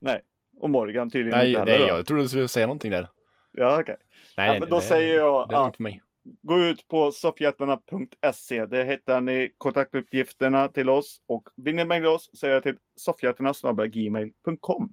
Nej, 0.00 0.22
och 0.60 0.70
Morgan 0.70 1.10
tydligen 1.10 1.38
Nej, 1.38 1.48
inte 1.48 1.60
heller. 1.60 1.78
nej, 1.78 1.88
då. 1.90 1.96
jag 1.96 2.06
trodde 2.06 2.22
du 2.22 2.28
skulle 2.28 2.48
säga 2.48 2.66
någonting 2.66 2.90
där. 2.90 3.08
Ja, 3.52 3.80
okej. 3.80 3.96
Nej, 4.36 4.46
Ja, 4.46 4.52
nej, 4.52 4.60
men 4.60 4.68
då 4.70 4.76
det- 4.76 4.82
säger 4.82 5.14
jag 5.16 5.48
Det 5.48 5.54
är 5.56 5.68
att 5.68 5.78
mig. 5.78 6.02
gå 6.42 6.58
ut 6.58 6.88
på 6.88 7.12
soffhjältarna.se. 7.12 8.66
Där 8.66 8.84
hittar 8.84 9.20
ni 9.20 9.52
kontaktuppgifterna 9.58 10.68
till 10.68 10.88
oss 10.90 11.20
och 11.26 11.48
vill 11.56 11.74
ni 11.74 11.84
mejla 11.84 12.10
oss 12.10 12.30
så 12.32 12.46
är 12.46 12.50
det 12.50 12.60
till 12.60 12.76
soffhjältarna.gmail.com. 12.96 14.92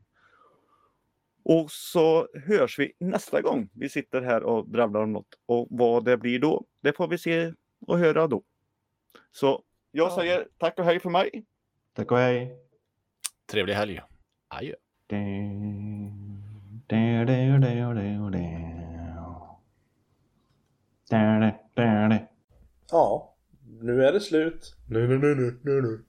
Och 1.46 1.72
så 1.72 2.28
hörs 2.48 2.80
vi 2.80 2.94
nästa 3.00 3.42
gång 3.42 3.70
vi 3.74 3.90
sitter 3.90 4.22
här 4.22 4.44
och 4.44 4.70
drabblar 4.70 5.04
om 5.04 5.14
något. 5.14 5.40
Och 5.46 5.68
vad 5.70 6.06
det 6.06 6.18
blir 6.18 6.40
då, 6.40 6.66
det 6.82 6.94
får 6.94 7.08
vi 7.08 7.18
se 7.18 7.54
och 7.88 8.00
höra 8.00 8.28
då. 8.28 8.44
Så 9.32 9.64
jag 9.92 10.08
Ja. 10.12 10.16
säger 10.16 10.48
tack 10.58 10.80
och 10.80 10.86
hej 10.86 11.00
för 11.00 11.10
mig. 11.10 11.46
Tack 11.94 12.12
och 12.12 12.18
hej. 12.18 12.56
Trevlig 13.52 13.74
helg. 13.74 14.02
Adjö. 14.48 14.76
Ja, 22.92 23.36
nu 23.82 24.06
är 24.06 24.14
det 24.14 24.20
slut. 24.20 24.76
Nu, 24.90 25.08
nu, 25.08 25.18
nu, 25.18 25.60
nu, 25.64 25.82
nu. 25.82 26.04